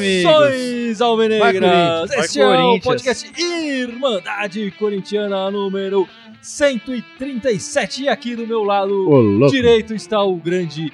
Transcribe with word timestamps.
Saudações 0.00 1.00
alvinegras! 1.00 1.70
Corinthians. 1.70 2.24
Este 2.24 2.40
é 2.40 2.46
o 2.46 2.80
podcast 2.80 3.32
Irmandade 3.38 4.70
Corintiana 4.78 5.50
número 5.50 6.08
137. 6.40 8.04
E 8.04 8.08
aqui 8.08 8.34
do 8.34 8.46
meu 8.46 8.62
lado 8.62 9.46
direito 9.50 9.94
está 9.94 10.22
o 10.22 10.36
grande 10.36 10.92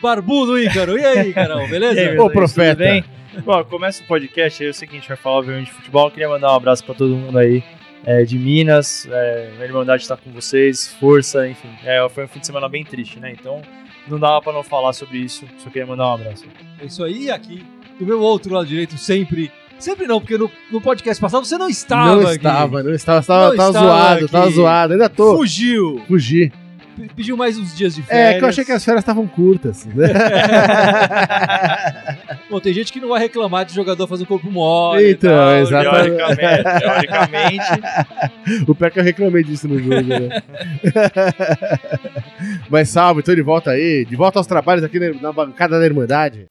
barbudo 0.00 0.58
Ícaro. 0.58 0.98
E 0.98 1.04
aí, 1.04 1.32
Carol, 1.32 1.66
beleza? 1.68 2.00
E 2.00 2.08
aí, 2.08 2.18
Ô, 2.18 2.30
profeta. 2.30 2.76
tudo 2.76 2.78
bem? 2.78 3.04
Bom, 3.44 3.62
começa 3.64 4.02
o 4.02 4.06
podcast 4.06 4.62
aí, 4.62 4.68
eu 4.70 4.74
sei 4.74 4.88
que 4.88 4.96
a 4.96 4.98
gente 4.98 5.08
vai 5.08 5.16
falar 5.16 5.36
obviamente 5.36 5.66
de 5.66 5.72
futebol, 5.72 6.06
eu 6.06 6.10
queria 6.10 6.28
mandar 6.28 6.52
um 6.52 6.56
abraço 6.56 6.82
pra 6.82 6.94
todo 6.94 7.14
mundo 7.14 7.36
aí 7.36 7.62
é, 8.02 8.24
de 8.24 8.38
Minas, 8.38 9.06
é, 9.10 9.50
a 9.60 9.64
Irmandade 9.64 10.02
está 10.02 10.16
com 10.16 10.30
vocês, 10.30 10.94
força, 10.98 11.46
enfim. 11.46 11.68
É, 11.84 12.08
foi 12.08 12.24
um 12.24 12.28
fim 12.28 12.40
de 12.40 12.46
semana 12.46 12.66
bem 12.66 12.82
triste, 12.82 13.20
né? 13.20 13.32
Então 13.38 13.60
não 14.08 14.18
dava 14.18 14.40
pra 14.40 14.52
não 14.54 14.62
falar 14.62 14.94
sobre 14.94 15.18
isso, 15.18 15.44
só 15.58 15.68
queria 15.68 15.86
mandar 15.86 16.08
um 16.08 16.14
abraço. 16.14 16.46
É 16.80 16.86
isso 16.86 17.04
aí, 17.04 17.24
e 17.24 17.30
aqui 17.30 17.62
do 17.98 18.06
meu 18.06 18.20
outro 18.20 18.52
lado 18.54 18.66
direito, 18.66 18.96
sempre. 18.98 19.50
Sempre 19.78 20.06
não, 20.06 20.20
porque 20.20 20.38
no, 20.38 20.50
no 20.72 20.80
podcast 20.80 21.20
passado 21.20 21.44
você 21.44 21.58
não 21.58 21.68
estava. 21.68 22.16
Não 22.16 22.22
aqui. 22.28 22.36
estava, 22.36 22.82
não 22.82 22.94
estava, 22.94 23.20
estava, 23.20 23.48
Não 23.50 23.56
tava 23.56 23.68
estava 23.70 23.86
zoado, 23.86 24.24
aqui. 24.24 24.32
tava 24.32 24.50
zoado, 24.50 24.92
ainda 24.94 25.08
tô. 25.10 25.36
Fugiu. 25.36 26.00
Fugi. 26.08 26.50
P- 26.96 27.10
Pediu 27.14 27.36
mais 27.36 27.58
uns 27.58 27.76
dias 27.76 27.94
de 27.94 28.00
férias. 28.00 28.36
É, 28.36 28.38
que 28.38 28.44
eu 28.44 28.48
achei 28.48 28.64
que 28.64 28.72
as 28.72 28.82
férias 28.82 29.02
estavam 29.02 29.26
curtas. 29.26 29.84
Né? 29.84 30.08
Bom, 32.48 32.58
tem 32.58 32.72
gente 32.72 32.90
que 32.90 32.98
não 33.00 33.10
vai 33.10 33.20
reclamar 33.20 33.66
de 33.66 33.74
jogador 33.74 34.06
fazer 34.06 34.22
um 34.22 34.26
corpo 34.26 34.50
mole. 34.50 35.10
Então, 35.10 35.30
tal, 35.30 35.56
exato. 35.56 35.90
Teoricamente, 35.90 36.80
teoricamente, 36.80 38.64
o 38.66 38.74
pior 38.74 38.86
é 38.86 38.90
que 38.90 38.98
eu 39.00 39.04
reclamei 39.04 39.44
disso 39.44 39.68
no 39.68 39.78
jogo, 39.78 40.00
né? 40.06 40.42
Mas 42.70 42.88
salve, 42.88 43.22
tô 43.22 43.34
de 43.34 43.42
volta 43.42 43.70
aí, 43.72 44.04
de 44.04 44.16
volta 44.16 44.38
aos 44.38 44.46
trabalhos 44.46 44.84
aqui 44.84 44.98
na 44.98 45.12
na 45.20 45.32
bancada 45.32 45.78
da 45.78 45.84
Irmandade. 45.84 46.46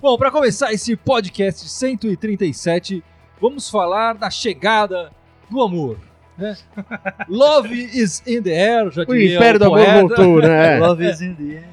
Bom, 0.00 0.16
para 0.16 0.30
começar 0.30 0.72
esse 0.72 0.96
podcast 0.96 1.68
137, 1.68 3.02
vamos 3.40 3.68
falar 3.68 4.14
da 4.14 4.30
chegada 4.30 5.10
do 5.50 5.60
amor. 5.60 5.98
Né? 6.38 6.56
Love 7.28 7.74
is 7.74 8.22
in 8.26 8.40
the 8.42 8.50
air, 8.50 8.90
já 8.90 9.02
O 9.02 9.06
diria 9.06 9.36
Império 9.36 9.58
do 9.60 9.66
Amor 9.66 9.86
voltou, 10.08 10.40
né? 10.40 10.78
love 10.80 11.04
is 11.06 11.20
in 11.20 11.34
the 11.34 11.56
air. 11.58 11.68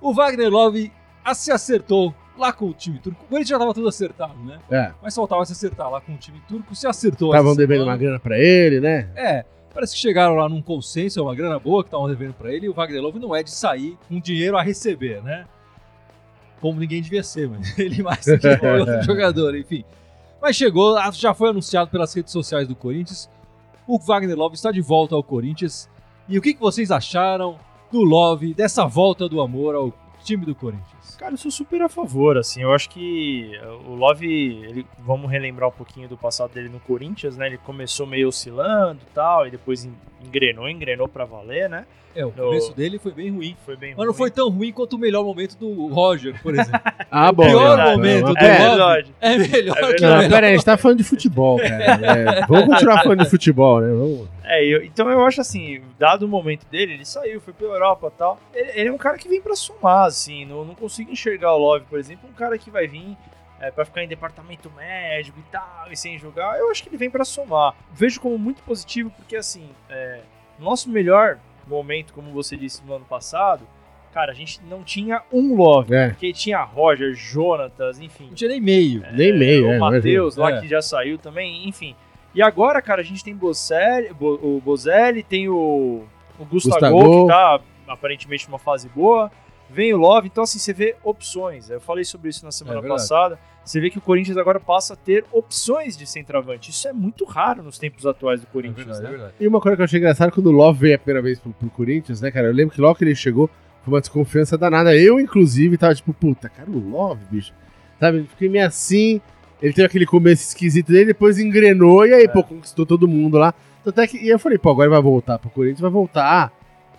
O 0.00 0.14
Wagner 0.14 0.48
Love 0.48 0.92
a- 1.24 1.34
se 1.34 1.50
acertou 1.50 2.14
lá 2.38 2.52
com 2.52 2.66
o 2.66 2.72
time 2.72 3.00
turco. 3.00 3.24
O 3.24 3.26
Corinthians 3.26 3.48
já 3.48 3.58
tava 3.58 3.74
tudo 3.74 3.88
acertado, 3.88 4.36
né? 4.44 4.58
É, 4.70 4.92
Mas 5.02 5.14
faltava 5.16 5.44
se 5.44 5.52
acertar 5.52 5.90
lá 5.90 6.00
com 6.00 6.12
o 6.14 6.16
time 6.16 6.40
turco, 6.46 6.72
se 6.76 6.86
acertou. 6.86 7.32
estavam 7.32 7.56
devendo 7.56 7.78
semana. 7.80 7.90
uma 7.92 7.96
grana 7.98 8.20
pra 8.20 8.38
ele, 8.38 8.78
né? 8.78 9.08
É, 9.16 9.44
parece 9.74 9.94
que 9.94 10.00
chegaram 10.00 10.36
lá 10.36 10.48
num 10.48 10.62
consenso, 10.62 11.18
é 11.18 11.22
uma 11.22 11.34
grana 11.34 11.58
boa 11.58 11.82
que 11.82 11.88
estavam 11.88 12.06
devendo 12.08 12.34
pra 12.34 12.52
ele, 12.52 12.66
e 12.66 12.68
o 12.68 12.74
Wagner 12.74 13.02
Love 13.02 13.18
não 13.18 13.34
é 13.34 13.42
de 13.42 13.50
sair 13.50 13.98
com 14.08 14.20
dinheiro 14.20 14.56
a 14.56 14.62
receber, 14.62 15.20
né? 15.24 15.46
Como 16.66 16.80
ninguém 16.80 17.00
devia 17.00 17.22
ser, 17.22 17.48
mas 17.48 17.78
ele 17.78 18.02
mais 18.02 18.24
que 18.24 18.32
outro 18.32 19.02
jogador, 19.06 19.56
enfim. 19.56 19.84
Mas 20.42 20.56
chegou, 20.56 20.96
já 21.12 21.32
foi 21.32 21.50
anunciado 21.50 21.92
pelas 21.92 22.12
redes 22.12 22.32
sociais 22.32 22.66
do 22.66 22.74
Corinthians. 22.74 23.30
O 23.86 24.00
Wagner 24.00 24.36
Love 24.36 24.56
está 24.56 24.72
de 24.72 24.80
volta 24.80 25.14
ao 25.14 25.22
Corinthians. 25.22 25.88
E 26.28 26.36
o 26.36 26.42
que, 26.42 26.54
que 26.54 26.60
vocês 26.60 26.90
acharam 26.90 27.56
do 27.92 28.02
Love, 28.02 28.52
dessa 28.52 28.84
volta 28.84 29.28
do 29.28 29.40
amor 29.40 29.76
ao 29.76 29.92
time 30.24 30.44
do 30.44 30.56
Corinthians? 30.56 30.95
Cara, 31.18 31.32
eu 31.34 31.38
sou 31.38 31.50
super 31.50 31.80
a 31.82 31.88
favor, 31.88 32.36
assim, 32.38 32.62
eu 32.62 32.72
acho 32.72 32.88
que 32.90 33.52
o 33.86 33.94
Love, 33.94 34.26
ele, 34.26 34.86
vamos 34.98 35.30
relembrar 35.30 35.68
um 35.68 35.72
pouquinho 35.72 36.08
do 36.08 36.16
passado 36.16 36.52
dele 36.52 36.68
no 36.68 36.80
Corinthians, 36.80 37.36
né, 37.36 37.46
ele 37.46 37.58
começou 37.58 38.06
meio 38.06 38.28
oscilando 38.28 39.00
e 39.02 39.14
tal, 39.14 39.46
e 39.46 39.50
depois 39.50 39.84
en- 39.84 39.94
engrenou, 40.24 40.68
engrenou 40.68 41.08
pra 41.08 41.24
valer, 41.24 41.68
né, 41.70 41.86
É, 42.14 42.24
o 42.24 42.30
começo 42.32 42.72
dele 42.74 42.98
foi 42.98 43.12
bem 43.12 43.30
ruim. 43.30 43.54
foi 43.64 43.76
bem 43.76 43.90
Mas 43.90 43.98
não 43.98 44.12
ruim. 44.12 44.16
foi 44.18 44.30
tão 44.30 44.48
ruim 44.50 44.72
quanto 44.72 44.94
o 44.94 44.98
melhor 44.98 45.22
momento 45.24 45.56
do 45.58 45.86
Roger, 45.88 46.40
por 46.42 46.54
exemplo. 46.54 46.80
Ah, 47.10 47.30
bom. 47.32 47.44
pior 47.46 47.76
né? 47.78 47.90
momento 47.92 48.24
Mas, 48.24 48.34
do 48.34 48.38
É 48.40 48.58
Love 48.58 48.68
verdade. 48.68 49.14
é 49.20 49.38
melhor 49.38 49.76
É 49.78 49.80
que 49.80 49.86
o 49.86 49.86
verdade. 49.86 50.02
Não, 50.02 50.16
melhor. 50.16 50.30
pera 50.30 50.46
aí, 50.46 50.52
a 50.52 50.56
gente 50.56 50.64
tá 50.66 50.76
falando 50.76 50.98
de 50.98 51.04
futebol, 51.04 51.56
cara. 51.58 51.84
É, 52.40 52.46
vamos 52.46 52.66
continuar 52.66 53.02
falando 53.02 53.22
de 53.24 53.30
futebol, 53.30 53.80
né? 53.80 53.88
Vamos... 53.88 54.28
É, 54.44 54.64
eu- 54.64 54.84
então 54.84 55.08
eu 55.10 55.24
acho 55.24 55.40
assim, 55.40 55.80
dado 55.98 56.24
o 56.24 56.28
momento 56.28 56.64
dele, 56.70 56.92
ele 56.94 57.04
saiu, 57.04 57.40
foi 57.40 57.52
pra 57.52 57.66
Europa 57.66 58.12
e 58.14 58.18
tal. 58.18 58.38
Ele, 58.54 58.70
ele 58.74 58.88
é 58.88 58.92
um 58.92 58.98
cara 58.98 59.16
que 59.18 59.28
vem 59.28 59.40
pra 59.40 59.54
somar, 59.56 60.06
assim. 60.06 60.44
Não, 60.44 60.64
não 60.64 60.74
consigo 60.74 60.95
enxergar 61.02 61.54
o 61.54 61.58
Love, 61.58 61.84
por 61.86 61.98
exemplo, 61.98 62.28
um 62.28 62.32
cara 62.32 62.56
que 62.58 62.70
vai 62.70 62.86
vir 62.86 63.16
é, 63.60 63.70
para 63.70 63.84
ficar 63.84 64.02
em 64.04 64.08
departamento 64.08 64.70
médico 64.76 65.38
e 65.38 65.50
tal, 65.50 65.86
e 65.90 65.96
sem 65.96 66.18
jogar. 66.18 66.58
Eu 66.58 66.70
acho 66.70 66.82
que 66.82 66.88
ele 66.88 66.96
vem 66.96 67.10
pra 67.10 67.24
somar. 67.24 67.74
Vejo 67.92 68.20
como 68.20 68.36
muito 68.38 68.62
positivo, 68.62 69.10
porque 69.16 69.36
assim, 69.36 69.68
é, 69.88 70.20
no 70.58 70.64
nosso 70.66 70.90
melhor 70.90 71.38
momento, 71.66 72.12
como 72.12 72.30
você 72.32 72.56
disse 72.56 72.82
no 72.84 72.94
ano 72.94 73.04
passado, 73.04 73.66
cara, 74.12 74.30
a 74.32 74.34
gente 74.34 74.60
não 74.64 74.82
tinha 74.82 75.22
um 75.32 75.56
Love. 75.56 75.94
É. 75.94 76.08
Porque 76.10 76.32
tinha 76.32 76.62
Roger, 76.62 77.14
Jonatas, 77.14 77.98
enfim. 78.00 78.28
Não 78.28 78.34
tinha 78.34 78.50
nem 78.50 78.60
meio. 78.60 79.02
Nem 79.12 79.32
meio, 79.36 79.68
o 79.68 79.72
é, 79.72 79.78
Matheus 79.78 80.36
lá 80.36 80.52
É. 80.56 80.60
que 80.60 80.68
já 80.68 80.80
saiu 80.82 81.18
também, 81.18 81.68
enfim. 81.68 81.94
E 82.34 82.42
agora, 82.42 82.82
cara, 82.82 83.00
a 83.00 83.04
gente 83.04 83.24
tem 83.24 83.34
Bocelli, 83.34 84.12
Bo- 84.12 84.38
o 84.42 84.60
Bozelli, 84.62 85.22
tem 85.22 85.48
o, 85.48 86.04
o 86.38 86.44
Gustavo, 86.44 86.92
Gustavo. 86.94 87.22
que 87.22 87.26
tá 87.28 87.60
aparentemente 87.92 88.46
numa 88.46 88.58
fase 88.58 88.88
boa. 88.90 89.30
Vem 89.68 89.92
o 89.92 89.96
Love, 89.96 90.28
então 90.28 90.44
assim, 90.44 90.58
você 90.58 90.72
vê 90.72 90.94
opções. 91.02 91.68
Eu 91.70 91.80
falei 91.80 92.04
sobre 92.04 92.28
isso 92.30 92.44
na 92.44 92.52
semana 92.52 92.78
É 92.78 92.80
verdade. 92.80 93.00
passada. 93.00 93.38
Você 93.64 93.80
vê 93.80 93.90
que 93.90 93.98
o 93.98 94.00
Corinthians 94.00 94.36
agora 94.36 94.60
passa 94.60 94.94
a 94.94 94.96
ter 94.96 95.24
opções 95.32 95.96
de 95.96 96.06
centroavante. 96.06 96.70
Isso 96.70 96.86
é 96.86 96.92
muito 96.92 97.24
raro 97.24 97.64
nos 97.64 97.78
tempos 97.78 98.06
atuais 98.06 98.40
do 98.40 98.46
É 98.46 98.50
Corinthians, 98.52 98.86
verdade, 98.86 99.00
é 99.00 99.02
né? 99.04 99.10
verdade. 99.10 99.34
E 99.40 99.48
uma 99.48 99.60
coisa 99.60 99.74
que 99.76 99.82
eu 99.82 99.84
achei 99.84 99.98
engraçada, 99.98 100.30
quando 100.30 100.46
o 100.46 100.52
Love 100.52 100.78
veio 100.78 100.94
a 100.94 100.98
primeira 100.98 101.20
vez 101.20 101.40
pro, 101.40 101.50
pro 101.52 101.68
Corinthians, 101.70 102.20
né, 102.20 102.30
cara? 102.30 102.46
Eu 102.46 102.52
lembro 102.52 102.72
que 102.74 102.80
logo 102.80 102.94
que 102.94 103.02
ele 103.02 103.14
chegou, 103.16 103.50
foi 103.82 103.92
uma 103.94 104.00
desconfiança 104.00 104.56
danada. 104.56 104.96
Eu, 104.96 105.18
inclusive, 105.18 105.76
tava 105.76 105.94
tipo, 105.96 106.12
puta, 106.14 106.48
cara, 106.48 106.70
o 106.70 106.78
Love, 106.90 107.24
bicho. 107.28 107.52
Sabe? 107.98 108.22
Fiquei 108.30 108.48
meio 108.48 108.66
assim. 108.66 109.20
Ele 109.60 109.72
teve 109.72 109.86
aquele 109.86 110.06
começo 110.06 110.44
esquisito 110.44 110.92
dele, 110.92 111.06
depois 111.06 111.38
engrenou 111.38 112.06
e 112.06 112.14
aí, 112.14 112.24
É. 112.24 112.28
pô, 112.28 112.44
conquistou 112.44 112.86
todo 112.86 113.08
mundo 113.08 113.36
lá. 113.36 113.52
Tanto 113.82 114.00
é 114.00 114.06
que, 114.06 114.16
e 114.18 114.28
eu 114.28 114.38
falei, 114.38 114.58
pô, 114.58 114.70
agora 114.70 114.90
vai 114.90 115.02
voltar 115.02 115.38
pro 115.40 115.50
Corinthians, 115.50 115.80
vai 115.80 115.90
voltar. 115.90 116.52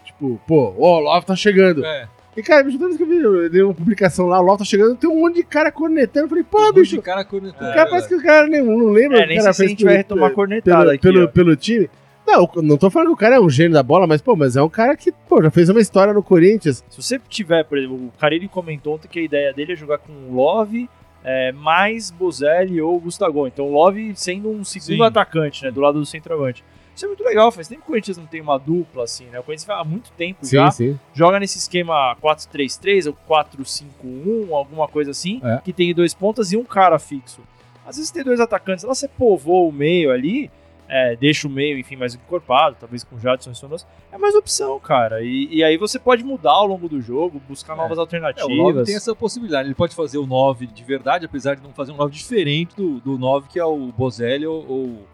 Tipo, 0.04 0.38
pô, 0.46 0.74
ó, 0.80 0.98
o 0.98 1.00
Love 1.00 1.26
tá 1.26 1.36
chegando. 1.36 1.86
É, 1.86 2.10
E, 2.38 2.44
cara, 2.44 2.64
bicho, 2.64 2.78
toda 2.78 2.90
vez 2.90 2.98
que 2.98 3.04
eu 3.04 3.08
vi, 3.08 3.18
eu 3.18 3.50
dei 3.50 3.64
uma 3.64 3.74
publicação 3.74 4.28
lá, 4.28 4.40
o 4.40 4.44
Love 4.44 4.60
tá 4.60 4.64
chegando, 4.64 4.96
tem 4.96 5.10
um 5.10 5.22
monte 5.22 5.38
de 5.38 5.44
cara 5.44 5.72
cornetando. 5.72 6.26
Eu 6.26 6.30
falei, 6.30 6.44
pô, 6.44 6.60
um 6.60 6.66
monte 6.68 6.76
bicho, 6.76 6.96
de 6.98 7.02
cara 7.02 7.26
cornetando. 7.26 7.72
o 7.72 7.74
cara 7.74 7.90
parece 7.90 8.08
que 8.08 8.16
o 8.16 8.22
cara 8.22 8.48
nem, 8.48 8.64
não 8.64 8.92
lembra. 8.92 9.22
É, 9.22 9.26
o 9.26 9.28
nem 9.28 9.38
cara 9.40 9.54
sei 9.54 9.66
se 9.66 9.66
a 9.66 9.76
gente 9.76 9.84
vai 9.84 9.98
retomar 9.98 10.32
cornetada 10.32 10.78
pelo, 10.78 10.92
aqui. 10.92 11.02
pelo, 11.02 11.24
ó. 11.24 11.28
pelo 11.28 11.56
time. 11.56 11.90
Não, 12.28 12.48
não 12.62 12.78
tô 12.78 12.92
falando 12.92 13.08
que 13.08 13.14
o 13.14 13.18
cara 13.18 13.38
é 13.38 13.40
um 13.40 13.50
gênio 13.50 13.74
da 13.74 13.82
bola, 13.82 14.06
mas, 14.06 14.22
pô, 14.22 14.36
mas 14.36 14.56
é 14.56 14.62
um 14.62 14.70
cara 14.70 14.96
que, 14.96 15.12
pô, 15.12 15.42
já 15.42 15.50
fez 15.50 15.68
uma 15.70 15.80
história 15.80 16.14
no 16.14 16.22
Corinthians. 16.22 16.84
Se 16.90 17.02
você 17.02 17.20
tiver, 17.28 17.64
por 17.64 17.78
exemplo, 17.78 17.96
o 17.96 18.12
Carilli 18.20 18.48
comentou 18.48 18.96
ontem 18.96 19.08
que 19.08 19.18
a 19.18 19.24
ideia 19.24 19.52
dele 19.52 19.74
é 19.74 19.76
jogar 19.76 19.98
com 19.98 20.12
o 20.12 20.36
Love 20.36 20.88
é, 21.24 21.52
mais 21.52 22.12
Bozelli 22.12 22.80
ou 22.80 23.00
Gustavo. 23.00 23.48
Então 23.48 23.66
o 23.66 23.74
Love 23.74 24.14
sendo 24.16 24.50
um 24.50 24.64
segundo 24.64 24.98
Sim. 24.98 25.04
atacante, 25.04 25.64
né? 25.64 25.72
Do 25.72 25.82
lado 25.82 26.00
do 26.00 26.06
centroavante. 26.06 26.64
Isso 26.98 27.06
é 27.06 27.08
muito 27.10 27.24
legal, 27.24 27.52
faz 27.52 27.68
tempo 27.68 27.82
que 27.82 27.86
o 27.86 27.92
Corinthians 27.92 28.18
não 28.18 28.26
tem 28.26 28.42
uma 28.42 28.58
dupla 28.58 29.04
assim, 29.04 29.26
né? 29.28 29.40
O 29.40 29.44
Corinthians 29.44 29.70
há 29.70 29.84
muito 29.84 30.12
tempo 30.14 30.44
já 30.44 30.72
sim. 30.72 31.00
joga 31.14 31.40
nesse 31.40 31.60
esquema 31.60 32.16
4-3-3 32.20 33.06
ou 33.06 33.16
4-5-1, 33.30 34.52
alguma 34.52 34.88
coisa 34.88 35.12
assim, 35.12 35.40
É. 35.44 35.62
que 35.64 35.72
tem 35.72 35.94
dois 35.94 36.14
pontas 36.16 36.52
e 36.52 36.58
um 36.58 36.64
cara 36.64 36.98
fixo. 36.98 37.42
Às 37.86 37.98
vezes 37.98 38.10
tem 38.12 38.24
dois 38.24 38.40
atacantes, 38.40 38.84
lá 38.84 38.94
você 38.96 39.08
povoa 39.08 39.70
o 39.70 39.72
meio 39.72 40.12
ali, 40.12 40.50
é, 40.90 41.16
deixa 41.16 41.48
o 41.48 41.52
meio, 41.52 41.78
enfim, 41.78 41.96
mais 41.96 42.16
encorpado, 42.16 42.76
talvez 42.80 43.04
com 43.04 43.20
Jadson 43.20 43.52
e 43.52 43.56
Sonos, 43.56 43.86
é 44.12 44.18
mais 44.18 44.34
opção, 44.36 44.80
cara. 44.80 45.22
E, 45.22 45.48
e 45.52 45.64
aí 45.64 45.78
você 45.78 46.00
pode 46.00 46.24
mudar 46.24 46.52
ao 46.54 46.66
longo 46.66 46.90
do 46.90 47.00
jogo, 47.02 47.40
buscar 47.48 47.74
É. 47.74 47.78
novas 47.78 47.98
É, 47.98 48.02
alternativas. 48.02 48.50
o 48.50 48.56
9 48.56 48.84
tem 48.86 48.96
essa 48.96 49.14
possibilidade. 49.16 49.68
Ele 49.68 49.76
pode 49.76 49.94
fazer 49.96 50.18
o 50.18 50.26
9 50.26 50.66
de 50.66 50.84
verdade, 50.84 51.26
apesar 51.26 51.56
de 51.56 51.62
não 51.62 51.74
fazer 51.74 51.92
um 51.92 51.98
9 51.98 52.12
diferente 52.12 52.76
do, 52.76 53.00
do 53.02 53.18
9 53.20 53.48
que 53.50 53.60
é 53.60 53.66
o 53.66 53.92
Bozelli 53.92 54.48
ou, 54.48 54.66
ou 54.68 55.08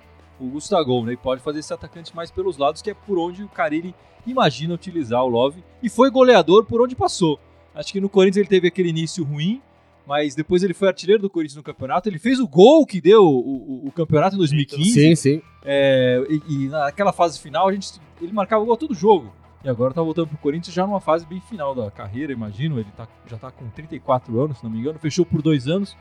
o 0.46 0.50
Gustavo, 0.50 1.04
né? 1.04 1.12
Ele 1.12 1.18
pode 1.18 1.42
fazer 1.42 1.60
esse 1.60 1.74
atacante 1.74 2.16
mais 2.16 2.30
pelos 2.32 2.58
lados, 2.58 2.82
que 2.82 2.90
é 2.90 2.94
por 2.94 3.18
onde 3.18 3.44
o 3.44 3.48
Carilli 3.50 3.94
imagina 4.26 4.74
utilizar 4.74 5.24
o 5.24 5.28
Love. 5.28 5.64
E 5.82 5.90
foi 5.90 6.10
goleador 6.10 6.66
por 6.66 6.82
onde 6.82 6.96
passou. 6.96 7.40
Acho 7.76 7.92
que 7.92 8.00
no 8.02 8.10
Corinthians 8.10 8.38
ele 8.38 8.48
teve 8.50 8.68
aquele 8.68 8.90
início 8.90 9.24
ruim, 9.24 9.62
mas 10.06 10.36
depois 10.36 10.64
ele 10.64 10.74
foi 10.74 10.88
artilheiro 10.90 11.22
do 11.22 11.30
Corinthians 11.30 11.56
no 11.58 11.64
campeonato. 11.64 12.08
Ele 12.10 12.20
fez 12.20 12.40
o 12.40 12.48
gol 12.48 12.86
que 12.86 13.00
deu 13.02 13.24
o, 13.24 13.84
o- 13.86 13.88
o 13.88 13.92
campeonato 13.92 14.36
em 14.36 14.38
2015. 14.38 14.92
Sim, 14.92 15.16
sim. 15.16 15.42
É, 15.64 16.22
e, 16.30 16.66
e 16.66 16.68
naquela 16.70 17.12
fase 17.14 17.40
final, 17.40 17.68
a 17.70 17.74
gente, 17.74 17.94
ele 18.22 18.32
marcava 18.32 18.64
gol 18.66 18.78
todo 18.78 18.94
jogo. 18.94 19.34
E 19.64 19.70
agora 19.70 19.94
tá 19.94 20.02
voltando 20.02 20.28
pro 20.28 20.38
Corinthians 20.38 20.76
já 20.76 20.86
numa 20.86 21.00
fase 21.00 21.26
bem 21.26 21.40
final 21.40 21.74
da 21.74 21.90
carreira, 21.90 22.34
imagino. 22.34 22.78
Ele 22.80 22.90
tá, 22.98 23.08
já 23.26 23.38
tá 23.38 23.50
com 23.50 23.68
34 23.70 24.40
anos, 24.42 24.58
se 24.58 24.64
não 24.64 24.70
me 24.70 24.78
engano. 24.80 25.00
Fechou 25.00 25.26
por 25.26 25.42
dois 25.42 25.68
anos. 25.70 25.96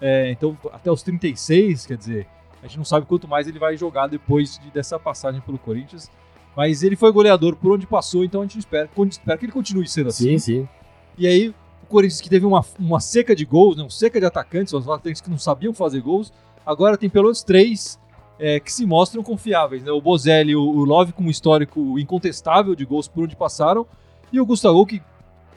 É, 0.00 0.30
então, 0.30 0.56
até 0.72 0.90
os 0.90 1.02
36, 1.02 1.86
quer 1.86 1.96
dizer, 1.96 2.26
a 2.62 2.66
gente 2.66 2.76
não 2.76 2.84
sabe 2.84 3.06
quanto 3.06 3.28
mais 3.28 3.46
ele 3.46 3.58
vai 3.58 3.76
jogar 3.76 4.06
depois 4.06 4.58
de- 4.58 4.70
dessa 4.70 4.98
passagem 4.98 5.40
pelo 5.40 5.58
Corinthians. 5.58 6.10
Mas 6.56 6.82
ele 6.82 6.96
foi 6.96 7.12
goleador 7.12 7.54
por 7.56 7.72
onde 7.72 7.86
passou, 7.86 8.24
então 8.24 8.40
a 8.40 8.44
gente 8.44 8.58
espera, 8.58 8.88
espera 9.08 9.38
que 9.38 9.44
ele 9.44 9.52
continue 9.52 9.86
sendo 9.86 10.08
assim. 10.08 10.36
Sim, 10.36 10.38
sim. 10.38 10.68
E 11.16 11.26
aí, 11.26 11.48
o 11.82 11.86
Corinthians 11.86 12.20
que 12.20 12.28
teve 12.28 12.44
uma, 12.46 12.64
uma 12.78 13.00
seca 13.00 13.34
de 13.34 13.44
gols, 13.44 13.76
né, 13.76 13.82
uma 13.82 13.90
seca 13.90 14.18
de 14.18 14.26
atacantes, 14.26 14.72
os 14.72 14.88
atacantes 14.88 15.20
que 15.20 15.30
não 15.30 15.38
sabiam 15.38 15.72
fazer 15.72 16.00
gols, 16.00 16.32
agora 16.66 16.96
tem 16.98 17.08
pelo 17.08 17.24
menos 17.24 17.44
três 17.44 17.98
é, 18.40 18.58
que 18.58 18.72
se 18.72 18.84
mostram 18.84 19.22
confiáveis. 19.22 19.84
Né? 19.84 19.92
O 19.92 20.00
Bozelli 20.00 20.56
o, 20.56 20.60
o 20.62 20.84
Love 20.84 21.12
com 21.12 21.22
um 21.22 21.30
histórico 21.30 21.98
incontestável 21.98 22.74
de 22.74 22.84
gols 22.84 23.06
por 23.06 23.24
onde 23.24 23.36
passaram, 23.36 23.86
E 24.32 24.40
o 24.40 24.46
Gustavo, 24.46 24.84
que 24.84 25.00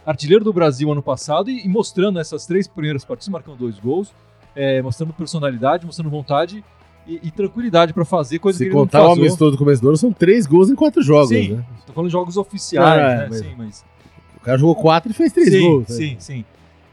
artilheiro 0.05 0.43
do 0.43 0.53
Brasil 0.53 0.91
ano 0.91 1.01
passado, 1.01 1.49
e, 1.49 1.65
e 1.65 1.67
mostrando 1.67 2.19
essas 2.19 2.45
três 2.45 2.67
primeiras 2.67 3.03
partidas, 3.03 3.29
marcando 3.29 3.57
dois 3.57 3.79
gols, 3.79 4.13
é, 4.55 4.81
mostrando 4.81 5.13
personalidade, 5.13 5.85
mostrando 5.85 6.09
vontade 6.09 6.63
e, 7.07 7.19
e 7.23 7.31
tranquilidade 7.31 7.93
pra 7.93 8.05
fazer 8.05 8.39
coisa 8.39 8.57
Se 8.57 8.63
que 8.65 8.69
ele 8.69 8.75
não 8.75 8.81
contar 8.83 9.03
o 9.03 9.07
faz. 9.07 9.19
amistoso 9.19 9.51
do 9.51 9.57
começo 9.57 9.81
do 9.81 9.87
ano, 9.89 9.97
são 9.97 10.11
três 10.13 10.45
gols 10.45 10.69
em 10.69 10.75
quatro 10.75 11.01
jogos, 11.01 11.29
Sim, 11.29 11.53
né? 11.55 11.65
tô 11.85 11.93
falando 11.93 12.07
de 12.09 12.13
jogos 12.13 12.37
oficiais, 12.37 12.87
Ah, 12.87 12.95
é, 13.11 13.17
né? 13.17 13.27
mas- 13.29 13.39
Sim, 13.39 13.53
mas... 13.57 13.85
O 14.37 14.39
cara 14.41 14.57
jogou 14.57 14.75
quatro 14.75 15.11
e 15.11 15.13
fez 15.13 15.31
três 15.31 15.49
sim, 15.51 15.61
gols. 15.61 15.87
né? 15.89 15.95
sim, 15.95 16.15
sim. 16.19 16.45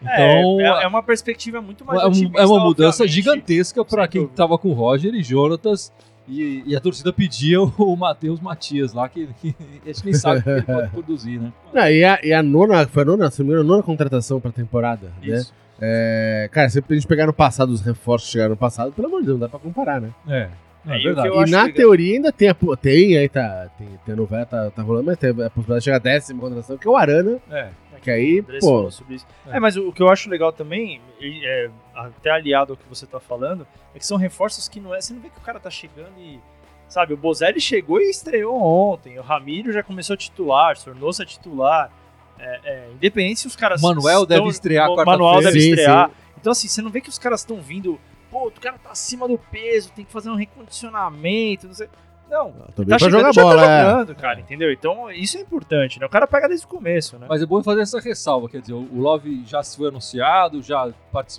É, 0.05 0.41
Então, 0.41 0.61
é, 0.61 0.85
é 0.85 0.87
uma 0.87 1.03
perspectiva 1.03 1.61
muito 1.61 1.85
mais 1.85 2.01
é, 2.01 2.07
um- 2.07 2.31
é 2.37 2.47
uma 2.47 2.61
mudança 2.61 3.03
obviamente. 3.03 3.11
gigantesca 3.15 3.85
para 3.85 4.07
quem 4.07 4.23
dúvida. 4.23 4.37
tava 4.37 4.57
com 4.59 4.69
o 4.69 4.73
Roger 4.73 5.13
e 5.15 5.23
Jonatas. 5.23 5.93
E, 6.31 6.63
e 6.67 6.77
a 6.77 6.81
torcida 6.81 7.11
pedia 7.11 7.59
o 7.63 7.97
Matheus 7.97 8.39
Matias 8.39 8.93
lá, 8.93 9.09
que, 9.09 9.27
que 9.41 9.57
a 9.83 9.87
gente 9.89 10.05
nem 10.05 10.13
sabe 10.13 10.41
o 10.41 10.43
que 10.43 10.51
ele 10.51 10.63
pode 10.63 10.89
produzir, 10.93 11.41
né? 11.41 11.51
Não, 11.73 11.89
e, 11.91 12.05
a, 12.05 12.21
e 12.23 12.33
a 12.35 12.43
nona, 12.43 12.87
foi 12.87 13.03
a 13.03 13.07
nona, 13.07 13.31
se 13.31 13.41
não 13.41 13.47
me 13.47 13.53
engano, 13.55 13.67
a 13.67 13.73
nona 13.73 13.83
contratação 13.83 14.39
pra 14.39 14.53
temporada, 14.53 15.11
né? 15.23 15.43
É, 15.81 16.49
cara, 16.53 16.69
se 16.69 16.79
a 16.79 16.95
gente 16.95 17.07
pegar 17.07 17.27
no 17.27 17.33
passado, 17.33 17.71
os 17.71 17.81
reforços 17.81 18.29
que 18.29 18.33
chegaram 18.33 18.51
no 18.51 18.57
passado, 18.57 18.93
pelo 18.93 19.09
amor 19.09 19.21
de 19.21 19.27
Deus, 19.27 19.39
não 19.39 19.47
dá 19.47 19.49
pra 19.49 19.61
comparar, 19.61 20.01
né? 20.01 20.11
É, 20.29 20.49
não, 20.85 20.93
é 20.95 20.97
É, 20.97 21.01
e 21.01 21.05
verdade. 21.05 21.29
e 21.29 21.51
na 21.51 21.63
legal- 21.65 21.73
teoria 21.73 22.15
ainda 22.17 22.33
tem, 22.33 22.49
a, 22.49 22.55
tem 22.81 23.17
aí 23.17 23.29
tá, 23.29 23.69
tem, 23.79 23.89
tem 24.05 24.13
a 24.13 24.17
novela, 24.17 24.45
tá, 24.47 24.71
tá 24.71 24.83
rolando, 24.83 25.07
mas 25.07 25.19
tem 25.19 25.31
a 25.31 25.35
possibilidade 25.35 25.79
de 25.81 25.85
chegar 25.85 25.97
a 25.97 26.01
décima 26.01 26.41
contratação, 26.41 26.77
que 26.79 26.87
é 26.87 26.91
o 26.91 26.97
Arana, 26.97 27.39
É. 27.51 27.69
que 28.03 28.11
aí, 28.11 28.41
Andrés 28.41 28.61
pô, 28.65 28.67
falou 28.77 28.91
sobre 28.91 29.15
isso. 29.17 29.27
É. 29.47 29.57
É. 29.57 29.61
mas 29.61 29.77
o, 29.77 29.89
o 29.89 29.93
que 29.93 30.03
eu 30.03 30.09
acho 30.09 30.29
legal 30.29 30.53
também, 30.53 31.01
é, 31.23 31.71
até 31.95 32.31
aliado 32.31 32.73
ao 32.73 32.77
que 32.77 32.89
você 32.89 33.07
tá 33.07 33.21
falando, 33.21 33.67
é 33.95 33.99
que 33.99 34.07
são 34.07 34.17
reforços 34.17 34.69
que 34.69 34.81
não 34.81 34.95
é. 34.95 35.01
Você 35.01 35.13
não 35.15 35.21
vê 35.21 35.29
que 35.29 35.39
o 35.39 35.43
cara 35.43 35.61
tá 35.61 35.71
chegando 35.71 36.13
e. 36.19 36.41
Sabe, 36.89 37.13
o 37.13 37.19
Bozelli 37.19 37.61
chegou 37.61 38.01
e 38.01 38.09
estreou 38.09 38.57
ontem. 38.63 39.19
O 39.19 39.23
Ramiro 39.23 39.71
já 39.71 39.83
começou 39.83 40.15
a 40.15 40.17
titular, 40.17 40.75
tornou-se 40.79 41.23
a 41.23 41.27
titular. 41.27 41.91
É, 42.39 42.61
é, 42.65 42.91
independente 42.95 43.41
se 43.41 43.47
os 43.47 43.57
caras. 43.57 43.81
Manuel 43.81 44.23
estão- 44.23 44.37
deve 44.39 44.49
estrear 44.49 44.91
o 44.91 44.97
Manuel 44.97 45.19
quarta-feira. 45.19 45.53
deve 45.53 45.61
Sim, 45.61 45.71
estrear. 45.71 46.11
Então, 46.41 46.53
assim, 46.53 46.69
você 46.69 46.81
não 46.83 46.91
vê 46.91 47.01
que 47.01 47.09
os 47.09 47.19
caras 47.19 47.41
estão 47.41 47.61
vindo. 47.61 47.99
Pô, 48.31 48.49
o 48.49 48.51
cara 48.53 48.77
tá 48.79 48.91
acima 48.91 49.27
do 49.27 49.39
peso, 49.39 49.91
tem 49.95 50.05
que 50.05 50.13
fazer 50.13 50.31
um 50.31 50.35
recondicionamento, 50.35 51.67
não 51.67 51.75
sei. 51.75 51.89
Não, 52.31 52.51
bem 52.51 52.61
tá 52.77 52.85
pra 52.85 52.99
chegando 52.99 53.11
jogar 53.21 53.33
já 53.33 53.43
bola, 53.43 53.63
tá 53.63 53.71
é. 53.71 53.85
jogando, 53.91 54.15
cara, 54.15 54.41
entendeu? 54.41 54.71
Então, 54.71 55.11
isso 55.11 55.39
é 55.39 55.41
importante, 55.41 55.99
né? 55.99 56.05
O 56.05 56.11
cara 56.11 56.27
pega 56.27 56.47
desde 56.47 56.67
o 56.67 56.69
começo, 56.69 57.19
né? 57.19 57.27
Mas 57.27 57.41
é 57.41 57.47
bom 57.47 57.63
fazer 57.63 57.81
essa 57.81 57.99
ressalva, 58.01 58.51
quer 58.51 58.61
dizer, 58.61 58.75
o 58.75 58.87
Love 59.01 59.45
já 59.47 59.63
se 59.63 59.75
foi 59.79 59.89
anunciado, 59.89 60.63
já, 60.63 60.93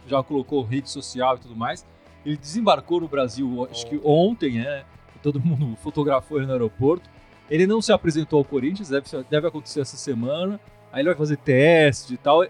já 0.08 0.24
colocou 0.24 0.64
rede 0.64 0.90
social 0.90 1.36
e 1.36 1.40
tudo 1.42 1.56
mais. 1.56 1.86
Ele 2.26 2.36
desembarcou 2.36 3.00
no 3.02 3.08
Brasil, 3.08 3.68
acho 3.70 3.86
que 3.86 4.02
ontem, 4.04 4.54
né? 4.64 4.84
Todo 5.22 5.40
mundo 5.40 5.78
fotografou 5.84 6.38
ele 6.38 6.48
no 6.48 6.54
aeroporto. 6.54 7.08
Ele 7.52 7.68
não 7.68 7.82
se 7.84 7.92
apresentou 7.92 8.40
ao 8.40 8.46
Corinthians, 8.46 8.90
deve, 8.90 9.06
deve 9.30 9.48
acontecer 9.48 9.82
essa 9.82 9.96
semana. 9.96 10.60
Aí 10.92 11.02
ele 11.02 11.10
vai 11.10 11.18
fazer 11.18 11.38
teste 11.38 12.14
e 12.14 12.18
tal. 12.18 12.44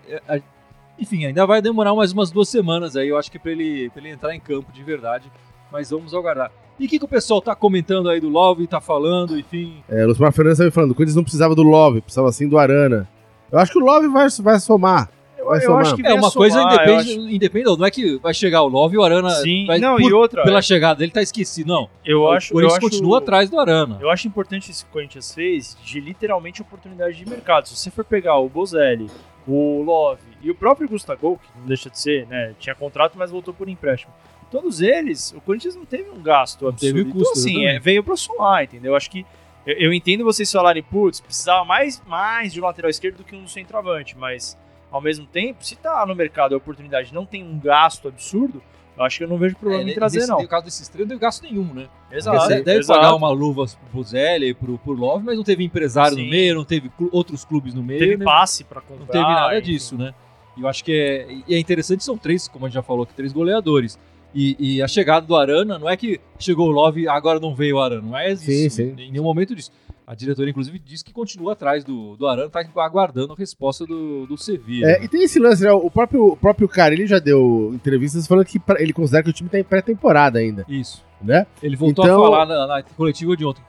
Enfim, 0.98 1.26
ainda 1.26 1.46
vai 1.46 1.62
demorar 1.62 1.94
mais 1.96 2.12
umas 2.12 2.32
duas 2.32 2.50
semanas 2.50 2.96
aí, 2.96 3.08
eu 3.08 3.18
acho 3.18 3.32
que 3.32 3.40
pra 3.40 3.52
ele, 3.52 3.90
pra 3.90 4.02
ele 4.02 4.12
entrar 4.12 4.36
em 4.36 4.40
campo 4.40 4.72
de 4.72 4.84
verdade. 4.84 5.32
Mas 5.72 5.90
vamos 5.92 6.14
aguardar. 6.14 6.52
E 6.80 6.86
o 6.86 6.90
que, 6.90 6.98
que 6.98 7.06
o 7.06 7.10
pessoal 7.10 7.42
tá 7.42 7.54
comentando 7.54 8.10
aí 8.10 8.22
do 8.22 8.30
Love, 8.30 8.66
tá 8.66 8.80
falando, 8.80 9.38
enfim. 9.38 9.84
É, 9.90 10.06
o 10.06 10.08
Lucimar 10.08 10.32
Fernandes 10.32 10.60
tá 10.60 10.66
me 10.66 10.72
falando, 10.72 10.92
o 10.92 10.96
Corinthians 10.96 11.16
não 11.16 11.24
precisava 11.24 11.54
do 11.54 11.62
Love, 11.62 12.02
precisava 12.02 12.32
sim 12.32 12.48
do 12.48 12.58
Arana. 12.58 13.08
Eu 13.52 13.60
acho 13.60 13.72
que 13.72 13.78
o 13.78 13.84
Love 13.84 14.08
vai, 14.08 14.28
vai 14.42 14.60
somar. 14.60 15.10
Eu, 15.40 15.54
eu 15.56 15.78
acho 15.78 15.96
que 15.96 16.06
É 16.06 16.14
uma 16.14 16.32
coisa 16.32 16.60
somar, 16.60 16.74
eu 16.74 16.94
independe, 16.96 17.12
acho- 17.20 17.30
independe, 17.36 17.66
não 17.66 17.86
é 17.86 17.92
que 17.92 18.18
vai 18.18 18.34
chegar 18.34 18.62
o 18.62 18.68
Love 18.68 18.96
e 18.96 18.98
o 18.98 19.04
Arana 19.04 19.30
Sim, 19.32 19.66
vai, 19.66 19.80
não, 19.80 19.96
por- 19.98 20.10
e 20.10 20.14
outra, 20.14 20.44
pela 20.44 20.60
é, 20.60 20.62
chegada 20.62 21.00
dele 21.00 21.12
tá 21.12 21.22
esquecido. 21.22 21.68
Não, 21.68 21.90
eu 22.06 22.22
o 22.22 22.32
acho, 22.32 22.52
eu 22.52 22.54
Corinthians 22.56 22.78
acho, 22.78 22.82
continua 22.90 23.18
atrás 23.20 23.50
do 23.50 23.60
Arana. 23.60 23.98
Eu 24.02 24.10
acho 24.10 24.28
importante 24.28 24.70
isso 24.70 24.84
que 24.86 24.90
o 24.92 24.94
Corinthians 24.94 25.34
fez 25.34 25.78
de 25.84 26.00
literalmente 26.00 26.62
oportunidade 26.62 27.16
de 27.18 27.28
mercado. 27.28 27.68
Se 27.68 27.76
você 27.76 27.90
for 27.90 28.04
pegar 28.06 28.38
o 28.38 28.48
Bozelli, 28.50 29.10
o 29.48 29.82
Love 29.82 30.22
e 30.42 30.52
o 30.52 30.56
próprio 30.56 30.88
Gustavo, 30.88 31.40
que 31.42 31.60
não 31.60 31.66
deixa 31.66 31.90
de 31.90 32.00
ser, 32.00 32.28
né? 32.28 32.54
Tinha 32.60 32.76
contrato, 32.76 33.18
mas 33.18 33.32
voltou 33.32 33.54
por 33.54 33.68
empréstimo. 33.68 34.14
Todos 34.52 34.82
eles, 34.82 35.32
o 35.38 35.42
Corinthians 35.42 35.76
não 35.76 35.86
teve 35.86 36.10
um 36.10 36.22
gasto 36.22 36.68
absurdo. 36.68 36.80
teve 36.96 37.02
então, 37.08 37.14
custo, 37.20 37.34
assim, 37.40 37.50
exatamente. 37.52 37.76
é, 37.76 37.80
veio 37.80 38.04
pra 38.04 38.16
somar, 38.16 38.64
entendeu? 38.64 38.96
Acho 38.96 39.10
que 39.12 39.26
eu, 39.66 39.76
eu 39.76 39.94
entendo 39.94 40.24
vocês 40.24 40.52
falarem, 40.52 40.82
putz, 40.82 41.20
precisava 41.20 41.64
mais, 41.64 42.02
mais 42.08 42.52
de 42.52 42.60
um 42.60 42.64
lateral 42.64 42.90
esquerdo 42.90 43.18
do 43.18 43.24
que 43.24 43.36
um 43.36 43.48
centroavante, 43.48 44.18
mas 44.18 44.58
ao 44.92 45.02
mesmo 45.02 45.26
tempo, 45.26 45.64
se 45.66 45.76
tá 45.76 46.06
no 46.06 46.16
mercado 46.16 46.54
a 46.54 46.58
oportunidade 46.58 47.14
não 47.14 47.26
tem 47.26 47.44
um 47.44 47.60
gasto 47.60 48.08
absurdo, 48.08 48.62
eu 48.98 49.04
acho 49.06 49.18
que 49.20 49.24
eu 49.24 49.30
não 49.30 49.38
vejo 49.38 49.56
problema 49.56 49.90
em 49.90 49.94
trazer, 49.94 50.18
É, 50.18 50.20
nesse, 50.22 50.32
não. 50.32 50.42
No 50.42 50.48
caso 50.48 50.66
desses 50.66 50.90
três, 50.90 51.08
não 51.08 51.10
teve 51.16 51.22
gasto 51.22 51.44
nenhum, 51.44 51.74
né? 51.74 51.88
Exato. 52.12 52.50
Deve, 52.50 52.64
deve 52.64 52.80
exato. 52.80 53.00
pagar 53.00 53.16
uma 53.16 53.30
luva 53.30 53.66
pro 53.92 54.04
e 54.18 54.54
pro, 54.54 54.78
pro 54.78 54.92
Love, 54.92 55.24
mas 55.24 55.38
não 55.38 55.44
teve 55.44 55.64
empresário 55.64 56.18
no 56.18 56.24
Sim. 56.24 56.30
meio, 56.30 56.56
não 56.56 56.66
teve 56.66 56.90
clu- 56.90 57.10
outros 57.14 57.46
clubes 57.46 57.74
no 57.74 57.82
meio. 57.82 58.00
Teve 58.00 58.18
né? 58.18 58.26
passe 58.26 58.66
pra 58.66 58.82
comprar. 58.82 59.00
Não 59.00 59.06
teve 59.08 59.24
nada 59.24 59.58
enfim. 59.58 59.72
disso, 59.72 59.98
né? 59.98 60.14
E 60.58 60.62
eu 60.62 60.68
acho 60.68 60.84
que 60.84 60.92
é, 60.92 61.28
e 61.48 61.56
é 61.56 61.60
interessante, 61.60 62.04
são 62.04 62.18
três, 62.18 62.50
como 62.50 62.66
a 62.66 62.68
gente 62.68 62.76
já 62.76 62.84
falou 62.84 63.04
aqui, 63.04 63.14
três 63.14 63.32
goleadores. 63.32 63.98
E, 64.36 64.58
e 64.60 64.82
a 64.82 64.88
chegada 64.88 65.26
do 65.26 65.36
Arana, 65.36 65.80
não 65.80 65.90
é 65.90 65.96
que 65.96 66.20
chegou 66.38 66.68
o 66.68 66.72
Love 66.72 67.02
e 67.04 67.08
agora 67.08 67.40
não 67.40 67.56
veio 67.56 67.78
o 67.78 67.80
Arana, 67.80 68.02
não 68.02 68.18
é 68.18 68.34
isso. 68.34 68.44
Sim, 68.44 68.70
sim. 68.70 68.96
Em 68.98 69.12
nenhum 69.12 69.24
momento 69.24 69.56
disso. 69.56 69.72
A 70.12 70.16
diretoria, 70.16 70.50
inclusive, 70.50 70.80
diz 70.80 71.04
que 71.04 71.14
continua 71.14 71.54
atrás 71.54 71.84
do, 71.84 72.16
do 72.18 72.26
Arana, 72.26 72.50
tá 72.50 72.62
aguardando 72.78 73.34
a 73.34 73.36
resposta 73.36 73.86
do, 73.86 74.26
do 74.26 74.36
Sevilla. 74.40 74.90
É, 74.90 75.04
e 75.04 75.08
tem 75.08 75.22
esse 75.22 75.38
lance, 75.40 75.64
né? 75.64 75.72
O 75.72 75.92
próprio, 75.92 76.30
o 76.30 76.36
próprio 76.36 76.68
cara, 76.68 76.96
ele 76.96 77.06
já 77.06 77.20
deu 77.20 77.70
entrevistas 77.76 78.26
falando 78.26 78.44
que 78.46 78.58
pra- 78.58 78.82
ele 78.82 78.92
considera 78.92 79.22
que 79.24 79.30
o 79.30 79.34
time 79.34 79.48
tá 79.52 79.60
em 79.60 79.64
pré-temporada 79.64 80.40
ainda, 80.40 80.66
Isso. 80.68 81.04
né? 81.22 81.46
Ele 81.62 81.76
voltou 81.76 82.04
Então- 82.04 82.20
a 82.20 82.24
falar 82.24 82.46
na, 82.48 82.66
na 82.66 82.82
coletiva 82.82 83.38
de 83.38 83.46
ontem. 83.46 83.62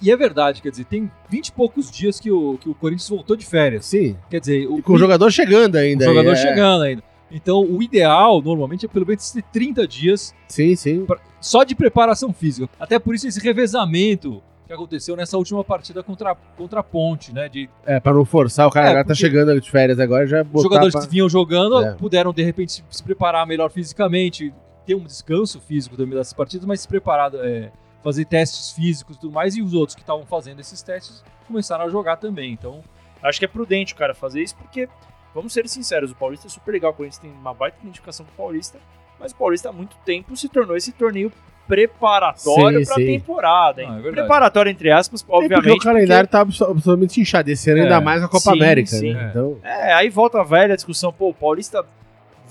E, 0.00 0.10
é 0.10 0.16
verdade, 0.16 0.62
quer 0.62 0.70
dizer, 0.70 0.84
tem 0.86 1.10
20 1.28 1.48
e 1.48 1.52
poucos 1.52 1.90
dias 1.90 2.18
que 2.18 2.30
o, 2.30 2.56
que 2.56 2.70
o 2.70 2.74
Corinthians 2.74 3.10
voltou 3.10 3.36
de 3.36 3.44
férias. 3.44 3.84
Sim. 3.84 4.16
Quer 4.30 4.40
dizer, 4.40 4.66
o, 4.68 4.78
E 4.78 4.82
com 4.82 4.94
o 4.94 4.98
jogador 4.98 5.30
chegando 5.30 5.76
ainda. 5.76 6.04
o 6.06 6.08
jogador 6.08 6.30
é. 6.32 6.36
chegando 6.36 6.82
ainda. 6.84 7.02
Então, 7.30 7.62
o 7.64 7.82
ideal, 7.82 8.40
normalmente, 8.40 8.86
é 8.86 8.88
pelo 8.88 9.06
menos 9.06 9.30
ter 9.30 9.42
30 9.52 9.86
dias 9.86 10.34
Sim, 10.48 10.74
sim. 10.74 11.06
só 11.40 11.64
de 11.64 11.74
preparação 11.74 12.32
física. 12.32 12.68
Até 12.80 12.98
por 12.98 13.14
isso 13.14 13.26
esse 13.28 13.40
revezamento 13.40 14.42
que 14.76 14.82
aconteceu 14.82 15.14
nessa 15.16 15.36
última 15.36 15.62
partida 15.62 16.02
contra, 16.02 16.34
contra 16.56 16.80
a 16.80 16.82
Ponte, 16.82 17.32
né? 17.32 17.48
De 17.48 17.68
É, 17.84 18.00
pra 18.00 18.12
não 18.12 18.24
forçar, 18.24 18.66
o 18.66 18.70
cara 18.70 19.00
É, 19.00 19.04
tá 19.04 19.14
chegando 19.14 19.58
de 19.60 19.70
férias 19.70 19.98
agora, 20.00 20.26
já 20.26 20.42
os 20.52 20.62
jogadores 20.62 20.92
pra- 20.92 21.02
que 21.02 21.08
vinham 21.08 21.28
jogando 21.28 21.82
É. 21.84 21.92
puderam, 21.94 22.32
de 22.32 22.42
repente, 22.42 22.72
se, 22.72 22.84
se 22.90 23.02
preparar 23.02 23.46
melhor 23.46 23.70
fisicamente, 23.70 24.52
ter 24.86 24.94
um 24.94 25.04
descanso 25.04 25.60
físico 25.60 25.96
também 25.96 26.16
dessas 26.16 26.32
partidas, 26.32 26.66
mas 26.66 26.80
se 26.80 26.88
preparar, 26.88 27.32
é, 27.34 27.70
fazer 28.02 28.24
testes 28.24 28.70
físicos 28.72 29.16
e 29.16 29.20
tudo 29.20 29.32
mais, 29.32 29.54
e 29.56 29.62
os 29.62 29.74
outros 29.74 29.94
que 29.94 30.00
estavam 30.02 30.26
fazendo 30.26 30.58
esses 30.60 30.82
testes 30.82 31.22
começaram 31.46 31.84
a 31.84 31.88
jogar 31.88 32.16
também. 32.16 32.52
Então, 32.52 32.82
Acho 33.22 33.38
que 33.38 33.44
é 33.44 33.48
prudente 33.48 33.94
o 33.94 33.96
cara 33.96 34.14
fazer 34.16 34.42
isso, 34.42 34.56
porque, 34.56 34.88
vamos 35.32 35.52
ser 35.52 35.68
sinceros, 35.68 36.10
o 36.10 36.14
Paulista 36.16 36.48
é 36.48 36.50
super 36.50 36.72
legal. 36.72 36.90
O 36.90 36.94
Corinthians 36.94 37.20
tem 37.20 37.30
uma 37.30 37.54
baita 37.54 37.76
identificação 37.80 38.26
com 38.26 38.32
o 38.32 38.34
Paulista, 38.34 38.80
mas 39.20 39.30
o 39.30 39.36
Paulista 39.36 39.68
há 39.68 39.72
muito 39.72 39.94
tempo 40.04 40.36
se 40.36 40.48
tornou 40.48 40.76
esse 40.76 40.90
torneio 40.90 41.30
preparatório 41.68 42.80
Sim, 42.80 42.84
pra 42.86 42.94
sim. 42.96 43.06
temporada. 43.06 43.82
Ah, 43.82 43.84
hein? 43.84 44.02
é 44.06 44.10
preparatório, 44.10 44.70
entre 44.70 44.90
aspas, 44.90 45.22
É 45.22 45.24
porque 45.26 45.44
obviamente. 45.54 45.80
o 45.80 45.82
calendário 45.82 46.28
tá 46.28 46.40
abso- 46.40 46.64
absolutamente 46.64 47.20
inchado. 47.20 47.50
Esse 47.50 47.70
ano 47.70 47.80
É, 47.80 47.82
ainda 47.84 48.00
mais 48.00 48.22
a 48.22 48.26
Copa 48.28 48.50
sim, 48.50 48.58
América, 48.58 48.90
sim. 48.90 49.12
né? 49.12 49.24
É. 49.26 49.28
Então, 49.30 49.58
É, 49.62 49.92
aí 49.94 50.08
volta 50.10 50.40
a 50.40 50.44
velha 50.44 50.74
discussão, 50.74 51.12
pô, 51.12 51.30
o 51.30 51.34
Paulista 51.34 51.84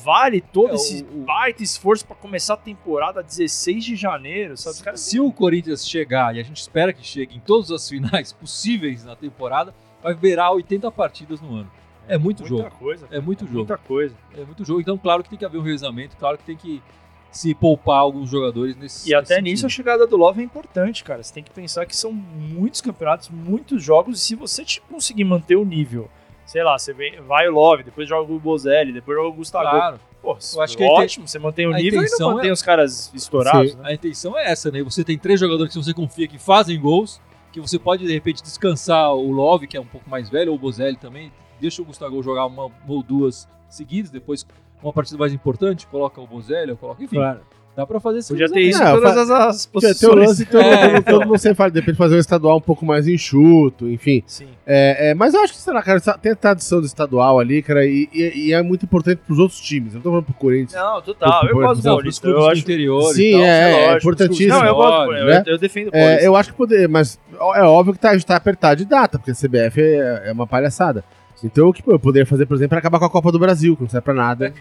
vale 0.03 0.41
todo 0.41 0.72
É, 0.72 0.75
esse 0.75 1.06
o- 1.13 1.24
baita 1.25 1.62
esforço 1.62 2.06
pra 2.06 2.15
começar 2.15 2.56
a 2.56 2.58
temporada 2.58 3.22
16 3.22 3.84
de 3.86 3.96
janeiro, 3.96 4.58
sabe? 4.58 4.75
Os 4.75 4.82
caras 4.82 5.00
se 5.00 5.20
o 5.20 5.32
Corinthians 5.32 5.88
chegar, 5.88 6.36
e 6.36 6.39
a 6.39 6.44
gente 6.44 6.58
espera 6.58 6.91
que 6.91 7.06
chegue 7.06 7.36
em 7.38 7.39
todas 7.39 7.70
as 7.72 7.88
finais 7.88 8.34
possíveis 8.34 9.03
na 9.06 9.15
temporada, 9.15 9.74
vai 10.01 10.13
beirar 10.15 10.51
80 10.53 10.89
partidas 10.91 11.39
no 11.41 11.56
ano. 11.56 11.72
É 12.08 12.18
muito 12.18 12.39
muita 12.41 12.63
jogo. 12.63 12.75
coisa. 12.80 13.08
É 13.12 13.20
muito 13.22 13.46
jogo. 13.46 13.58
Muita 13.60 13.77
coisa. 13.77 14.15
É 14.36 14.44
muito 14.44 14.65
jogo. 14.65 14.82
Então, 14.82 14.98
claro 14.98 15.22
que 15.24 15.30
tem 15.30 15.38
que 15.38 15.46
haver 15.46 15.60
um 15.60 15.62
revezamento, 15.62 16.18
claro 16.18 16.38
que 16.38 16.44
tem 16.44 16.58
que 16.58 16.82
se 17.31 17.55
poupar 17.55 18.00
alguns 18.00 18.29
jogadores 18.29 18.75
nesse 18.75 19.09
E 19.09 19.15
até 19.15 19.35
nesse 19.35 19.41
nisso 19.43 19.65
a 19.65 19.69
chegada 19.69 20.05
do 20.05 20.17
Love 20.17 20.41
é 20.41 20.43
importante, 20.43 21.03
cara. 21.03 21.23
Você 21.23 21.33
tem 21.33 21.43
que 21.43 21.51
pensar 21.51 21.85
que 21.85 21.95
são 21.95 22.11
muitos 22.11 22.81
campeonatos, 22.81 23.29
muitos 23.29 23.81
jogos, 23.81 24.19
e 24.19 24.21
se 24.21 24.35
você 24.35 24.65
te 24.65 24.81
conseguir 24.81 25.23
manter 25.23 25.55
o 25.55 25.63
nível, 25.63 26.09
sei 26.45 26.63
lá, 26.63 26.77
você 26.77 26.93
vem, 26.93 27.21
vai 27.21 27.47
o 27.47 27.51
Love, 27.53 27.83
depois 27.83 28.07
joga 28.07 28.31
o 28.31 28.39
Bozelli, 28.39 28.91
depois 28.91 29.17
joga 29.17 29.29
o 29.29 29.33
Gustavo. 29.33 29.69
Claro. 29.69 30.00
Pô, 30.21 30.38
Eu 30.53 30.61
acho 30.61 30.77
que 30.77 30.83
a 30.83 30.88
ótimo, 30.88 31.27
você 31.27 31.39
mantém 31.39 31.65
o 31.65 31.73
a 31.73 31.77
nível 31.77 32.03
e 32.03 32.07
não 32.19 32.35
mantém 32.35 32.50
é- 32.51 32.53
os 32.53 32.61
caras 32.61 33.11
estourados, 33.15 33.73
né? 33.75 33.81
A 33.89 33.93
intenção 33.93 34.38
é 34.38 34.51
essa, 34.51 34.69
né? 34.69 34.83
Você 34.83 35.03
tem 35.03 35.17
três 35.17 35.39
jogadores 35.39 35.73
que 35.73 35.83
você 35.83 35.93
confia 35.95 36.27
que 36.27 36.38
fazem 36.38 36.79
gols, 36.79 37.19
que 37.51 37.59
você 37.59 37.79
pode, 37.79 38.05
de 38.05 38.13
repente, 38.13 38.43
descansar 38.43 39.11
o 39.15 39.31
Love, 39.31 39.65
que 39.65 39.75
é 39.75 39.81
um 39.81 39.85
pouco 39.85 40.07
mais 40.07 40.29
velho, 40.29 40.51
ou 40.51 40.57
o 40.57 40.59
Bozelli 40.59 40.95
também. 40.95 41.31
Deixa 41.59 41.81
o 41.81 41.85
Gustavo 41.85 42.21
jogar 42.21 42.45
uma 42.45 42.69
ou 42.88 43.01
duas 43.01 43.47
seguidas, 43.67 44.11
depois 44.11 44.45
uma 44.83 44.93
partida 44.93 45.17
mais 45.17 45.33
importante, 45.33 45.88
coloca 45.88 46.19
o 46.21 46.27
Bozelli, 46.27 46.75
coloca... 46.75 47.03
Enfim, 47.03 47.15
claro. 47.17 47.39
dá 47.75 47.85
pra 47.85 48.00
fazer 48.00 48.19
esse 48.19 48.29
Podia 48.29 48.50
ter 48.50 48.59
isso 48.61 48.81
em 48.81 48.85
todas 48.85 49.13
fa- 49.13 49.21
as, 49.21 49.29
as 49.31 49.65
Tem, 49.65 49.81
tem 49.81 49.89
o 49.89 49.91
posições. 50.13 50.27
lance 50.27 50.45
que 50.45 50.51
todo, 50.51 50.61
É, 50.65 50.77
todo- 50.88 50.97
então. 51.00 51.13
todo 51.19 51.27
mundo 51.27 51.38
sempre 51.39 51.55
fala, 51.57 51.71
de 51.71 51.79
repente 51.79 51.95
fazer 51.95 52.15
um 52.15 52.19
estadual 52.19 52.57
um 52.57 52.61
pouco 52.61 52.85
mais 52.85 53.07
enxuto, 53.07 53.88
enfim. 53.89 54.23
Sim. 54.25 54.47
É, 54.65 55.09
é, 55.11 55.13
mas 55.13 55.33
eu 55.33 55.41
acho 55.41 55.53
que, 55.53 55.59
sei 55.59 55.73
lá, 55.73 55.81
cara, 55.81 56.00
tem 56.21 56.31
a 56.33 56.35
tradição 56.35 56.79
do 56.81 56.85
estadual 56.85 57.39
ali, 57.39 57.61
cara, 57.61 57.85
e, 57.85 58.09
e- 58.13 58.47
e 58.47 58.53
é 58.53 58.61
muito 58.61 58.83
importante 58.85 59.19
pros 59.25 59.39
outros 59.39 59.59
times. 59.61 59.93
Eu 59.93 59.97
não 59.97 60.01
tô 60.01 60.09
falando 60.09 60.25
pro 60.25 60.33
Corinthians. 60.33 60.73
Não, 60.81 61.01
total. 61.01 61.43
Eu 61.45 61.53
Por- 61.53 61.63
gosto 61.63 61.81
do 61.81 61.83
Paulista. 61.83 62.21
clubes 62.21 62.39
Eu 62.41 62.45
do 62.45 62.51
acho 62.51 62.61
interior 62.61 63.13
Sim, 63.13 63.21
e 63.23 63.31
tal. 63.33 63.41
é, 63.41 63.45
é 63.45 63.71
é 63.71 63.85
lógico, 63.88 63.97
importantíssimo. 63.97 64.50
Não, 64.50 64.65
eu 64.65 64.75
gosto, 64.75 65.00
Menores, 65.11 65.19
eu, 65.21 65.27
né? 65.27 65.43
eu 65.47 65.57
defendo 65.57 65.88
o 65.88 65.91
Paulista. 65.91 66.21
É, 66.23 66.27
eu 66.27 66.35
acho 66.35 66.50
que 66.51 66.57
poder, 66.57 66.89
mas 66.89 67.19
é 67.55 67.61
óbvio 67.63 67.93
que 67.93 68.00
tá, 68.00 68.09
a 68.09 68.13
gente 68.13 68.25
tá 68.25 68.35
apertado 68.35 68.75
de 68.77 68.85
data, 68.85 69.17
porque 69.17 69.31
a 69.31 69.35
CBF 69.35 69.81
é, 69.81 70.23
é 70.25 70.31
uma 70.33 70.45
palhaçada. 70.47 71.03
Então 71.43 71.69
o 71.69 71.74
que 71.74 71.81
pô, 71.81 71.91
eu 71.91 72.00
poderia 72.00 72.25
fazer, 72.25 72.45
por 72.45 72.55
exemplo, 72.55 72.77
acabar 72.77 73.00
com 73.00 73.05
a 73.05 73.10
Copa 73.10 73.31
do 73.31 73.39
Brasil, 73.39 73.75
que 73.75 73.81
não 73.83 73.89
serve 73.89 74.05
pra 74.05 74.13
nada. 74.13 74.53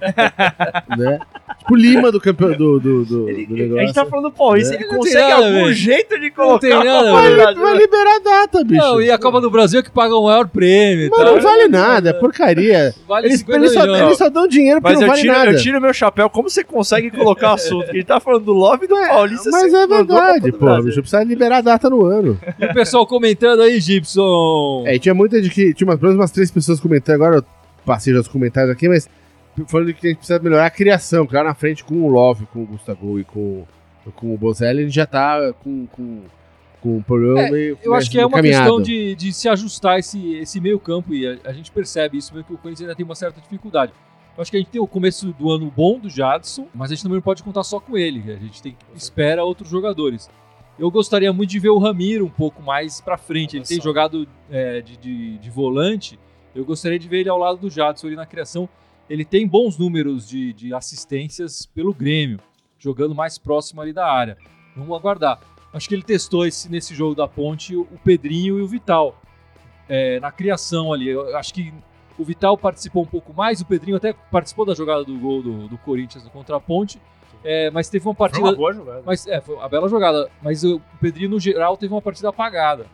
né? 0.97 1.19
Tipo 1.61 1.77
Lima 1.77 2.11
do 2.11 2.19
campeão 2.21 2.53
do, 2.53 2.81
do, 2.81 3.05
do, 3.05 3.29
Ele- 3.29 3.47
do 3.47 3.55
a 3.55 3.57
gente 3.59 3.69
negócio. 3.69 3.95
tá 3.95 4.07
falando 4.07 4.25
do 4.25 4.33
Paulista, 4.33 4.75
É. 4.75 4.79
ele 4.79 4.87
Não 4.89 4.97
consegue 4.97 5.19
nada, 5.31 5.35
algum 5.47 5.53
velho. 5.53 5.73
jeito 5.75 6.19
de 6.19 6.29
Não 6.29 6.35
colocar 6.35 6.59
tem 6.59 6.71
nada, 6.71 7.13
Vai, 7.13 7.35
Brasil. 7.35 7.63
vai 7.63 7.77
liberar 7.79 8.17
a 8.17 8.19
data, 8.19 8.65
bicho. 8.65 8.81
Não, 8.83 9.01
e 9.03 9.11
a 9.11 9.19
Copa 9.19 9.41
do 9.43 9.51
Brasil 9.51 9.81
é 9.81 9.83
que 9.83 9.91
paga 9.91 10.15
o 10.17 10.25
maior 10.25 10.49
prêmio. 10.49 11.11
Mas 11.11 11.21
tal. 11.23 11.35
não 11.37 11.43
vale 11.43 11.69
nada, 11.69 12.11
é 12.11 12.13
porcaria. 12.15 12.95
Vale 13.07 13.27
Eles, 13.29 13.41
50 13.41 13.59
eles 13.59 13.73
só, 13.73 13.85
eles 13.85 14.19
só 14.19 14.29
dão 14.31 14.49
dinheiro 14.49 14.81
porque 14.81 14.95
Mas 14.95 15.01
não 15.01 15.09
vale 15.09 15.21
tiro, 15.21 15.33
nada. 15.35 15.51
eu 15.53 15.59
tiro 15.61 15.81
meu 15.81 15.93
chapéu, 15.93 16.31
como 16.31 16.49
você 16.49 16.65
consegue 16.65 17.11
colocar 17.11 17.53
assunto? 17.53 17.89
Ele 17.91 18.05
tá 18.05 18.19
falando 18.19 18.45
do 18.47 18.53
Love 18.53 18.87
e 18.87 18.89
do 18.89 18.97
Paulista. 18.97 19.51
Mas 19.51 19.71
você 19.71 19.77
é 19.77 19.87
verdade, 19.87 20.53
pô. 20.53 20.83
Bicho, 20.83 21.01
precisa 21.03 21.23
liberar 21.23 21.59
a 21.59 21.61
data 21.61 21.91
no 21.91 22.05
ano. 22.07 22.39
E 22.59 22.65
o 22.65 22.73
pessoal 22.75 23.07
comentando 23.07 23.61
aí, 23.63 23.79
Gibson. 23.81 24.85
É, 24.87 24.95
e 24.95 24.99
tinha 24.99 25.15
muita 25.15 25.41
de 25.41 25.51
que. 25.51 25.75
Tinha 25.75 25.87
umas, 25.87 25.99
pelo 26.01 26.09
menos 26.11 26.21
umas 26.23 26.31
três 26.31 26.51
pessoas 26.51 26.81
comentando. 26.81 27.17
Agora 27.17 27.37
eu 27.37 27.45
passei 27.85 28.13
já 28.15 28.21
os 28.21 28.29
comentários 28.29 28.73
aqui, 28.73 28.89
mas 28.89 29.09
falando 29.67 29.93
que 29.93 30.07
a 30.07 30.11
gente 30.11 30.19
precisa 30.19 30.39
melhorar 30.39 30.67
a 30.67 30.71
criação. 30.71 31.27
Que 31.27 31.35
lá 31.35 31.45
na 31.45 31.55
frente 31.55 31.85
com 31.85 31.95
o 32.03 32.09
Love, 32.09 32.47
com 32.47 32.63
o 32.63 32.67
Gustavo 32.67 33.19
e 33.19 33.25
com, 33.25 33.65
com 34.15 34.35
o 34.35 34.39
Bozelli, 34.39 34.83
ele 34.83 34.91
já 34.91 35.07
tá 35.07 35.53
com, 35.63 35.87
com, 35.87 36.23
com 36.81 36.97
um 36.97 37.03
problema 37.03 37.41
É, 37.41 37.51
meio. 37.51 37.79
Eu 37.83 37.95
acho 37.95 38.11
que 38.11 38.19
é 38.19 38.25
uma 38.25 38.37
caminhado. 38.37 38.65
questão 38.65 38.83
de, 38.83 39.15
de 39.15 39.33
se 39.33 39.49
ajustar 39.49 39.99
esse, 39.99 40.35
esse 40.35 40.61
meio 40.61 40.79
campo 40.79 41.15
e 41.15 41.27
a, 41.27 41.39
a 41.45 41.53
gente 41.53 41.71
percebe 41.71 42.19
isso 42.19 42.33
mesmo 42.35 42.47
que 42.47 42.55
o 42.55 42.59
Corinthians 42.59 42.83
ainda 42.83 42.97
tem 42.97 43.05
uma 43.05 43.15
certa 43.15 43.41
dificuldade. 43.41 43.93
Eu 44.37 44.43
acho 44.43 44.51
que 44.51 44.57
a 44.57 44.61
gente 44.61 44.71
tem 44.71 44.81
o 44.81 44.87
começo 44.87 45.33
do 45.33 45.51
ano 45.51 45.71
bom 45.75 45.99
do 45.99 46.09
Jadson, 46.09 46.67
mas 46.75 46.91
a 46.91 46.95
gente 46.95 47.03
também 47.03 47.17
não 47.17 47.23
pode 47.23 47.43
contar 47.43 47.63
só 47.63 47.79
com 47.79 47.99
ele. 47.99 48.33
A 48.33 48.37
gente 48.37 48.63
tem 48.63 48.77
espera 48.95 49.45
outros 49.45 49.69
jogadores. 49.69 50.31
Eu 50.79 50.91
gostaria 50.91 51.31
muito 51.31 51.51
de 51.51 51.59
ver 51.59 51.69
o 51.69 51.79
Ramiro 51.79 52.25
um 52.25 52.31
pouco 52.31 52.63
mais 52.63 53.03
pra 53.03 53.19
frente. 53.19 53.57
Ele 53.59 53.67
tem 53.67 53.79
jogado 53.81 54.27
é, 54.51 54.81
de, 54.81 54.97
de, 54.97 55.37
de 55.37 55.51
volante. 55.51 56.19
Eu 56.55 56.65
gostaria 56.65 56.99
de 56.99 57.07
ver 57.07 57.21
ele 57.21 57.29
ao 57.29 57.37
lado 57.37 57.59
do 57.59 57.69
Jadson 57.69 58.07
ali 58.07 58.17
na 58.17 58.25
criação. 58.25 58.67
Ele 59.11 59.25
tem 59.25 59.47
bons 59.47 59.77
números 59.77 60.29
de, 60.29 60.53
de 60.53 60.73
assistências 60.73 61.67
pelo 61.67 61.93
Grêmio, 61.93 62.39
jogando 62.79 63.13
mais 63.13 63.37
próximo 63.37 63.81
ali 63.81 63.93
da 63.93 64.07
área. 64.07 64.39
Vamos 64.77 64.97
aguardar. 64.97 65.41
Acho 65.73 65.89
que 65.89 65.95
ele 65.97 66.05
testou 66.05 66.47
esse, 66.47 66.71
nesse 66.71 66.95
jogo 66.95 67.17
da 67.17 67.27
ponte 67.27 67.75
o 67.75 67.87
Pedrinho 68.05 68.59
e 68.59 68.63
o 68.63 68.69
Vital 68.69 69.21
é, 69.89 70.21
na 70.21 70.31
criação 70.31 70.93
ali. 70.93 71.09
Eu 71.09 71.37
acho 71.37 71.53
que 71.53 71.75
o 72.17 72.25
Vital 72.25 72.57
participou 72.57 73.03
um 73.03 73.07
pouco 73.07 73.35
mais, 73.35 73.61
o 73.61 73.67
Pedrinho 73.67 73.97
até 73.97 74.13
participou 74.13 74.65
da 74.65 74.75
jogada 74.75 75.03
do 75.03 75.19
gol 75.19 75.43
do, 75.43 75.67
do 75.67 75.79
Corinthians 75.79 76.27
contra 76.29 76.57
a 76.57 76.61
ponte, 76.61 77.01
é, 77.43 77.69
mas 77.71 77.89
teve 77.89 78.07
uma 78.07 78.15
Foi 78.15 78.29
partida. 78.29 78.47
uma 78.47 78.55
boa 78.55 78.73
jogada. 78.73 79.03
Mas 79.05 79.27
é, 79.27 79.41
foi 79.41 79.57
uma 79.57 79.69
bela 79.69 79.89
jogada. 79.89 80.31
Mas 80.41 80.63
o 80.63 80.81
Pedrinho, 81.01 81.31
no 81.31 81.41
geral, 81.41 81.77
teve 81.77 81.93
uma 81.93 82.03
partida 82.03 82.29
apagada. 82.29 82.87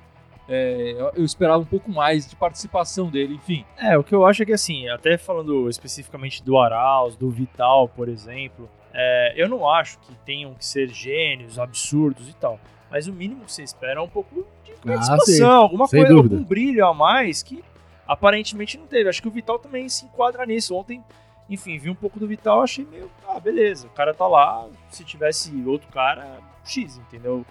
É, 0.49 1.11
eu, 1.17 1.25
esperava 1.25 1.59
um 1.59 1.65
pouco 1.65 1.91
mais 1.91 2.29
de 2.29 2.37
participação 2.37 3.09
dele, 3.11 3.35
enfim. 3.35 3.65
É, 3.76 3.99
o 3.99 4.05
que 4.05 4.15
eu 4.15 4.25
acho 4.25 4.43
é 4.43 4.47
que 4.47 4.53
assim, 4.53 4.88
até 4.88 5.19
falando 5.19 5.69
especificamente 5.69 6.43
do 6.43 6.57
Arauz, 6.57 7.17
do 7.17 7.29
Vital, 7.31 7.88
por 7.88 8.09
exemplo, 8.09 8.71
é, 8.95 9.35
eu 9.37 9.49
não 9.49 9.69
acho 9.69 9.99
que 9.99 10.15
tenham 10.25 10.55
que 10.55 10.65
ser 10.65 10.88
gênios, 10.88 11.59
absurdos 11.59 12.29
e 12.29 12.35
tal. 12.35 12.61
Mas 12.91 13.09
o 13.09 13.12
mínimo 13.12 13.45
que 13.45 13.53
você 13.53 13.65
espera 13.65 13.99
é 13.99 14.03
um 14.03 14.09
pouco 14.09 14.47
de 14.65 14.73
participação, 14.73 15.62
alguma 15.62 15.88
Sem 15.88 16.00
coisa, 16.00 16.15
dúvida. 16.15 16.37
algum 16.37 16.47
brilho 16.47 16.87
a 16.87 16.95
mais 16.95 17.43
que 17.43 17.65
aparentemente 18.07 18.79
não 18.79 18.87
teve. 18.87 19.09
Acho 19.09 19.21
que 19.21 19.29
o 19.29 19.33
Vital 19.33 19.59
também 19.59 19.88
se 19.88 20.05
enquadra 20.05 20.47
nisso. 20.47 20.75
Ontem, 20.76 21.03
enfim, 21.50 21.79
vi 21.79 21.91
um 21.91 21.95
pouco 21.95 22.21
do 22.21 22.26
Vital, 22.26 22.62
achei 22.62 22.85
meio, 22.85 23.11
ah, 23.29 23.41
beleza, 23.41 23.87
o 23.88 23.91
cara 23.91 24.15
tá 24.15 24.26
lá, 24.26 24.67
se 24.91 25.05
tivesse 25.05 25.53
outro 25.67 25.88
cara, 25.88 26.38
X, 26.65 26.97
entendeu? 26.99 27.45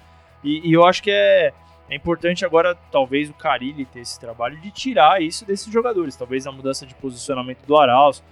E, 0.43 0.69
e 0.69 0.73
eu 0.73 0.85
acho 0.85 1.03
que 1.03 1.11
é, 1.11 1.53
é 1.89 1.95
importante 1.95 2.43
agora, 2.43 2.75
talvez, 2.91 3.29
o 3.29 3.33
Carilli 3.33 3.85
ter 3.85 3.99
esse 3.99 4.19
trabalho 4.19 4.59
de 4.59 4.71
tirar 4.71 5.21
isso 5.21 5.45
desses 5.45 5.71
jogadores. 5.71 6.15
Talvez 6.15 6.47
a 6.47 6.51
mudança 6.51 6.85
de 6.85 6.95
posicionamento 6.95 7.65
do 7.65 7.77
Arauz. 7.77 8.23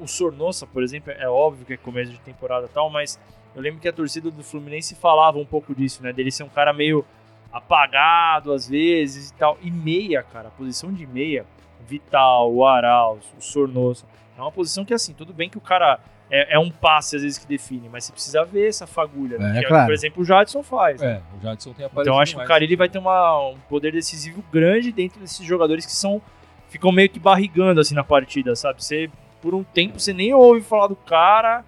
O 0.00 0.06
Sornosa, 0.06 0.66
por 0.66 0.82
exemplo, 0.82 1.12
é 1.12 1.28
óbvio 1.28 1.66
que 1.66 1.74
é 1.74 1.76
começo 1.76 2.10
de 2.10 2.20
temporada 2.20 2.68
tal, 2.72 2.88
mas 2.88 3.20
eu 3.54 3.60
lembro 3.60 3.80
que 3.80 3.88
a 3.88 3.92
torcida 3.92 4.30
do 4.30 4.42
Fluminense 4.42 4.94
falava 4.94 5.38
um 5.38 5.44
pouco 5.44 5.74
disso, 5.74 6.02
né? 6.02 6.12
Dele 6.12 6.30
ser 6.30 6.44
um 6.44 6.48
cara 6.48 6.72
meio 6.72 7.04
apagado 7.52 8.52
às 8.52 8.68
vezes 8.68 9.28
e 9.28 9.34
tal. 9.34 9.58
E 9.60 9.70
meia, 9.70 10.22
cara, 10.22 10.48
a 10.48 10.50
posição 10.50 10.90
de 10.90 11.06
meia, 11.06 11.44
Vital, 11.86 12.50
o 12.50 12.66
Arauz, 12.66 13.24
o 13.38 13.42
Sornosa, 13.42 14.06
é 14.36 14.40
uma 14.40 14.50
posição 14.50 14.84
que, 14.84 14.94
assim, 14.94 15.12
tudo 15.12 15.34
bem 15.34 15.50
que 15.50 15.58
o 15.58 15.60
cara 15.60 16.00
é, 16.36 16.54
é 16.54 16.58
um 16.58 16.70
passe 16.70 17.16
às 17.16 17.22
vezes 17.22 17.38
que 17.38 17.46
define, 17.46 17.88
mas 17.88 18.04
você 18.04 18.12
precisa 18.12 18.44
ver 18.44 18.68
essa 18.68 18.86
fagulha, 18.86 19.38
né? 19.38 19.58
É, 19.58 19.62
que, 19.62 19.68
claro. 19.68 19.86
por 19.86 19.94
exemplo, 19.94 20.22
o 20.22 20.24
Jadson 20.24 20.62
faz. 20.62 21.00
né? 21.00 21.22
É, 21.22 21.36
o 21.36 21.40
Jadson 21.40 21.72
tem 21.72 21.84
aparecido 21.86 22.00
Então 22.02 22.14
eu 22.14 22.20
acho 22.20 22.36
que 22.36 22.42
o. 22.42 22.46
Carilli 22.46 22.76
vai 22.76 22.88
ter 22.88 22.98
uma, 22.98 23.48
um 23.50 23.58
poder 23.68 23.92
decisivo 23.92 24.42
grande 24.52 24.90
dentro 24.92 25.20
desses 25.20 25.44
jogadores 25.46 25.86
que 25.86 25.92
são 25.92 26.20
ficam 26.68 26.90
meio 26.90 27.08
que 27.08 27.20
barrigando 27.20 27.80
assim 27.80 27.94
na 27.94 28.02
partida, 28.02 28.56
sabe? 28.56 28.82
Você 28.84 29.08
por 29.40 29.54
um 29.54 29.62
tempo 29.62 30.00
você 30.00 30.12
nem 30.12 30.32
ouve 30.34 30.60
falar 30.62 30.86
do 30.88 30.96
cara. 30.96 31.64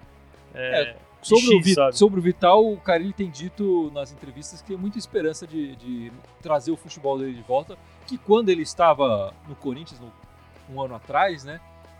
É, 0.53 0.95
Sobre, 1.21 1.45
X, 1.45 1.49
o 1.53 1.61
Vi- 1.61 1.73
sabe? 1.73 1.97
sobre 1.97 2.19
o 2.19 2.23
Vital, 2.23 2.65
o 2.65 2.77
Carilli 2.77 3.11
tem 3.13 3.29
dito 3.29 3.91
nas 3.93 4.11
entrevistas 4.11 4.61
que 4.61 4.69
tem 4.69 4.77
muita 4.77 4.97
esperança 4.97 5.45
de, 5.47 5.75
de 5.75 6.11
trazer 6.41 6.71
o 6.71 6.77
futebol 6.77 7.17
dele 7.17 7.33
de 7.33 7.41
volta. 7.41 7.77
Que 8.05 8.17
quando 8.17 8.49
ele 8.49 8.61
estava 8.61 9.33
no 9.47 9.55
Corinthians, 9.55 9.99
no- 9.99 10.11
um 10.73 10.81
ano 10.81 10.95
atrás, 10.95 11.43
né? 11.43 11.59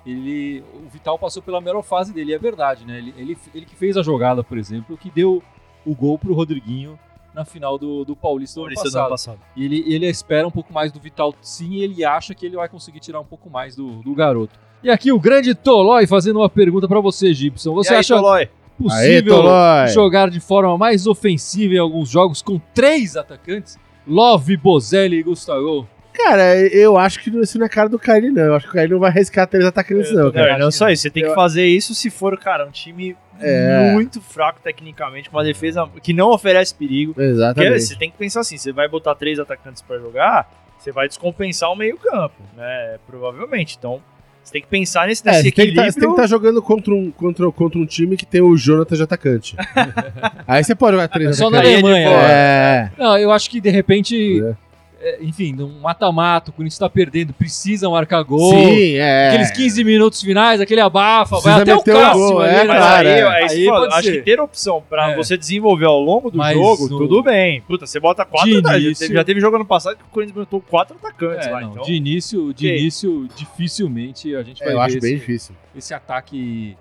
Ele, 0.10 0.64
o 0.74 0.88
Vital 0.90 1.20
passou 1.20 1.44
pela 1.44 1.60
melhor 1.60 1.84
fase 1.84 2.14
dele, 2.14 2.34
é 2.34 2.40
verdade, 2.40 2.86
né? 2.86 2.98
Ele, 2.98 3.14
ele, 3.18 3.38
ele 3.54 3.66
que 3.66 3.76
fez 3.76 3.98
a 3.98 4.02
jogada, 4.02 4.44
por 4.44 4.58
exemplo, 4.58 4.98
que 4.98 5.10
deu 5.10 5.44
o 5.86 5.94
gol 5.94 6.18
pro 6.18 6.34
Rodriguinho 6.34 6.98
na 7.36 7.44
final 7.44 7.78
do, 7.78 8.06
do 8.06 8.16
Paulista 8.16 8.60
do 8.60 8.66
ano 8.66 8.74
Paulista 8.76 8.98
do 8.98 9.02
ano 9.02 9.10
passado. 9.10 9.38
passado. 9.38 9.52
E 9.56 9.66
ele, 9.66 9.84
ele 9.86 10.08
espera 10.08 10.48
um 10.48 10.52
pouco 10.52 10.74
mais 10.74 10.92
do 10.92 11.00
Vital, 11.00 11.36
sim, 11.42 11.74
e 11.74 11.84
ele 11.84 12.06
acha 12.06 12.34
que 12.34 12.46
ele 12.46 12.56
vai 12.56 12.70
conseguir 12.70 13.00
tirar 13.00 13.20
um 13.20 13.26
pouco 13.26 13.50
mais 13.50 13.76
do, 13.76 14.02
do 14.02 14.16
garoto. 14.16 14.58
E 14.82 14.90
aqui 14.90 15.12
o 15.12 15.20
grande 15.20 15.54
Tolói 15.54 16.08
fazendo 16.08 16.40
uma 16.40 16.50
pergunta 16.50 16.88
pra 16.88 17.00
você, 17.00 17.34
Gibson. 17.34 17.74
Você 17.74 17.92
E 17.92 17.94
aí, 17.96 18.00
acha 18.00 18.16
Tolói? 18.16 18.50
Possível 18.78 19.36
Tolói! 19.36 19.88
jogar 19.90 20.30
de 20.30 20.40
forma 20.40 20.78
mais 20.78 21.06
ofensiva 21.08 21.74
em 21.74 21.80
alguns 21.80 22.10
jogos 22.10 22.42
com 22.42 22.60
três 22.74 23.18
atacantes? 23.18 23.78
Love, 24.08 24.56
Bozelli 24.56 25.18
e 25.18 25.24
Gustavo. 25.24 25.88
Cara, 26.18 26.58
eu 26.68 26.98
acho 26.98 27.20
que 27.20 27.30
isso 27.30 27.60
não 27.60 27.66
é 27.66 27.70
cara 27.70 27.88
do 27.88 28.00
Carilli, 28.00 28.32
não. 28.34 28.44
Eu 28.44 28.56
acho 28.56 28.66
que 28.66 28.72
o 28.72 28.74
Carilli 28.74 28.94
não 28.94 29.00
vai 29.00 29.10
arriscar 29.12 29.46
três 29.48 29.64
atacantes, 29.66 30.12
não, 30.12 30.26
Não, 30.26 30.32
cara. 30.32 30.58
não 30.58 30.72
só 30.72 30.90
isso, 30.90 31.04
você 31.04 31.10
tem 31.10 31.24
que 31.24 31.30
Eu- 31.30 31.36
fazer 31.36 31.66
isso 31.66 31.94
se 31.94 32.10
for, 32.10 32.38
cara, 32.40 32.66
um 32.66 32.72
time 32.72 33.16
É. 33.40 33.92
muito 33.94 34.20
fraco 34.20 34.60
tecnicamente, 34.64 35.30
com 35.30 35.38
uma 35.38 35.44
defesa 35.44 35.88
que 36.02 36.14
não 36.14 36.32
oferece 36.32 36.74
perigo. 36.74 37.14
Porque 37.14 37.30
Exatamente. 37.30 37.80
você 37.82 37.96
tem 37.96 38.10
que 38.10 38.18
pensar 38.18 38.40
assim, 38.40 38.58
você 38.58 38.72
vai 38.72 38.88
botar 38.88 39.14
três 39.16 39.38
atacantes 39.40 39.82
pra 39.82 40.00
jogar, 40.00 40.50
você 40.80 40.92
vai 40.92 41.08
descompensar 41.08 41.72
o 41.72 41.76
meio-campo, 41.76 42.36
né? 42.56 42.98
Provavelmente. 43.06 43.76
Então, 43.78 44.02
você 44.44 44.54
tem 44.54 44.62
que 44.62 44.68
pensar 44.68 45.08
nesse, 45.08 45.22
É, 45.28 45.32
nesse 45.32 45.44
você 45.44 45.44
tem 45.44 45.52
que 45.52 45.56
tá- 45.58 45.62
equilíbrio. 45.64 45.92
você 45.94 46.00
tem 46.00 46.10
que 46.10 46.16
estar 46.16 46.28
jogando 46.28 46.62
contra 46.62 46.94
um, 46.94 47.12
contra, 47.12 47.52
contra 47.52 47.78
um 47.80 47.86
time 47.86 48.18
que 48.18 48.26
tem 48.26 48.42
o 48.42 48.56
Jonathan 48.58 48.96
de 48.96 49.04
atacante. 49.04 49.56
Aí 50.48 50.64
você 50.64 50.74
pode 50.74 50.94
jogar 50.96 51.08
três 51.10 51.38
Só 51.38 51.50
na 51.50 51.60
atacantes. 51.60 51.84
Alemanha. 51.84 52.10
né? 52.10 52.24
É. 52.30 52.92
Não, 52.98 53.18
eu 53.18 53.32
acho 53.32 53.50
que 53.50 53.60
de 53.62 53.70
repente, 53.70 54.42
É. 54.42 54.56
é, 55.00 55.24
enfim, 55.24 55.54
num 55.54 55.80
mata-mata, 55.80 56.50
o 56.50 56.54
Corinthians 56.54 56.80
tá 56.80 56.90
perdendo, 56.90 57.34
precisa 57.34 57.90
marcar 57.90 58.24
gol. 58.24 58.52
Sim, 58.54 58.96
é. 58.96 59.30
Aqueles 59.30 59.52
15 59.52 59.84
minutos 59.84 60.22
finais, 60.22 60.60
aquele 60.60 60.82
abafa, 60.82 61.36
Precisa 61.36 61.54
vai 61.54 61.62
até 61.62 61.76
o 61.76 61.84
Cássio 61.84 62.20
gol, 62.20 62.40
ali, 62.42 62.50
é, 62.50 62.58
né? 62.58 62.64
Mas 62.66 62.78
claro, 62.78 63.08
aí, 63.08 63.14
é. 63.14 63.24
aí, 63.28 63.44
Aí 63.50 63.66
pode 63.68 63.94
acho 63.94 64.04
ser. 64.04 64.12
que 64.18 64.22
ter 64.24 64.40
opção 64.40 64.84
pra 64.90 65.12
É. 65.12 65.16
você 65.16 65.38
desenvolver 65.38 65.86
ao 65.86 66.00
longo 66.00 66.32
do 66.32 66.38
Mas 66.38 66.54
jogo, 66.58 66.90
no- 66.90 66.98
tudo 66.98 67.22
bem. 67.24 67.62
Puta, 67.62 67.86
você 67.86 68.00
bota 68.00 68.26
quatro 68.26 68.50
De 68.50 68.58
atacantes. 68.58 68.82
Já 68.82 68.88
início- 68.88 69.08
teve- 69.08 69.18
Já 69.20 69.24
teve 69.24 69.40
jogo 69.40 69.56
ano 69.56 69.66
passado 69.66 69.98
que 69.98 70.04
o 70.04 70.08
Corinthians 70.08 70.36
botou 70.38 70.62
quatro 70.62 70.96
atacantes 71.02 71.48
É, 71.48 71.52
lá. 71.52 71.62
não, 71.62 71.72
Então, 71.72 71.84
de 71.84 71.94
início, 71.94 72.54
de 72.54 72.68
Ok. 72.68 72.80
início, 72.80 73.28
dificilmente 73.36 74.36
a 74.36 74.44
gente 74.44 74.60
vai 74.60 74.70
É, 74.70 74.72
eu 74.74 74.78
ver 74.78 74.84
acho 74.86 75.00
bem 75.00 75.12
esse, 75.14 75.20
difícil. 75.20 75.56
esse 75.76 75.94
ataque 75.94 76.76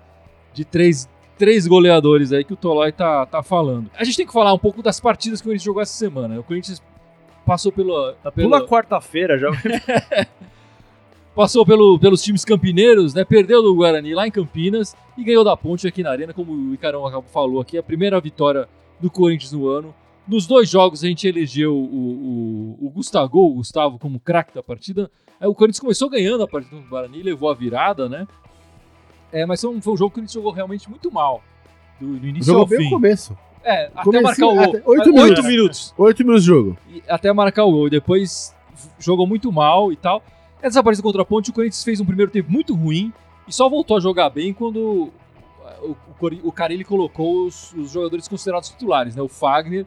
de 0.53 0.65
três, 0.65 1.07
três 1.37 1.67
goleadores 1.67 2.31
aí 2.33 2.43
que 2.43 2.53
o 2.53 2.55
Tolói 2.55 2.91
tá, 2.91 3.25
tá 3.25 3.43
falando. 3.43 3.89
A 3.97 4.03
gente 4.03 4.17
tem 4.17 4.25
que 4.25 4.33
falar 4.33 4.53
um 4.53 4.57
pouco 4.59 4.81
das 4.81 4.99
partidas 4.99 5.39
que 5.39 5.45
o 5.45 5.49
Corinthians 5.49 5.63
jogou 5.65 5.81
essa 5.81 5.93
semana. 5.93 6.39
O 6.39 6.43
Corinthians 6.43 6.81
passou 7.47 7.71
pelo, 7.71 8.13
pelo, 8.35 8.49
pula 8.49 8.67
quarta-feira 8.67 9.39
já. 9.39 9.47
passou 11.33 11.65
pelo, 11.65 11.97
pelos 11.99 12.21
times 12.21 12.43
campineiros, 12.43 13.13
né? 13.13 13.23
Perdeu 13.23 13.61
do 13.63 13.73
Guarani 13.75 14.13
lá 14.13 14.27
em 14.27 14.31
Campinas 14.31 14.95
e 15.17 15.23
ganhou 15.23 15.43
da 15.43 15.55
Ponte 15.55 15.87
aqui 15.87 16.03
na 16.03 16.11
Arena, 16.11 16.33
como 16.33 16.51
o 16.51 16.73
Icarão 16.73 17.05
acabou- 17.05 17.29
falou 17.31 17.61
aqui, 17.61 17.77
a 17.77 17.83
primeira 17.83 18.19
vitória 18.19 18.67
do 18.99 19.09
Corinthians 19.09 19.51
no 19.53 19.67
ano. 19.67 19.95
Nos 20.27 20.45
dois 20.45 20.69
jogos 20.69 21.03
a 21.03 21.07
gente 21.07 21.25
elegeu 21.27 21.73
o, 21.73 22.77
o, 22.81 22.87
o 22.87 22.89
Gustavo, 22.89 23.37
o 23.37 23.53
Gustavo 23.53 23.97
como 23.97 24.19
craque 24.19 24.53
da 24.53 24.61
partida. 24.61 25.09
Aí 25.39 25.47
o 25.47 25.55
Corinthians 25.55 25.79
começou 25.79 26.09
ganhando 26.09 26.43
a 26.43 26.47
partida 26.47 26.75
do 26.75 26.87
Guarani, 26.89 27.23
levou 27.23 27.49
a 27.49 27.53
virada, 27.53 28.09
né? 28.09 28.27
É, 29.31 29.45
mas 29.45 29.61
foi 29.61 29.69
um, 29.69 29.81
foi 29.81 29.93
um 29.93 29.97
jogo 29.97 30.09
que 30.09 30.13
o 30.13 30.15
Corinthians 30.15 30.33
jogou 30.33 30.51
realmente 30.51 30.89
muito 30.89 31.09
mal. 31.11 31.41
Do, 31.99 32.17
do 32.17 32.27
início 32.27 32.45
Jogou 32.47 32.61
ao 32.63 32.67
bem 32.67 32.77
no 32.79 32.83
fim. 32.85 32.89
começo. 32.89 33.37
É, 33.69 33.91
até 33.95 34.21
marcar 34.21 34.45
o 34.47 34.55
gol. 34.55 34.81
oito 34.85 35.13
minutos. 35.13 35.45
minutos. 35.45 35.93
Oito 35.97 36.19
minutos 36.23 36.43
de 36.43 36.47
jogo. 36.47 36.77
E 36.89 37.03
até 37.07 37.33
marcar 37.33 37.65
o 37.65 37.71
gol. 37.71 37.87
E 37.87 37.89
depois 37.89 38.55
jogou 38.99 39.27
muito 39.27 39.51
mal 39.51 39.91
e 39.91 39.95
tal. 39.97 40.23
Essa 40.61 40.81
partida 40.81 41.03
contra 41.03 41.21
a 41.21 41.25
Ponte, 41.25 41.49
o 41.49 41.53
Corinthians 41.53 41.83
fez 41.83 41.99
um 41.99 42.05
primeiro 42.05 42.31
tempo 42.31 42.49
muito 42.51 42.73
ruim 42.73 43.11
e 43.47 43.51
só 43.53 43.67
voltou 43.69 43.97
a 43.97 43.99
jogar 43.99 44.29
bem 44.29 44.53
quando 44.53 45.11
o, 45.81 45.91
o, 45.91 45.95
Cori- 46.17 46.41
o 46.43 46.51
Carilli 46.51 46.83
colocou 46.83 47.45
os, 47.45 47.73
os 47.73 47.91
jogadores 47.91 48.27
considerados 48.27 48.69
titulares, 48.69 49.15
né? 49.15 49.21
O 49.21 49.27
Fagner 49.27 49.85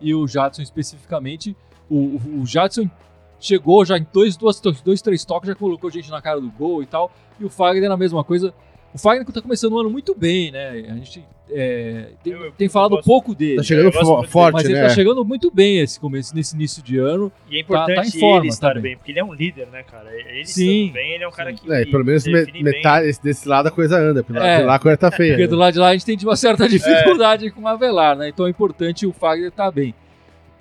e 0.00 0.14
o 0.14 0.26
Jadson 0.26 0.62
especificamente. 0.62 1.56
O, 1.88 1.94
o, 1.96 2.40
o 2.42 2.46
Jadson 2.46 2.90
chegou 3.38 3.84
já 3.84 3.96
em 3.96 4.06
dois, 4.12 4.36
duas, 4.36 4.60
dois, 4.60 5.00
três 5.00 5.24
toques, 5.24 5.48
já 5.48 5.54
colocou 5.54 5.90
gente 5.90 6.10
na 6.10 6.20
cara 6.20 6.40
do 6.40 6.50
gol 6.50 6.82
e 6.82 6.86
tal. 6.86 7.10
E 7.38 7.44
o 7.44 7.48
Fagner 7.50 7.88
na 7.88 7.96
mesma 7.96 8.22
coisa. 8.24 8.52
O 8.92 8.98
Fagner 8.98 9.24
tá 9.26 9.40
começando 9.40 9.72
o 9.74 9.78
ano 9.78 9.88
muito 9.90 10.14
bem, 10.16 10.50
né? 10.50 10.68
A 10.90 10.94
gente 10.94 11.24
é, 11.52 12.06
tem, 12.24 12.32
Eu- 12.32 12.44
eu- 12.46 12.52
tem 12.52 12.68
falado 12.68 12.90
gosto- 12.92 13.04
pouco 13.06 13.34
dele. 13.34 13.56
Tá 13.56 13.62
chegando 13.64 13.92
muito 13.92 14.28
forte, 14.28 14.52
mas 14.54 14.64
ele 14.64 14.74
né? 14.74 14.82
tá 14.82 14.88
chegando 14.90 15.24
muito 15.24 15.50
bem 15.50 15.78
esse 15.80 15.98
começo, 15.98 16.34
nesse 16.34 16.54
início 16.54 16.80
de 16.82 16.96
ano. 16.98 17.30
E 17.50 17.58
é 17.58 17.62
Tá- 17.64 17.68
tá 17.86 17.92
importante 17.92 18.16
em 18.16 18.20
forma 18.20 18.38
ele 18.40 18.48
estar 18.48 18.68
também. 18.68 18.82
bem, 18.82 18.96
porque 18.96 19.10
ele 19.12 19.18
é 19.18 19.24
um 19.24 19.32
líder, 19.34 19.66
né, 19.68 19.82
cara? 19.82 20.10
Ele 20.12 20.44
Sim, 20.44 20.82
estando 20.86 20.94
bem, 20.94 21.12
ele 21.14 21.24
é 21.24 21.28
um 21.28 21.32
cara 21.32 21.50
sim. 21.50 21.56
que. 21.56 21.72
É, 21.72 21.84
pelo 21.86 22.04
menos 22.04 22.24
bem. 22.24 22.62
metade 22.62 23.08
esse- 23.08 23.22
desse 23.22 23.48
lado 23.48 23.66
a 23.66 23.70
coisa 23.70 23.96
anda, 23.98 24.22
porque 24.24 24.40
É. 24.40 24.58
de 24.58 24.62
lá 24.64 24.74
a 24.74 24.78
coisa 24.78 24.96
tá 24.96 25.10
feia. 25.10 25.32
Porque 25.32 25.42
né? 25.42 25.48
do 25.48 25.56
lado 25.56 25.72
de 25.72 25.78
lá 25.80 25.88
a 25.88 25.92
gente 25.92 26.06
tem 26.06 26.16
uma 26.22 26.32
É. 26.34 26.36
certa 26.36 26.68
dificuldade 26.68 27.50
com 27.50 27.62
o 27.62 27.68
Avelar, 27.68 28.16
né? 28.16 28.28
Então 28.28 28.46
é 28.46 28.50
importante 28.50 29.06
o 29.06 29.12
Fagner 29.12 29.48
estar 29.48 29.70
bem. 29.72 29.92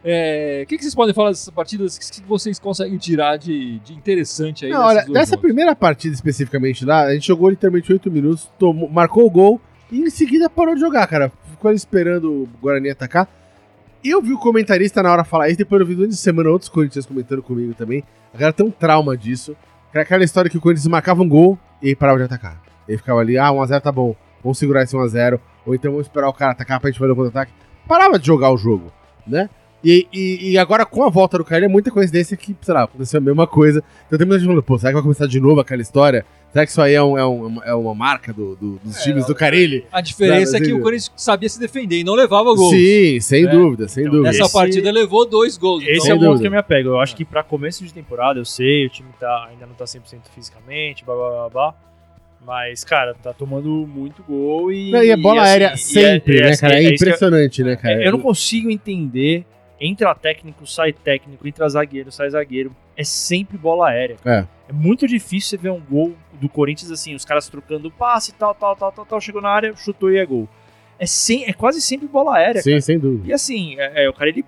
É, 0.03 0.61
O 0.63 0.67
que, 0.67 0.77
que 0.77 0.83
vocês 0.83 0.95
podem 0.95 1.13
falar 1.13 1.29
dessas 1.29 1.49
partidas 1.49 1.97
que 1.97 2.21
vocês 2.27 2.57
conseguem 2.59 2.97
tirar 2.97 3.37
de, 3.37 3.79
de 3.79 3.93
interessante 3.93 4.65
aí? 4.65 4.71
Não, 4.71 4.81
olha, 4.81 5.03
dessa 5.05 5.31
jogos? 5.31 5.41
primeira 5.41 5.75
partida 5.75 6.13
especificamente 6.15 6.85
lá, 6.85 7.03
a 7.05 7.13
gente 7.13 7.27
jogou 7.27 7.49
literalmente 7.49 7.91
8 7.91 8.09
minutos, 8.09 8.49
tomou- 8.57 8.89
marcou 8.89 9.25
o 9.25 9.29
gol 9.29 9.59
e 9.91 9.99
em 10.01 10.09
seguida 10.09 10.49
parou 10.49 10.73
de 10.75 10.79
jogar, 10.81 11.05
cara. 11.07 11.31
Ficou 11.51 11.67
ali 11.69 11.77
esperando 11.77 12.43
o 12.43 12.49
Guarani 12.61 12.89
atacar. 12.89 13.27
Eu 14.03 14.21
vi 14.21 14.31
o 14.31 14.39
comentarista 14.39 15.03
na 15.03 15.11
hora 15.11 15.25
falar 15.25 15.49
isso, 15.49 15.57
depois 15.57 15.81
eu 15.81 15.85
vi 15.87 15.95
durante 15.95 16.13
a 16.13 16.17
semana 16.17 16.49
outros 16.49 16.69
Corinthians 16.69 17.05
comentando 17.05 17.43
comigo 17.43 17.73
também. 17.73 18.01
A 18.33 18.37
galera 18.37 18.53
tem 18.53 18.65
um 18.65 18.71
trauma 18.71 19.17
disso. 19.17 19.55
Que 19.91 19.97
aquela 19.99 20.23
história 20.23 20.49
que 20.49 20.57
o 20.57 20.61
Corinthians 20.61 20.87
marcava 20.87 21.21
um 21.21 21.27
gol 21.27 21.57
e 21.81 21.93
parava 21.95 22.19
de 22.19 22.23
atacar. 22.23 22.61
Ele 22.87 22.97
ficava 22.97 23.19
ali, 23.19 23.37
ah, 23.37 23.49
1x0 23.51 23.81
tá 23.81 23.91
bom, 23.91 24.15
vamos 24.41 24.57
segurar 24.57 24.83
esse 24.83 24.95
1x0, 24.95 25.39
ou 25.65 25.75
então 25.75 25.91
vamos 25.91 26.05
esperar 26.07 26.29
o 26.29 26.33
cara 26.33 26.51
atacar 26.53 26.79
pra 26.79 26.89
gente 26.89 26.99
fazer 26.99 27.11
o 27.11 27.15
contra-ataque. 27.15 27.51
Parava 27.87 28.17
de 28.17 28.25
jogar 28.25 28.51
o 28.51 28.57
jogo, 28.57 28.93
né? 29.27 29.49
E, 29.83 30.07
e, 30.13 30.51
e 30.51 30.57
agora, 30.57 30.85
com 30.85 31.03
a 31.03 31.09
volta 31.09 31.37
do 31.37 31.45
Caio, 31.45 31.63
é 31.65 31.67
muita 31.67 31.89
coincidência 31.89 32.35
que, 32.35 32.55
sei 32.61 32.73
lá, 32.73 32.83
aconteceu 32.83 33.17
a 33.17 33.21
mesma 33.21 33.47
coisa. 33.47 33.81
Então 34.07 34.17
tem 34.17 34.27
muita 34.27 34.39
gente 34.39 34.47
falando, 34.47 34.63
pô, 34.63 34.77
será 34.77 34.89
que 34.91 34.95
vai 34.95 35.03
começar 35.03 35.25
de 35.27 35.39
novo 35.39 35.61
aquela 35.61 35.81
história? 35.81 36.25
Será 36.51 36.65
que 36.65 36.71
isso 36.71 36.81
aí 36.81 36.95
é, 36.95 37.03
um- 37.03 37.17
é 37.17 37.25
um- 37.25 37.63
é 37.63 37.73
uma 37.75 37.93
marca 37.93 38.33
do- 38.33 38.55
do- 38.55 38.79
dos 38.83 38.97
É, 38.97 39.03
times 39.03 39.25
do 39.27 39.35
Carilli? 39.35 39.85
A 39.91 40.01
diferença 40.01 40.57
é 40.57 40.59
que 40.59 40.73
o 40.73 40.81
Corinthians 40.81 41.11
sabia 41.15 41.47
se 41.47 41.59
defender 41.59 41.99
e 41.99 42.03
não 42.03 42.15
levava 42.15 42.53
gol. 42.55 42.71
Sim, 42.71 43.19
sem 43.21 43.45
É. 43.45 43.47
dúvida, 43.47 43.87
sem 43.87 44.01
Então, 44.01 44.13
dúvida. 44.13 44.31
Nessa 44.31 44.43
Esse- 44.45 44.53
partida 44.53 44.91
levou 44.91 45.25
dois 45.29 45.55
gols. 45.57 45.83
Esse 45.83 46.07
então- 46.11 46.11
é 46.11 46.15
o 46.15 46.19
ponto 46.31 46.41
que 46.41 46.47
eu 46.47 46.51
me 46.51 46.57
apego. 46.57 46.89
Eu 46.89 46.99
acho 46.99 47.15
que 47.15 47.23
pra 47.23 47.43
começo 47.43 47.85
de 47.85 47.93
temporada, 47.93 48.39
eu 48.39 48.45
sei, 48.45 48.87
o 48.87 48.89
time 48.89 49.09
tá, 49.19 49.47
ainda 49.49 49.65
não 49.67 49.75
tá 49.75 49.85
100% 49.85 50.23
fisicamente, 50.33 51.05
blá 51.05 51.15
blá 51.15 51.29
blá 51.29 51.49
blá. 51.49 51.75
Mas, 52.45 52.83
cara, 52.83 53.13
tá 53.13 53.31
tomando 53.33 53.69
muito 53.87 54.23
gol 54.23 54.71
e. 54.71 54.89
Não, 54.91 55.03
e 55.03 55.09
é 55.11 55.17
bola 55.17 55.41
assim, 55.41 55.51
aérea 55.51 55.73
e 55.73 55.77
sempre, 55.77 56.37
é- 56.39 56.43
né, 56.45 56.51
é- 56.51 56.57
cara? 56.57 56.73
É, 56.73 56.77
é 56.77 56.81
isso 56.81 56.87
que 56.89 57.03
eu- 57.03 57.07
impressionante, 57.09 57.63
né, 57.63 57.75
cara? 57.75 58.01
É, 58.03 58.07
Eu 58.07 58.11
não 58.13 58.19
consigo 58.19 58.71
entender. 58.71 59.45
Entra 59.79 60.13
técnico, 60.13 60.67
sai 60.67 60.91
técnico, 60.91 61.47
entra 61.47 61.67
zagueiro, 61.69 62.11
sai 62.11 62.29
zagueiro. 62.29 62.75
É 62.97 63.03
sempre 63.03 63.57
bola 63.57 63.89
aérea. 63.89 64.17
É. 64.25 64.45
É 64.67 64.73
muito 64.73 65.07
difícil 65.07 65.51
você 65.51 65.57
ver 65.57 65.71
um 65.71 65.79
gol 65.79 66.15
do 66.33 66.49
Corinthians 66.49 66.91
assim, 66.91 67.15
os 67.15 67.25
caras 67.25 67.47
trocando 67.47 67.89
passe, 67.89 68.33
tal, 68.33 68.53
tal, 68.53 68.75
tal, 68.75 68.91
tal, 68.91 69.05
tal, 69.05 69.21
chegou 69.21 69.41
na 69.41 69.49
área, 69.49 69.75
chutou 69.75 70.11
e 70.11 70.17
é 70.17 70.25
gol. 70.25 70.47
É, 70.97 71.05
sem, 71.05 71.45
é 71.45 71.53
quase 71.53 71.81
sempre 71.81 72.07
bola 72.07 72.35
aérea, 72.35 72.61
Sim, 72.61 72.71
cara. 72.71 72.81
sem 72.81 72.99
dúvida. 72.99 73.29
E 73.29 73.33
assim, 73.33 73.79
é, 73.79 74.03
é, 74.03 74.09
o 74.09 74.13
cara, 74.13 74.29
ele 74.29 74.45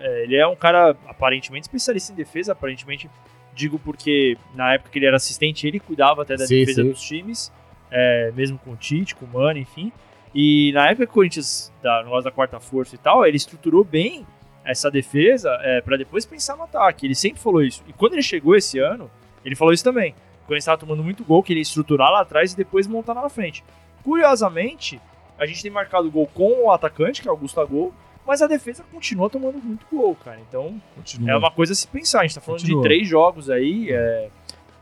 é, 0.00 0.22
ele 0.22 0.36
é 0.36 0.46
um 0.46 0.56
cara 0.56 0.96
aparentemente 1.06 1.64
especialista 1.64 2.12
em 2.12 2.16
defesa, 2.16 2.52
aparentemente, 2.52 3.10
digo 3.54 3.78
porque 3.78 4.36
na 4.54 4.74
época 4.74 4.90
que 4.90 4.98
ele 4.98 5.06
era 5.06 5.16
assistente, 5.16 5.66
ele 5.66 5.80
cuidava 5.80 6.22
até 6.22 6.36
da 6.36 6.46
Sim, 6.46 6.60
defesa 6.60 6.82
sim. 6.82 6.88
dos 6.90 7.00
times, 7.00 7.52
é, 7.90 8.32
mesmo 8.34 8.58
com 8.58 8.70
o 8.70 8.76
Tite, 8.76 9.16
com 9.16 9.26
o 9.26 9.28
Mano, 9.28 9.58
enfim. 9.58 9.92
E 10.34 10.70
na 10.72 10.86
época 10.86 11.06
que 11.06 11.10
o 11.10 11.14
Corinthians, 11.14 11.72
da, 11.82 11.98
no 11.98 12.04
negócio 12.04 12.24
da 12.24 12.30
quarta 12.30 12.60
força 12.60 12.94
e 12.94 12.98
tal, 12.98 13.26
ele 13.26 13.36
estruturou 13.36 13.82
bem 13.82 14.24
essa 14.64 14.90
defesa 14.90 15.50
é, 15.62 15.80
para 15.80 15.96
depois 15.96 16.24
pensar 16.26 16.56
no 16.56 16.64
ataque. 16.64 17.06
Ele 17.06 17.14
sempre 17.14 17.40
falou 17.40 17.62
isso. 17.62 17.82
E 17.88 17.92
quando 17.92 18.12
ele 18.14 18.22
chegou 18.22 18.54
esse 18.56 18.78
ano, 18.78 19.10
ele 19.44 19.54
falou 19.56 19.72
isso 19.72 19.84
também. 19.84 20.12
Quando 20.46 20.52
ele 20.52 20.58
estava 20.58 20.78
tomando 20.78 21.02
muito 21.02 21.24
gol, 21.24 21.42
que 21.42 21.52
ele 21.52 21.60
ia 21.60 21.62
estruturar 21.62 22.10
lá 22.10 22.20
atrás 22.22 22.52
e 22.52 22.56
depois 22.56 22.86
montar 22.86 23.12
lá 23.12 23.22
na 23.22 23.28
frente. 23.28 23.62
Curiosamente, 24.02 25.00
a 25.38 25.46
gente 25.46 25.62
tem 25.62 25.70
marcado 25.70 26.10
gol 26.10 26.26
com 26.34 26.64
o 26.64 26.70
atacante, 26.72 27.22
que 27.22 27.28
é 27.28 27.32
o 27.32 27.36
Gustavo, 27.36 27.94
mas 28.26 28.42
a 28.42 28.46
defesa 28.46 28.84
continua 28.92 29.30
tomando 29.30 29.58
muito 29.62 29.86
gol, 29.90 30.14
cara. 30.16 30.38
Então, 30.48 30.74
Continua. 30.96 31.30
é 31.30 31.36
uma 31.36 31.50
coisa 31.50 31.72
a 31.72 31.76
se 31.76 31.86
pensar. 31.86 32.20
A 32.20 32.22
gente 32.22 32.34
tá 32.34 32.40
falando 32.40 32.60
Continua. 32.60 32.82
de 32.82 32.88
três 32.88 33.08
jogos 33.08 33.48
aí. 33.48 33.90
é, 33.90 34.28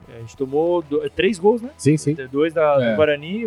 a 0.09 0.19
gente 0.21 0.37
tomou 0.37 0.81
do- 0.83 1.09
três 1.11 1.39
gols, 1.39 1.61
né? 1.63 1.71
Sim, 1.77 1.97
sim. 1.99 2.17
Dois 2.33 2.53
da, 2.55 2.83
É. 2.83 2.91
do 2.91 2.97
Guarani. 2.97 3.45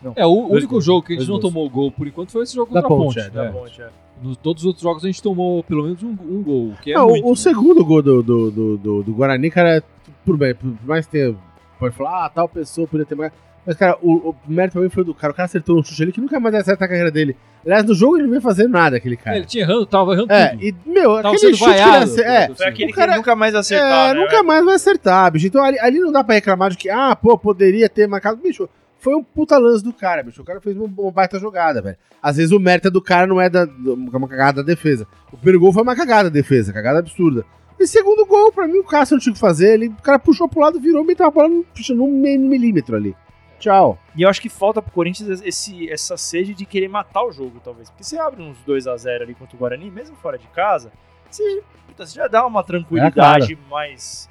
Não, 0.00 0.12
É, 0.16 0.24
o 0.24 0.46
único 0.46 0.72
gols, 0.74 0.84
jogo 0.84 1.04
que 1.04 1.12
a 1.12 1.16
gente 1.16 1.26
não 1.28 1.40
gols. 1.40 1.42
tomou 1.52 1.68
gol 1.68 1.90
por 1.90 2.06
enquanto 2.06 2.30
foi 2.30 2.44
esse 2.44 2.54
jogo 2.54 2.72
Da 2.72 2.80
da 2.80 2.88
Ponte, 2.88 3.16
Ponte. 3.16 3.18
é, 3.26 3.30
da 3.30 3.44
né? 3.44 3.50
ponte, 3.52 3.82
é. 3.82 3.90
Nos 4.22 4.36
todos 4.36 4.62
os 4.62 4.66
outros 4.66 4.82
jogos 4.82 5.04
a 5.04 5.06
gente 5.06 5.22
tomou 5.22 5.62
pelo 5.64 5.84
menos 5.84 6.02
um, 6.02 6.10
um 6.10 6.42
gol, 6.42 6.72
que 6.82 6.92
é 6.92 6.94
Não, 6.94 7.06
o- 7.06 7.10
muito. 7.10 7.26
o 7.26 7.30
né? 7.30 7.36
segundo 7.36 7.84
gol 7.84 8.02
do, 8.02 8.22
do, 8.22 8.50
do, 8.50 8.76
do, 8.76 9.02
do 9.02 9.12
Guarani, 9.14 9.50
cara, 9.50 9.82
por 10.24 10.36
bem, 10.36 10.54
por 10.54 10.72
mais 10.84 11.06
que 11.06 11.12
tenha, 11.12 11.34
pode 11.78 11.94
falar, 11.94 12.26
ah, 12.26 12.28
tal 12.28 12.48
pessoa 12.48 12.86
podia 12.86 13.06
ter 13.06 13.14
mais. 13.14 13.32
Mas, 13.66 13.76
cara, 13.76 13.98
o, 14.00 14.30
o 14.30 14.36
mérito 14.48 14.74
também 14.74 14.88
foi 14.88 15.04
do 15.04 15.12
cara. 15.12 15.30
O 15.30 15.36
cara 15.36 15.44
acertou 15.44 15.78
um 15.78 15.82
chute 15.84 16.02
ali 16.02 16.10
que 16.12 16.20
nunca 16.22 16.40
mais 16.40 16.54
acerta 16.54 16.86
a 16.86 16.88
carreira 16.88 17.10
dele. 17.10 17.36
Aliás, 17.62 17.84
no 17.84 17.92
jogo 17.94 18.16
ele 18.16 18.24
não 18.24 18.30
vem 18.30 18.40
fazendo 18.40 18.70
nada, 18.70 18.96
aquele 18.96 19.14
É, 19.14 19.18
cara. 19.18 19.36
ele 19.36 19.44
tinha 19.44 19.62
errando, 19.64 19.84
tava 19.84 20.14
errando 20.14 20.32
É, 20.32 20.48
tudo. 20.50 20.62
e, 20.64 20.74
meu, 20.86 21.14
Tava 21.20 21.34
aquele 21.34 21.54
chute 21.54 21.58
que 21.58 21.64
ele 21.64 21.74
vaiado. 21.82 22.04
acer- 22.04 22.26
é, 22.26 22.54
Foi 22.54 22.66
aquele 22.66 22.92
cara- 22.92 23.12
que 23.12 23.18
nunca 23.18 23.36
mais 23.36 23.54
acertar, 23.54 24.10
é, 24.10 24.14
né? 24.14 24.20
nunca 24.20 24.42
mais 24.42 24.64
vai 24.64 24.74
acertar, 24.74 25.30
bicho. 25.32 25.46
Então 25.48 25.62
ali, 25.62 25.78
ali 25.80 26.00
não 26.00 26.10
dá 26.10 26.24
pra 26.24 26.36
reclamar 26.36 26.70
de 26.70 26.78
que, 26.78 26.88
ah, 26.88 27.14
pô, 27.14 27.36
poderia 27.36 27.90
ter 27.90 28.06
marcado. 28.08 28.40
Bicho, 28.40 28.66
foi 28.98 29.14
um 29.14 29.22
puta 29.22 29.56
lance 29.58 29.82
do 29.82 29.92
cara, 29.92 30.22
bicho. 30.22 30.42
O 30.42 30.44
cara 30.44 30.60
fez 30.60 30.76
uma, 30.76 31.10
baita 31.10 31.38
jogada, 31.38 31.80
velho. 31.80 31.96
Às 32.22 32.36
vezes 32.36 32.52
o 32.52 32.58
mérito 32.58 32.88
é 32.88 32.90
do 32.90 33.00
cara 33.00 33.26
não 33.26 33.40
é 33.40 33.48
da, 33.48 33.64
do- 33.64 33.94
uma 33.94 34.28
cagada 34.28 34.62
da 34.62 34.66
defesa. 34.66 35.06
O 35.32 35.36
primeiro 35.36 35.60
gol 35.60 35.72
foi 35.72 35.82
uma 35.82 35.94
cagada 35.96 36.28
da 36.30 36.34
defesa, 36.34 36.72
cagada 36.72 36.98
absurda. 36.98 37.44
E 37.78 37.86
segundo 37.86 38.26
gol, 38.26 38.52
pra 38.52 38.66
mim, 38.66 38.78
o 38.78 38.84
Cássio 38.84 39.14
não 39.14 39.20
tinha 39.20 39.30
o 39.30 39.34
que 39.34 39.40
fazer. 39.40 39.74
Ele, 39.74 39.88
o 39.88 40.02
cara 40.02 40.18
puxou 40.18 40.48
pro 40.48 40.60
lado, 40.60 40.80
virou, 40.80 41.04
meteu 41.04 41.26
a 41.26 41.30
bola 41.30 41.48
no, 41.48 41.64
meio 42.08 42.40
milímetro 42.40 42.96
ali. 42.96 43.14
Tchau. 43.60 43.98
E 44.16 44.22
eu 44.22 44.28
acho 44.28 44.40
que 44.40 44.48
falta 44.48 44.80
pro 44.82 44.92
Corinthians 44.92 45.40
esse, 45.44 45.88
essa 45.90 46.16
sede 46.16 46.54
de 46.54 46.64
querer 46.64 46.88
matar 46.88 47.24
o 47.24 47.32
jogo, 47.32 47.60
talvez. 47.62 47.88
Porque 47.90 48.04
você 48.04 48.18
abre 48.18 48.42
uns 48.42 48.58
2 48.64 48.86
a 48.86 48.96
0 48.96 49.24
ali 49.24 49.34
contra 49.34 49.54
o 49.56 49.58
Guarani, 49.58 49.90
mesmo 49.90 50.16
fora 50.16 50.38
de 50.38 50.46
casa, 50.48 50.92
você, 51.30 51.62
puta, 51.86 52.06
você 52.06 52.14
já 52.16 52.26
dá 52.28 52.44
uma 52.46 52.62
tranquilidade 52.62 53.56
mais. 53.70 54.28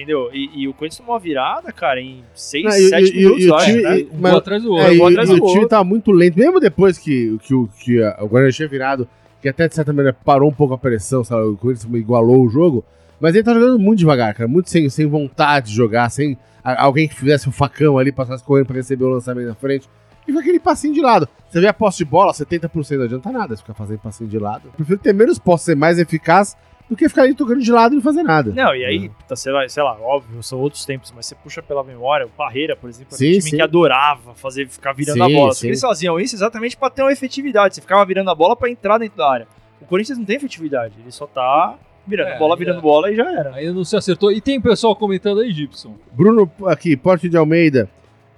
Entendeu? 0.00 0.30
E, 0.32 0.62
e 0.62 0.68
o 0.68 0.72
Corinthians 0.72 0.98
tomou 0.98 1.12
uma 1.14 1.20
virada, 1.20 1.70
cara, 1.72 2.00
em 2.00 2.24
6, 2.34 2.64
Não, 2.64 2.70
e- 2.72 2.88
7 2.88 3.04
e- 3.04 3.10
e- 3.12 3.18
minutos, 3.24 3.44
e 3.44 3.48
o 3.50 3.54
acho, 3.54 3.66
time- 3.66 3.82
né? 3.82 3.98
e- 3.98 4.04
Um 4.04 4.08
mas- 4.18 4.30
gol 4.32 4.38
atrás 4.38 4.62
do 4.62 4.68
É, 4.78 4.80
outro. 4.80 4.94
e, 4.94 5.00
um 5.00 5.06
atrás 5.06 5.28
e 5.28 5.32
do 5.32 5.36
o 5.36 5.46
time 5.46 5.50
outro. 5.58 5.68
tava 5.68 5.84
muito 5.84 6.10
lento, 6.10 6.38
mesmo 6.38 6.58
depois 6.60 6.96
que, 6.98 7.36
que, 7.42 7.54
o- 7.54 7.68
que 7.82 8.02
a- 8.02 8.18
o 8.22 8.28
Guarani 8.28 8.52
tinha 8.52 8.66
virado, 8.68 9.06
que 9.42 9.48
até 9.48 9.68
de 9.68 9.74
certa 9.74 9.92
maneira 9.92 10.16
parou 10.24 10.48
um 10.48 10.54
pouco 10.54 10.72
a 10.74 10.78
pressão, 10.78 11.22
sabe? 11.22 11.42
o 11.42 11.56
Corinthians 11.56 11.92
igualou 11.94 12.42
o 12.44 12.48
jogo, 12.48 12.84
mas 13.20 13.34
ele 13.34 13.44
tá 13.44 13.52
jogando 13.52 13.78
muito 13.78 13.98
devagar, 13.98 14.32
cara, 14.34 14.48
muito 14.48 14.70
sem, 14.70 14.88
sem 14.88 15.06
vontade 15.06 15.68
de 15.70 15.76
jogar, 15.76 16.08
sem 16.10 16.38
a- 16.64 16.82
alguém 16.82 17.06
que 17.06 17.14
fizesse 17.14 17.48
um 17.48 17.52
facão 17.52 17.98
ali, 17.98 18.10
passasse 18.10 18.42
correndo 18.42 18.66
pra 18.66 18.76
receber 18.76 19.04
o 19.04 19.08
lançamento 19.10 19.48
na 19.48 19.54
frente. 19.54 19.86
E 20.28 20.32
foi 20.32 20.40
aquele 20.42 20.60
passinho 20.60 20.94
de 20.94 21.00
lado. 21.00 21.28
Você 21.50 21.60
vê 21.60 21.66
a 21.66 21.72
posse 21.74 21.98
de 21.98 22.04
bola, 22.04 22.32
70% 22.32 22.98
não 22.98 23.04
adianta 23.06 23.32
nada 23.32 23.56
ficar 23.56 23.74
fazendo 23.74 23.98
passinho 23.98 24.28
de 24.30 24.38
lado. 24.38 24.62
Eu 24.66 24.72
prefiro 24.72 24.98
ter 24.98 25.12
menos 25.12 25.38
posse, 25.38 25.64
ser 25.66 25.74
mais 25.74 25.98
eficaz, 25.98 26.56
do 26.90 26.96
que 26.96 27.08
ficar 27.08 27.22
ali 27.22 27.34
tocando 27.34 27.60
de 27.60 27.70
lado 27.70 27.92
e 27.92 27.94
não 27.94 28.02
fazer 28.02 28.24
nada. 28.24 28.52
Não, 28.52 28.74
e 28.74 28.84
aí, 28.84 29.08
puta, 29.08 29.36
sei, 29.36 29.52
lá, 29.52 29.68
sei 29.68 29.82
lá, 29.82 29.96
óbvio, 30.00 30.42
são 30.42 30.58
outros 30.58 30.84
tempos, 30.84 31.12
mas 31.14 31.24
você 31.26 31.36
puxa 31.36 31.62
pela 31.62 31.84
memória, 31.84 32.26
o 32.26 32.28
Parreira, 32.28 32.74
por 32.74 32.90
exemplo, 32.90 33.10
era 33.12 33.18
Sim, 33.18 33.28
um 33.28 33.30
time 33.38 33.42
sim. 33.42 33.56
que 33.56 33.62
adorava 33.62 34.34
fazer, 34.34 34.68
ficar 34.68 34.92
virando 34.92 35.14
Sim, 35.14 35.22
a 35.22 35.28
bola. 35.28 35.52
Só 35.52 35.54
sim. 35.54 35.60
que 35.60 35.66
eles 35.68 35.80
faziam 35.80 36.18
isso 36.18 36.34
exatamente 36.34 36.76
pra 36.76 36.90
ter 36.90 37.02
uma 37.02 37.12
efetividade. 37.12 37.76
Você 37.76 37.80
ficava 37.80 38.04
virando 38.04 38.28
a 38.28 38.34
bola 38.34 38.56
pra 38.56 38.68
entrar 38.68 38.98
dentro 38.98 39.16
da 39.16 39.30
área. 39.30 39.46
O 39.80 39.86
Corinthians 39.86 40.18
não 40.18 40.24
tem 40.24 40.34
efetividade, 40.36 40.94
ele 41.00 41.12
só 41.12 41.26
tá 41.28 41.78
virando 42.04 42.30
É, 42.30 42.38
bola, 42.38 42.54
é. 42.54 42.58
virando 42.58 42.80
bola 42.82 43.10
e 43.10 43.14
já 43.14 43.30
era. 43.38 43.54
Ainda 43.54 43.72
não 43.72 43.84
se 43.84 43.96
acertou. 43.96 44.32
E 44.32 44.40
tem 44.40 44.60
pessoal 44.60 44.96
comentando 44.96 45.40
aí, 45.40 45.52
Gibson. 45.52 45.94
Bruno 46.12 46.50
aqui, 46.66 46.96
Porte 46.96 47.28
de 47.28 47.36
Almeida, 47.36 47.88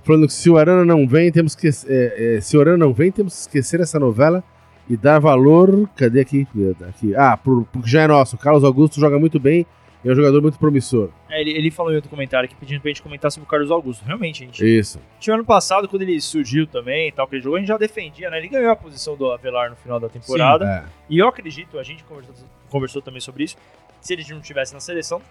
falando 0.02 0.26
que 0.26 0.32
se 0.34 0.50
o 0.50 0.58
Arana 0.58 0.84
não 0.84 1.08
vem, 1.08 1.32
temos 1.32 1.54
que 1.54 1.68
é, 1.68 2.36
é, 2.36 2.40
se 2.42 2.54
o 2.54 2.60
Arana 2.60 2.76
não 2.76 2.92
vem, 2.92 3.10
temos 3.10 3.32
que 3.34 3.40
esquecer 3.40 3.80
essa 3.80 3.98
novela 3.98 4.44
e 4.88 4.96
dar 4.96 5.18
valor. 5.18 5.88
Cadê 5.96 6.20
aqui? 6.20 6.46
aqui. 6.88 7.14
Ah, 7.14 7.36
pro, 7.36 7.64
pro 7.64 7.82
que 7.82 7.90
já 7.90 8.02
é 8.02 8.06
nosso. 8.06 8.36
Carlos 8.36 8.64
Augusto 8.64 9.00
joga 9.00 9.18
muito 9.18 9.38
bem, 9.38 9.66
é 10.04 10.10
um 10.10 10.14
jogador 10.14 10.42
muito 10.42 10.58
promissor. 10.58 11.10
É, 11.30 11.40
ele, 11.40 11.52
ele 11.52 11.70
falou 11.70 11.92
em 11.92 11.96
outro 11.96 12.10
comentário 12.10 12.46
aqui 12.46 12.56
pedindo 12.56 12.80
pra 12.80 12.90
gente 12.90 13.02
comentar 13.02 13.30
sobre 13.30 13.46
o 13.46 13.50
Carlos 13.50 13.70
Augusto. 13.70 14.04
Realmente, 14.04 14.42
a 14.42 14.46
gente 14.46 14.78
Isso. 14.78 15.00
tinha 15.20 15.34
ano 15.34 15.44
passado, 15.44 15.88
quando 15.88 16.02
ele 16.02 16.20
surgiu 16.20 16.66
também 16.66 17.08
e 17.08 17.12
tal, 17.12 17.26
que 17.26 17.36
ele 17.36 17.42
jogou, 17.42 17.56
a 17.56 17.60
gente 17.60 17.68
já 17.68 17.78
defendia, 17.78 18.28
né? 18.28 18.38
Ele 18.38 18.48
ganhou 18.48 18.70
a 18.70 18.76
posição 18.76 19.16
do 19.16 19.30
Avelar 19.30 19.70
no 19.70 19.76
final 19.76 20.00
da 20.00 20.08
temporada. 20.08 20.64
É. 20.64 20.84
E 21.08 21.18
eu 21.18 21.28
acredito, 21.28 21.78
a 21.78 21.82
gente 21.82 22.02
conversou, 22.04 22.34
conversou 22.68 23.00
também 23.00 23.20
sobre 23.20 23.44
isso, 23.44 23.56
se 24.00 24.12
ele 24.12 24.24
não 24.30 24.40
estivesse 24.40 24.74
na 24.74 24.80
seleção, 24.80 25.22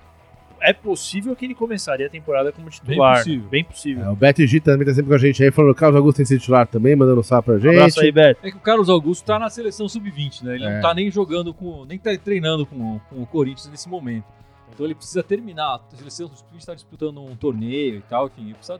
é 0.61 0.73
possível 0.73 1.35
que 1.35 1.45
ele 1.45 1.55
começaria 1.55 2.07
a 2.07 2.09
temporada 2.09 2.51
como 2.51 2.69
titular. 2.69 3.15
Bem 3.15 3.23
possível. 3.23 3.49
Bem 3.49 3.63
possível. 3.63 4.03
É, 4.05 4.09
o 4.09 4.15
Beto 4.15 4.45
Gita 4.45 4.71
também 4.71 4.85
tá 4.87 4.93
sempre 4.93 5.09
com 5.09 5.15
a 5.15 5.17
gente 5.17 5.43
aí, 5.43 5.51
falando 5.51 5.71
que 5.73 5.77
o 5.77 5.79
Carlos 5.79 5.97
Augusto 5.97 6.17
tem 6.17 6.25
sido 6.25 6.39
titular 6.39 6.67
também, 6.67 6.95
mandando 6.95 7.19
um 7.19 7.23
salve 7.23 7.45
pra 7.45 7.53
Um 7.55 7.59
gente. 7.59 7.75
abraço 7.75 8.01
aí, 8.01 8.11
Beto. 8.11 8.39
É 8.45 8.51
que 8.51 8.57
o 8.57 8.61
Carlos 8.61 8.89
Augusto 8.89 9.25
tá 9.25 9.37
na 9.39 9.49
seleção 9.49 9.87
sub-20, 9.89 10.43
né? 10.43 10.55
Ele 10.55 10.65
É. 10.65 10.73
não 10.75 10.81
tá 10.81 10.93
nem 10.93 11.09
jogando 11.11 11.53
com. 11.53 11.85
nem 11.85 11.97
tá 11.97 12.11
treinando 12.17 12.65
com, 12.65 12.99
com 13.09 13.21
o 13.21 13.25
Corinthians 13.25 13.67
nesse 13.69 13.89
momento. 13.89 14.25
Então 14.73 14.85
ele 14.85 14.95
precisa 14.95 15.21
terminar. 15.21 15.75
A 15.91 15.95
seleção 15.95 16.29
sub-20 16.33 16.65
tá 16.65 16.73
disputando 16.73 17.21
um 17.21 17.35
torneio 17.35 17.97
e 17.97 18.01
tal, 18.01 18.27
enfim, 18.27 18.43
ele 18.45 18.53
precisa 18.53 18.79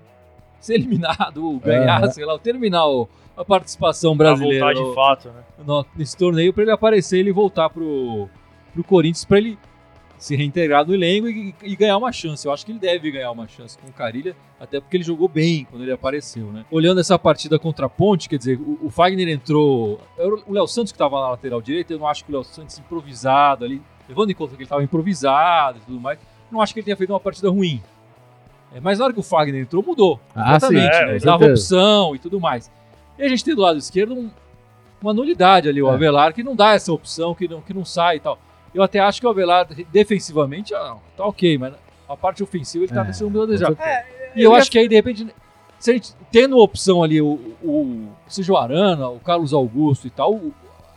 ser 0.60 0.76
eliminado, 0.76 1.44
ou 1.46 1.60
ganhar, 1.60 2.08
sei 2.12 2.24
lá, 2.24 2.38
terminar 2.38 2.84
a 3.36 3.44
participação 3.44 4.16
Pra 4.16 4.28
brasileira 4.30 4.66
voltar 4.66 4.80
de 4.80 4.88
no- 4.88 4.94
fato, 4.94 5.28
né? 5.30 5.42
no- 5.66 5.86
nesse 5.96 6.16
torneio 6.16 6.54
pra 6.54 6.62
ele 6.64 6.72
aparecer 6.72 7.18
e 7.18 7.20
ele 7.22 7.32
voltar 7.34 7.70
pro, 7.70 8.30
pro 8.74 8.84
Corinthians, 8.84 9.26
pra 9.26 9.40
ele 9.40 9.58
se 10.22 10.36
reintegrar 10.36 10.86
no 10.86 10.94
elenco 10.94 11.28
e, 11.28 11.56
e 11.64 11.76
ganhar 11.76 11.98
uma 11.98 12.12
chance. 12.12 12.46
Eu 12.46 12.54
acho 12.54 12.64
que 12.64 12.72
ele 12.72 12.78
deve 12.78 13.10
ganhar 13.10 13.32
uma 13.32 13.48
chance 13.48 13.76
com 13.76 13.88
o 13.88 13.92
Carilha, 13.92 14.36
até 14.60 14.80
porque 14.80 14.98
ele 14.98 15.04
jogou 15.04 15.28
bem 15.28 15.66
quando 15.68 15.82
ele 15.82 15.92
apareceu, 15.92 16.46
né? 16.52 16.64
Olhando 16.70 17.00
essa 17.02 17.18
partida 17.18 17.58
contra 17.58 17.88
a 17.88 17.90
Ponte, 17.90 18.30
quer 18.30 18.38
dizer, 18.38 18.60
o, 18.60 18.78
o 18.84 18.90
Fagner 18.92 19.28
entrou. 19.28 20.00
O 20.46 20.54
Léo 20.54 20.68
Santos 20.68 20.92
que 20.92 20.96
estava 20.96 21.20
na 21.20 21.32
lateral 21.32 21.60
direita, 21.60 21.92
eu 21.94 21.98
não 21.98 22.08
acho 22.08 22.24
que 22.24 22.32
o 22.32 22.36
Léo 22.36 22.44
Santos 22.44 22.78
improvisado 22.78 23.66
ali, 23.66 23.82
levando 24.08 24.30
em 24.30 24.36
conta 24.36 24.52
que 24.52 24.58
ele 24.58 24.64
estava 24.66 24.84
improvisado 24.84 25.80
e 25.80 25.82
tudo 25.88 26.00
mais, 26.00 26.20
não 26.52 26.62
acho 26.62 26.72
que 26.72 26.82
ele 26.82 26.86
tenha 26.86 26.98
feito 26.98 27.10
uma 27.10 27.20
partida 27.20 27.50
ruim. 27.50 27.82
É, 28.76 28.80
mas 28.80 29.00
na 29.00 29.06
hora 29.06 29.14
que 29.16 29.20
o 29.20 29.24
Fagner 29.24 29.60
entrou, 29.64 29.82
mudou. 29.84 30.20
Ah, 30.36 30.60
sim, 30.60 30.68
completamente, 30.68 30.96
é, 30.98 31.06
né? 31.08 31.12
Ele 31.16 31.26
dava 31.26 31.46
opção 31.46 32.16
e 32.16 32.20
tudo 32.20 32.40
mais. 32.40 32.72
E 33.18 33.24
a 33.24 33.28
gente 33.28 33.44
tem 33.44 33.56
do 33.56 33.62
lado 33.62 33.80
esquerdo 33.80 34.14
um- 34.14 34.30
uma 35.02 35.16
nulidade 35.16 35.68
ali, 35.68 35.82
o 35.82 35.90
É. 35.90 35.94
Avelar, 35.96 36.32
que 36.32 36.44
não 36.44 36.56
dá 36.56 36.74
essa 36.74 36.94
opção, 36.94 37.34
que 37.34 37.48
não, 37.48 37.60
que 37.60 37.74
não 37.74 37.84
sai 37.84 38.18
e 38.18 38.20
tal. 38.20 38.38
Eu 38.74 38.82
até 38.84 39.00
acho 39.00 39.20
que 39.20 39.28
o 39.28 39.30
Avelar, 39.30 39.68
defensivamente, 39.92 40.74
ah, 40.74 40.96
tá 41.18 41.26
ok, 41.26 41.58
mas 41.58 41.74
a 42.08 42.16
parte 42.18 42.42
ofensiva 42.44 42.86
ele 42.86 42.94
tá 42.94 43.02
É, 43.02 43.06
deixando 43.06 43.42
a 43.42 43.46
desejar. 43.46 43.74
E 44.36 44.42
eu 44.44 44.54
acho 44.56 44.72
que 44.72 44.80
aí, 44.80 44.88
de 44.88 44.96
repente, 44.96 45.28
se 45.80 45.92
a 45.92 45.94
gente 45.94 46.14
tendo 46.32 46.58
opção 46.58 47.04
ali, 47.04 47.22
o, 47.22 47.34
o, 47.64 48.08
seja 48.28 48.54
o 48.54 48.58
Arana, 48.58 49.10
o 49.10 49.20
Carlos 49.20 49.54
Augusto 49.54 50.08
e 50.08 50.10
tal, 50.10 50.40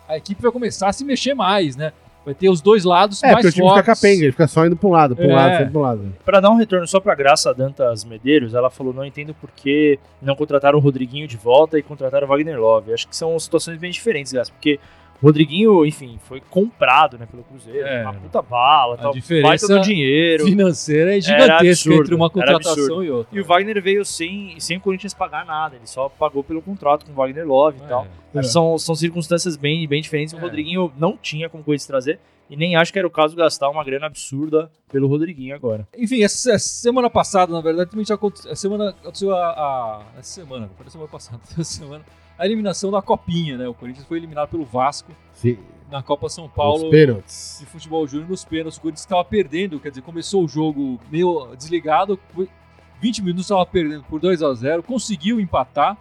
a 0.08 0.16
equipe 0.16 0.40
vai 0.40 0.52
começar 0.52 0.88
a 0.88 0.92
se 0.92 1.04
mexer 1.04 1.34
mais, 1.34 1.74
né? 1.76 1.92
Vai 2.24 2.32
ter 2.32 2.48
os 2.48 2.62
dois 2.62 2.84
lados 2.84 3.22
É, 3.22 3.28
porque 3.28 3.42
mais 3.42 3.46
o 3.46 3.52
time 3.52 3.66
fortes. 3.68 3.84
fica 3.84 3.94
capenga, 3.96 4.22
ele 4.24 4.32
fica 4.32 4.46
só 4.48 4.64
indo 4.64 4.76
pra 4.76 4.88
um 4.88 4.92
lado, 4.92 5.14
pra 5.14 5.26
um 5.26 5.30
É. 5.30 5.34
lado, 5.34 5.56
sempre 5.58 5.70
pra 5.72 5.78
um 5.78 5.82
lado. 5.82 6.12
Pra 6.24 6.40
dar 6.40 6.50
um 6.50 6.56
retorno 6.56 6.86
só 6.86 6.98
pra 6.98 7.14
Graça 7.14 7.52
Dantas 7.52 8.02
Medeiros, 8.04 8.54
ela 8.54 8.70
falou: 8.70 8.94
não 8.94 9.04
entendo 9.04 9.34
por 9.34 9.50
que 9.50 9.98
não 10.22 10.34
contrataram 10.34 10.78
o 10.78 10.80
Rodriguinho 10.80 11.28
de 11.28 11.36
volta 11.36 11.78
e 11.78 11.82
contrataram 11.82 12.26
o 12.26 12.30
Wagner 12.30 12.58
Love. 12.58 12.94
Acho 12.94 13.06
que 13.08 13.14
são 13.16 13.38
situações 13.38 13.78
bem 13.78 13.90
diferentes, 13.90 14.32
Graça, 14.32 14.50
porque 14.52 14.80
o 15.22 15.26
Rodriguinho, 15.26 15.84
enfim, 15.86 16.18
foi 16.24 16.40
comprado 16.50 17.16
né, 17.18 17.26
pelo 17.26 17.42
Cruzeiro, 17.44 17.86
É. 17.86 18.02
uma 18.02 18.14
puta 18.14 18.42
bala, 18.42 18.94
A 18.94 18.98
tal, 18.98 19.12
diferença 19.12 19.66
do 19.68 19.80
dinheiro. 19.80 20.44
financeira 20.44 21.16
é 21.16 21.20
gigantesca 21.20 21.94
entre 21.94 22.14
uma 22.14 22.28
contratação 22.28 23.02
e 23.02 23.10
outra. 23.10 23.36
E 23.36 23.40
o 23.40 23.44
Wagner 23.44 23.80
veio 23.82 24.04
sem, 24.04 24.58
sem 24.60 24.76
o 24.76 24.80
Corinthians 24.80 25.14
pagar 25.14 25.44
nada, 25.46 25.76
ele 25.76 25.86
só 25.86 26.08
pagou 26.08 26.42
pelo 26.44 26.60
contrato 26.60 27.06
com 27.06 27.12
o 27.12 27.14
Wagner 27.14 27.46
Love 27.46 27.78
e 27.84 27.88
tal. 27.88 28.06
É. 28.34 28.42
São, 28.42 28.76
são 28.78 28.94
circunstâncias 28.94 29.56
bem, 29.56 29.86
bem 29.86 30.02
diferentes. 30.02 30.34
O 30.34 30.38
É. 30.38 30.40
Rodriguinho 30.40 30.92
não 30.98 31.16
tinha 31.16 31.48
como 31.48 31.62
Corinthians 31.64 31.86
trazer, 31.86 32.18
e 32.50 32.56
nem 32.56 32.76
acho 32.76 32.92
que 32.92 32.98
era 32.98 33.08
o 33.08 33.10
caso 33.10 33.34
gastar 33.34 33.70
uma 33.70 33.82
grana 33.82 34.06
absurda 34.06 34.70
pelo 34.92 35.08
Rodriguinho 35.08 35.54
agora. 35.54 35.88
Enfim, 35.96 36.22
essa, 36.22 36.58
semana 36.58 37.08
passada, 37.08 37.50
na 37.52 37.60
verdade, 37.62 37.90
também 37.90 38.04
já 38.04 38.14
aconteceu. 38.16 38.52
A 38.52 38.54
semana 38.56 38.90
aconteceu 38.90 39.34
a, 39.34 39.46
a- 39.48 40.02
Essa 40.18 40.42
semana, 40.42 40.68
foi 40.76 40.86
a 40.86 40.90
semana 40.90 41.08
passada, 41.10 41.40
essa 41.52 41.64
semana. 41.64 42.04
A 42.38 42.44
eliminação 42.44 42.90
da 42.90 43.00
Copinha, 43.00 43.56
né? 43.56 43.68
O 43.68 43.74
Corinthians 43.74 44.06
foi 44.06 44.18
eliminado 44.18 44.48
pelo 44.50 44.64
Vasco 44.64 45.12
Sim, 45.32 45.58
na 45.90 46.02
Copa 46.02 46.28
São 46.28 46.46
os 46.46 46.52
Paulo 46.52 46.90
pênaltis. 46.90 47.58
de 47.60 47.66
futebol 47.66 48.06
júnior 48.06 48.28
nos 48.28 48.44
pênaltis. 48.44 48.78
O 48.78 48.80
Corinthians 48.80 49.02
estava 49.02 49.24
perdendo, 49.24 49.78
quer 49.78 49.90
dizer, 49.90 50.02
começou 50.02 50.44
o 50.44 50.48
jogo 50.48 50.98
meio 51.10 51.54
desligado, 51.56 52.18
20 53.00 53.22
minutos 53.22 53.44
estava 53.44 53.64
perdendo 53.64 54.02
por 54.04 54.20
2 54.20 54.42
a 54.42 54.52
0 54.54 54.82
conseguiu 54.82 55.38
empatar 55.38 55.96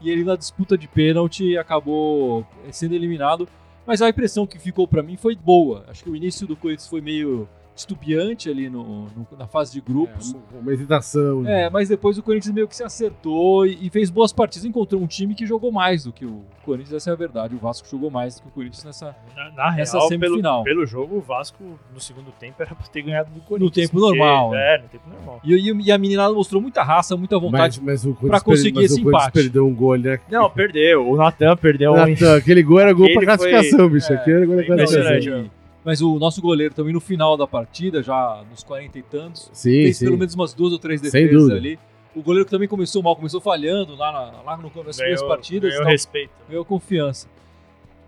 e 0.00 0.10
ele 0.10 0.24
na 0.24 0.36
disputa 0.36 0.76
de 0.76 0.88
pênalti 0.88 1.56
acabou 1.56 2.46
sendo 2.70 2.94
eliminado. 2.94 3.48
Mas 3.86 4.02
a 4.02 4.08
impressão 4.08 4.46
que 4.46 4.58
ficou 4.58 4.88
para 4.88 5.02
mim 5.02 5.16
foi 5.16 5.36
boa. 5.36 5.84
Acho 5.88 6.02
que 6.02 6.10
o 6.10 6.16
início 6.16 6.46
do 6.46 6.56
Corinthians 6.56 6.88
foi 6.88 7.00
meio 7.00 7.48
estupiante 7.76 8.48
ali 8.48 8.68
no- 8.70 9.04
no- 9.04 9.26
na 9.38 9.46
fase 9.46 9.72
de 9.72 9.80
grupos. 9.80 10.34
É, 10.34 10.58
uma 10.58 10.72
hesitação. 10.72 11.46
É, 11.46 11.68
mas 11.70 11.88
depois 11.88 12.16
o 12.18 12.22
Corinthians 12.22 12.54
meio 12.54 12.66
que 12.66 12.74
se 12.74 12.82
acertou 12.82 13.66
e, 13.66 13.86
e 13.86 13.90
fez 13.90 14.10
boas 14.10 14.32
partidas. 14.32 14.64
Encontrou 14.64 15.00
um 15.00 15.06
time 15.06 15.34
que 15.34 15.46
jogou 15.46 15.70
mais 15.70 16.04
do 16.04 16.12
que 16.12 16.24
o 16.24 16.42
Corinthians, 16.64 16.94
essa 16.94 17.10
é 17.10 17.12
a 17.12 17.16
verdade. 17.16 17.54
O 17.54 17.58
Vasco 17.58 17.86
jogou 17.88 18.10
mais 18.10 18.36
do 18.36 18.42
que 18.42 18.48
o 18.48 18.50
Corinthians 18.50 18.84
nessa. 18.84 19.14
Na, 19.36 19.50
na 19.50 19.78
Essa 19.80 19.98
real, 19.98 20.08
semifinal. 20.08 20.64
Pelo, 20.64 20.76
pelo 20.76 20.86
jogo, 20.86 21.16
o 21.16 21.20
Vasco 21.20 21.62
no 21.92 22.00
segundo 22.00 22.30
tempo 22.32 22.54
era 22.62 22.74
pra 22.74 22.86
ter 22.86 23.02
ganhado 23.02 23.30
do 23.30 23.40
Corinthians. 23.40 23.88
tempo 23.90 24.00
normal, 24.00 24.50
né? 24.52 24.74
É, 24.76 24.82
no 24.82 24.88
tempo 24.88 25.04
normal. 25.08 25.40
E, 25.44 25.54
e- 25.54 25.82
e 25.86 25.92
a 25.92 25.98
meninada 25.98 26.32
mostrou 26.34 26.60
muita 26.62 26.82
raça, 26.82 27.16
muita 27.16 27.38
vontade. 27.38 27.80
pra 27.80 28.40
conseguir 28.40 28.74
mas 28.80 28.84
esse 28.92 29.00
o 29.00 29.04
Corinthians 29.04 29.22
empate. 29.28 29.32
perdeu 29.32 29.66
um 29.66 29.74
gol 29.74 29.96
né? 29.96 30.18
Não, 30.30 30.50
perdeu. 30.50 31.08
O 31.08 31.16
Natan 31.16 31.56
perdeu 31.56 31.92
um. 31.92 31.96
Natan, 31.96 32.36
aquele 32.36 32.62
gol 32.62 32.80
era 32.80 32.92
gol 32.92 33.06
pra 33.12 33.22
Aquele 33.22 33.36
foi- 33.38 33.50
classificação, 33.50 33.88
bicho. 33.90 34.12
é, 34.12 34.16
aquele 34.16 34.36
era 34.36 34.46
gol 34.46 34.56
pra 34.56 34.76
classificação. 34.76 35.50
Mas 35.86 36.02
o 36.02 36.18
nosso 36.18 36.42
goleiro 36.42 36.74
também 36.74 36.92
no 36.92 37.00
final 37.00 37.36
da 37.36 37.46
partida, 37.46 38.02
já 38.02 38.42
nos 38.50 38.64
40 38.64 38.98
e 38.98 39.02
tantos, 39.02 39.48
Sim, 39.52 39.70
fez 39.70 39.98
sim. 39.98 40.04
pelo 40.06 40.18
menos 40.18 40.34
umas 40.34 40.52
duas 40.52 40.72
ou 40.72 40.80
três 40.80 41.00
defesas 41.00 41.48
ali. 41.48 41.78
O 42.12 42.22
goleiro 42.22 42.44
que 42.44 42.50
também 42.50 42.66
começou 42.66 43.04
mal, 43.04 43.14
começou 43.14 43.40
falhando 43.40 43.94
lá, 43.94 44.10
na, 44.10 44.42
lá 44.42 44.56
no, 44.56 44.68
primeiras 44.68 44.96
Ganhou- 44.98 45.28
partidas. 45.28 45.70
ganhou 45.72 45.86
respeito. 45.86 46.32
ganhou 46.48 46.64
confiança. 46.64 47.28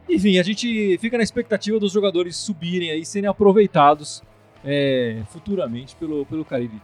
Enfim, 0.08 0.38
a 0.38 0.42
gente 0.42 0.98
fica 0.98 1.16
na 1.16 1.22
expectativa 1.22 1.78
dos 1.78 1.92
jogadores 1.92 2.34
subirem 2.36 2.90
aí, 2.90 3.04
serem 3.06 3.28
aproveitados 3.28 4.24
é, 4.64 5.22
futuramente 5.30 5.94
pelo, 5.94 6.26
pelo 6.26 6.44
Caribe. 6.44 6.82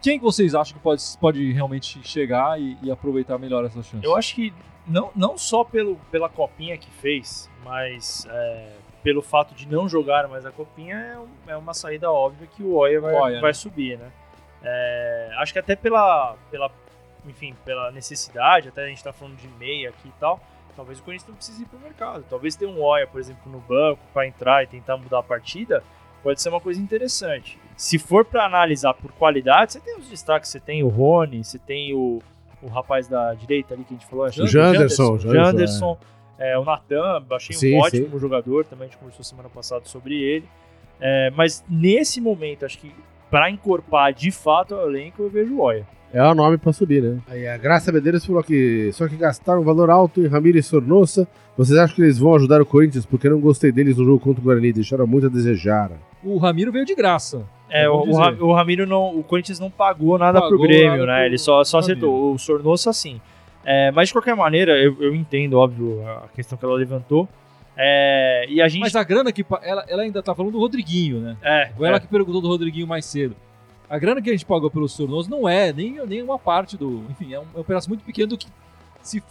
Quem 0.00 0.18
que 0.18 0.24
vocês 0.24 0.54
acham 0.54 0.76
que 0.78 0.82
pode, 0.82 1.02
pode 1.20 1.52
realmente 1.52 2.00
chegar 2.04 2.58
e, 2.58 2.78
e 2.82 2.90
aproveitar 2.90 3.36
melhor 3.38 3.64
essa 3.66 3.82
chance? 3.82 4.02
Eu 4.02 4.16
acho 4.16 4.34
que 4.34 4.52
não, 4.86 5.10
não 5.14 5.36
só 5.36 5.62
pelo, 5.62 5.96
pela 6.10 6.28
copinha 6.28 6.78
que 6.78 6.90
fez, 6.90 7.50
mas 7.64 8.26
é, 8.30 8.68
pelo 9.02 9.20
fato 9.22 9.54
de 9.54 9.66
não 9.66 9.88
jogar 9.88 10.28
mais 10.28 10.46
a 10.46 10.50
copinha, 10.50 10.96
é, 10.96 11.18
um- 11.18 11.28
é 11.52 11.56
uma 11.56 11.74
saída 11.74 12.10
óbvia 12.10 12.46
que 12.46 12.62
o 12.62 12.74
Oia 12.74 13.00
vai, 13.00 13.14
Oia, 13.14 13.40
vai 13.40 13.50
né? 13.50 13.54
subir, 13.54 13.98
né? 13.98 14.10
É, 14.62 15.30
acho 15.38 15.52
que 15.52 15.58
até 15.58 15.74
pela, 15.74 16.36
pela, 16.50 16.70
enfim, 17.26 17.54
pela 17.64 17.90
necessidade, 17.90 18.68
até 18.68 18.84
a 18.84 18.86
gente 18.88 19.02
tá 19.02 19.12
falando 19.12 19.36
de 19.36 19.48
meia 19.58 19.88
aqui 19.88 20.08
e 20.08 20.12
tal, 20.20 20.40
talvez 20.76 20.98
o 21.00 21.02
Corinthians 21.02 21.28
não 21.28 21.34
precise 21.36 21.62
ir 21.62 21.66
pro 21.66 21.78
mercado. 21.80 22.24
Talvez 22.30 22.54
ter 22.54 22.66
um 22.66 22.80
Oia, 22.80 23.06
por 23.06 23.20
exemplo, 23.20 23.50
no 23.50 23.58
banco 23.60 24.00
para 24.12 24.26
entrar 24.26 24.62
e 24.62 24.66
tentar 24.68 24.96
mudar 24.96 25.18
a 25.18 25.22
partida, 25.22 25.82
pode 26.22 26.40
ser 26.40 26.48
uma 26.50 26.60
coisa 26.60 26.80
interessante. 26.80 27.58
Se 27.76 27.98
for 27.98 28.24
para 28.24 28.44
analisar 28.44 28.94
por 28.94 29.10
qualidade, 29.12 29.72
você 29.72 29.80
tem 29.80 29.98
os 29.98 30.08
destaques, 30.08 30.48
você 30.50 30.60
tem 30.60 30.84
o 30.84 30.88
Rony, 30.88 31.42
você 31.42 31.58
tem 31.58 31.92
o, 31.92 32.20
o 32.62 32.68
rapaz 32.68 33.08
da 33.08 33.34
direita 33.34 33.74
ali 33.74 33.82
que 33.82 33.94
a 33.94 33.96
gente 33.98 34.06
falou, 34.08 34.26
acho 34.26 34.36
que 34.36 34.42
O 34.42 34.46
Janderson, 34.46 35.12
o 35.14 35.18
Janderson, 35.18 35.44
Janderson, 35.50 35.98
é, 36.00 36.21
o 36.58 36.64
Natan, 36.64 37.22
achei 37.30 37.54
Sim, 37.56 37.74
um 37.76 37.78
ótimo 37.80 38.18
jogador, 38.18 38.64
também 38.64 38.86
a 38.86 38.88
gente 38.90 38.98
conversou 38.98 39.24
semana 39.24 39.48
passada 39.48 39.84
sobre 39.86 40.20
ele. 40.20 40.46
É, 41.00 41.30
mas 41.36 41.64
nesse 41.68 42.20
momento, 42.20 42.64
acho 42.64 42.78
que 42.78 42.92
para 43.30 43.50
encorpar 43.50 44.12
de 44.12 44.30
fato 44.30 44.74
o 44.74 44.88
elenco, 44.88 45.22
eu 45.22 45.30
vejo 45.30 45.54
o 45.54 45.60
Oia. 45.62 45.86
É 46.12 46.22
o 46.22 46.34
nome 46.34 46.58
pra 46.58 46.72
subir, 46.74 47.02
né? 47.02 47.18
Aí 47.26 47.48
a 47.48 47.56
Graça 47.56 47.90
Medeiros 47.90 48.24
falou 48.26 48.42
que 48.42 48.90
só 48.92 49.08
que 49.08 49.16
gastaram 49.16 49.62
um 49.62 49.64
valor 49.64 49.88
alto 49.88 50.20
em 50.20 50.26
Ramírez 50.26 50.66
e 50.66 50.68
Sornosa. 50.68 51.26
Vocês 51.56 51.78
acham 51.78 51.96
que 51.96 52.02
eles 52.02 52.18
vão 52.18 52.34
ajudar 52.34 52.60
o 52.60 52.66
Corinthians? 52.66 53.06
Porque 53.06 53.26
eu 53.26 53.30
não 53.30 53.40
gostei 53.40 53.72
deles 53.72 53.96
no 53.96 54.04
jogo 54.04 54.20
contra 54.20 54.40
o 54.40 54.44
Guarani, 54.44 54.72
deixaram 54.74 55.06
muito 55.06 55.26
a 55.26 55.30
desejar. 55.30 55.90
O 56.22 56.36
Ramiro 56.36 56.70
veio 56.70 56.84
de 56.84 56.94
graça. 56.94 57.42
É, 57.70 57.84
É 57.84 57.88
o, 57.88 58.00
o, 58.02 58.04
dizer. 58.06 58.20
Ra- 58.20 58.36
o 58.40 58.52
Ramiro 58.52 58.86
não. 58.86 59.18
O 59.18 59.22
Corinthians 59.24 59.58
não 59.58 59.70
pagou 59.70 60.18
nada 60.18 60.38
Pagou 60.40 60.58
pro 60.58 60.66
Grêmio, 60.68 60.90
nada 60.90 61.06
né? 61.06 61.16
pro- 61.20 61.24
Ele 61.26 61.38
só, 61.38 61.64
só 61.64 61.78
acertou. 61.78 62.34
O 62.34 62.38
Sornosa, 62.38 62.92
sim. 62.92 63.18
É, 63.64 63.90
mas 63.92 64.08
de 64.08 64.14
qualquer 64.14 64.34
maneira, 64.34 64.78
eu, 64.78 64.96
eu 65.00 65.14
entendo, 65.14 65.58
óbvio, 65.58 66.06
a 66.06 66.28
questão 66.34 66.58
que 66.58 66.64
ela 66.64 66.74
levantou. 66.74 67.28
É, 67.76 68.44
e 68.48 68.60
a 68.60 68.68
gente. 68.68 68.80
Mas 68.80 68.94
a 68.96 69.02
grana 69.02 69.32
que. 69.32 69.44
Ela, 69.62 69.84
ela 69.88 70.02
ainda 70.02 70.22
tá 70.22 70.34
falando 70.34 70.52
do 70.52 70.58
Rodriguinho, 70.58 71.20
né? 71.20 71.36
é, 71.42 71.70
Foi 71.76 71.86
ela 71.88 71.96
é. 71.96 72.00
que 72.00 72.06
perguntou 72.06 72.40
do 72.40 72.48
Rodriguinho 72.48 72.86
mais 72.86 73.04
cedo. 73.04 73.34
A 73.88 73.98
grana 73.98 74.22
que 74.22 74.30
a 74.30 74.32
gente 74.32 74.46
pagou 74.46 74.70
pelo 74.70 74.88
Sornoso 74.88 75.30
não 75.30 75.48
é 75.48 75.72
nem, 75.72 76.04
nem 76.06 76.22
uma 76.22 76.38
parte 76.38 76.76
do. 76.76 77.04
Enfim, 77.10 77.32
é 77.34 77.40
um, 77.40 77.44
é 77.54 77.60
um 77.60 77.64
pedaço 77.64 77.88
muito 77.88 78.04
pequeno 78.04 78.30
do 78.30 78.38
que 78.38 78.46
se, 79.02 79.22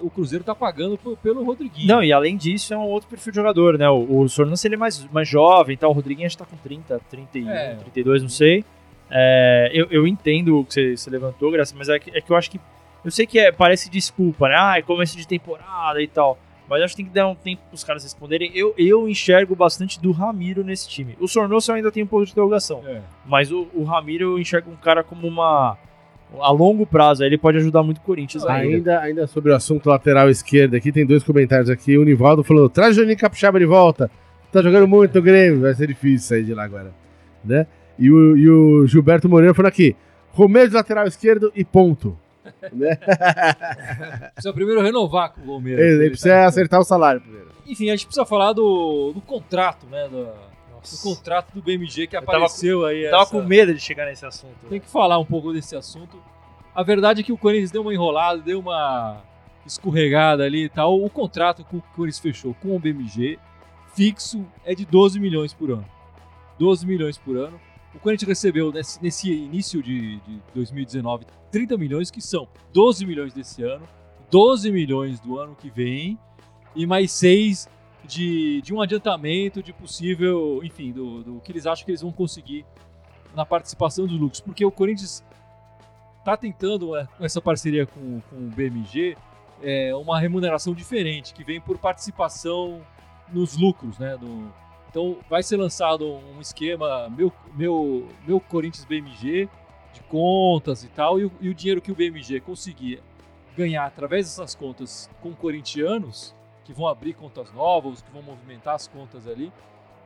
o 0.00 0.08
Cruzeiro 0.08 0.44
tá 0.44 0.54
pagando 0.54 0.96
pelo 1.22 1.44
Rodriguinho. 1.44 1.88
Não, 1.88 2.02
e 2.02 2.12
além 2.12 2.36
disso, 2.36 2.72
é 2.72 2.78
um 2.78 2.82
outro 2.82 3.08
perfil 3.08 3.32
de 3.32 3.36
jogador, 3.36 3.76
né? 3.76 3.88
O, 3.90 4.20
o 4.20 4.28
Sornosa 4.28 4.66
ele 4.66 4.76
é 4.76 4.78
mais, 4.78 5.04
mais 5.10 5.28
jovem, 5.28 5.76
tá? 5.76 5.88
o 5.88 5.92
Rodriguinho 5.92 6.26
acho 6.26 6.36
que 6.36 6.42
tá 6.44 6.48
com 6.48 6.56
30, 6.56 7.00
31, 7.10 7.50
É. 7.50 7.74
32, 7.74 8.22
não 8.22 8.28
sei. 8.28 8.64
É, 9.10 9.70
eu, 9.72 9.86
eu 9.90 10.06
entendo 10.06 10.60
o 10.60 10.64
que 10.64 10.74
você, 10.74 10.96
você 10.96 11.10
levantou, 11.10 11.50
Graça, 11.50 11.74
mas 11.76 11.88
é 11.88 11.98
que, 11.98 12.16
é 12.16 12.20
que 12.20 12.30
eu 12.30 12.36
acho 12.36 12.50
que. 12.50 12.60
Eu 13.06 13.12
sei 13.12 13.24
que 13.24 13.38
é, 13.38 13.52
parece 13.52 13.88
desculpa, 13.88 14.48
né? 14.48 14.56
Ah, 14.58 14.78
é 14.78 14.82
começo 14.82 15.16
de 15.16 15.28
temporada 15.28 16.02
e 16.02 16.08
tal. 16.08 16.36
Mas 16.68 16.82
acho 16.82 16.96
que 16.96 17.04
tem 17.04 17.06
que 17.06 17.14
dar 17.14 17.28
um 17.28 17.36
tempo 17.36 17.62
pros 17.68 17.84
caras 17.84 18.02
responderem. 18.02 18.50
Eu, 18.52 18.74
eu 18.76 19.08
enxergo 19.08 19.54
bastante 19.54 20.02
do 20.02 20.10
Ramiro 20.10 20.64
nesse 20.64 20.88
time. 20.88 21.16
O 21.20 21.28
Sornoso 21.28 21.70
ainda 21.70 21.92
tem 21.92 22.02
um 22.02 22.06
pouco 22.08 22.26
de 22.26 22.32
interrogação. 22.32 22.82
É. 22.84 23.00
Mas 23.24 23.52
o, 23.52 23.68
o 23.72 23.84
Ramiro 23.84 24.32
eu 24.32 24.38
enxergo 24.40 24.72
um 24.72 24.74
cara 24.74 25.04
como 25.04 25.28
uma. 25.28 25.78
A 26.40 26.50
longo 26.50 26.84
prazo, 26.84 27.22
ele 27.22 27.38
pode 27.38 27.58
ajudar 27.58 27.84
muito 27.84 27.98
o 27.98 28.00
Corinthians 28.00 28.44
ainda. 28.44 28.74
Ainda, 28.74 29.00
ainda 29.00 29.26
sobre 29.28 29.52
o 29.52 29.54
assunto 29.54 29.88
lateral 29.88 30.28
esquerdo 30.28 30.74
aqui, 30.74 30.90
tem 30.90 31.06
dois 31.06 31.22
comentários 31.22 31.70
aqui. 31.70 31.96
O 31.96 32.02
Nivaldo 32.02 32.42
falou: 32.42 32.68
traz 32.68 32.96
o 32.96 33.00
Juninho 33.02 33.16
Capixaba 33.16 33.60
de 33.60 33.66
volta. 33.66 34.10
Tá 34.50 34.60
jogando 34.60 34.88
muito 34.88 35.14
no 35.14 35.22
Grêmio, 35.22 35.60
vai 35.60 35.74
ser 35.74 35.86
difícil 35.86 36.26
sair 36.26 36.42
de 36.42 36.52
lá 36.52 36.64
agora. 36.64 36.92
Né? 37.44 37.68
E, 37.96 38.10
o, 38.10 38.36
e 38.36 38.50
o 38.50 38.84
Gilberto 38.88 39.28
Moreira 39.28 39.54
falou 39.54 39.68
aqui: 39.68 39.94
Romero 40.32 40.68
de 40.68 40.74
lateral 40.74 41.06
esquerdo 41.06 41.52
e 41.54 41.64
ponto. 41.64 42.18
Né? 42.72 42.96
Precisa 44.34 44.52
primeiro 44.52 44.82
renovar 44.82 45.32
com 45.32 45.40
o 45.42 45.46
Palmeiras. 45.46 45.84
Ele, 45.84 45.94
ele 46.02 46.10
precisa 46.10 46.44
acertar 46.44 46.80
o 46.80 46.84
salário 46.84 47.20
primeiro. 47.20 47.50
Enfim, 47.66 47.88
a 47.90 47.96
gente 47.96 48.06
precisa 48.06 48.24
falar 48.26 48.52
do, 48.52 49.12
do 49.12 49.20
contrato, 49.20 49.86
né? 49.86 50.08
Do, 50.08 50.24
do 50.26 50.98
contrato 51.02 51.52
do 51.52 51.62
BMG 51.62 52.06
que 52.06 52.16
Eu 52.16 52.20
tava 52.22 52.36
apareceu 52.38 52.84
aí. 52.86 53.04
Eu 53.04 53.10
tava 53.10 53.22
essa- 53.24 53.30
com 53.32 53.42
medo 53.42 53.74
de 53.74 53.80
chegar 53.80 54.06
nesse 54.06 54.24
assunto. 54.24 54.54
Tem 54.68 54.80
que 54.80 54.88
falar 54.88 55.18
um 55.18 55.24
pouco 55.24 55.52
desse 55.52 55.74
assunto. 55.74 56.16
A 56.74 56.82
verdade 56.82 57.20
é 57.20 57.24
que 57.24 57.32
o 57.32 57.38
Corinthians 57.38 57.70
deu 57.70 57.82
uma 57.82 57.92
enrolada, 57.92 58.40
deu 58.40 58.60
uma 58.60 59.22
escorregada 59.66 60.44
ali 60.44 60.64
e 60.64 60.68
tal. 60.68 61.02
O 61.02 61.10
contrato 61.10 61.64
que 61.64 61.76
o 61.76 61.82
Corinthians 61.94 62.18
fechou 62.20 62.54
com 62.62 62.76
o 62.76 62.78
BMG 62.78 63.38
fixo 63.94 64.44
é 64.64 64.74
de 64.74 64.84
12 64.84 65.18
milhões 65.18 65.52
por 65.54 65.70
ano. 65.70 65.86
12 66.58 66.86
milhões 66.86 67.18
por 67.18 67.36
ano. 67.36 67.58
O 67.96 67.98
Corinthians 67.98 68.28
recebeu 68.28 68.70
nesse, 68.70 69.02
nesse 69.02 69.32
início 69.32 69.82
de, 69.82 70.20
de 70.20 70.42
2019 70.54 71.24
30 71.50 71.78
milhões, 71.78 72.10
que 72.10 72.20
são 72.20 72.46
12 72.72 73.06
milhões 73.06 73.32
desse 73.32 73.62
ano, 73.62 73.88
12 74.30 74.70
milhões 74.70 75.18
do 75.18 75.38
ano 75.38 75.56
que 75.56 75.70
vem 75.70 76.18
e 76.74 76.84
mais 76.84 77.10
6 77.12 77.66
de, 78.04 78.60
de 78.60 78.74
um 78.74 78.82
adiantamento 78.82 79.62
de 79.62 79.72
possível, 79.72 80.60
enfim, 80.62 80.92
do, 80.92 81.22
do 81.24 81.40
que 81.40 81.50
eles 81.50 81.66
acham 81.66 81.86
que 81.86 81.90
eles 81.90 82.02
vão 82.02 82.12
conseguir 82.12 82.66
na 83.34 83.46
participação 83.46 84.06
dos 84.06 84.18
lucros. 84.18 84.40
Porque 84.40 84.64
o 84.64 84.70
Corinthians 84.70 85.24
está 86.18 86.36
tentando, 86.36 86.94
é, 86.94 87.06
com 87.16 87.24
essa 87.24 87.40
parceria 87.40 87.86
com, 87.86 88.20
com 88.20 88.36
o 88.36 88.50
BMG, 88.50 89.16
é, 89.62 89.94
uma 89.96 90.20
remuneração 90.20 90.74
diferente, 90.74 91.32
que 91.32 91.42
vem 91.42 91.62
por 91.62 91.78
participação 91.78 92.82
nos 93.32 93.56
lucros, 93.56 93.98
né? 93.98 94.18
Então 94.96 95.18
vai 95.28 95.42
ser 95.42 95.58
lançado 95.58 96.06
um 96.06 96.40
esquema 96.40 97.10
meu, 97.10 97.30
meu, 97.54 98.08
meu 98.26 98.40
Corinthians 98.40 98.86
BMG 98.86 99.46
de 99.92 100.00
contas 100.04 100.84
e 100.84 100.88
tal, 100.88 101.20
e 101.20 101.26
o, 101.26 101.32
e 101.38 101.50
o 101.50 101.54
dinheiro 101.54 101.82
que 101.82 101.92
o 101.92 101.94
BMG 101.94 102.40
conseguir 102.40 103.02
ganhar 103.54 103.84
através 103.84 104.24
dessas 104.24 104.54
contas 104.54 105.10
com 105.20 105.34
corintianos, 105.34 106.34
que 106.64 106.72
vão 106.72 106.88
abrir 106.88 107.12
contas 107.12 107.52
novas, 107.52 108.00
que 108.00 108.10
vão 108.10 108.22
movimentar 108.22 108.74
as 108.74 108.88
contas 108.88 109.28
ali, 109.28 109.52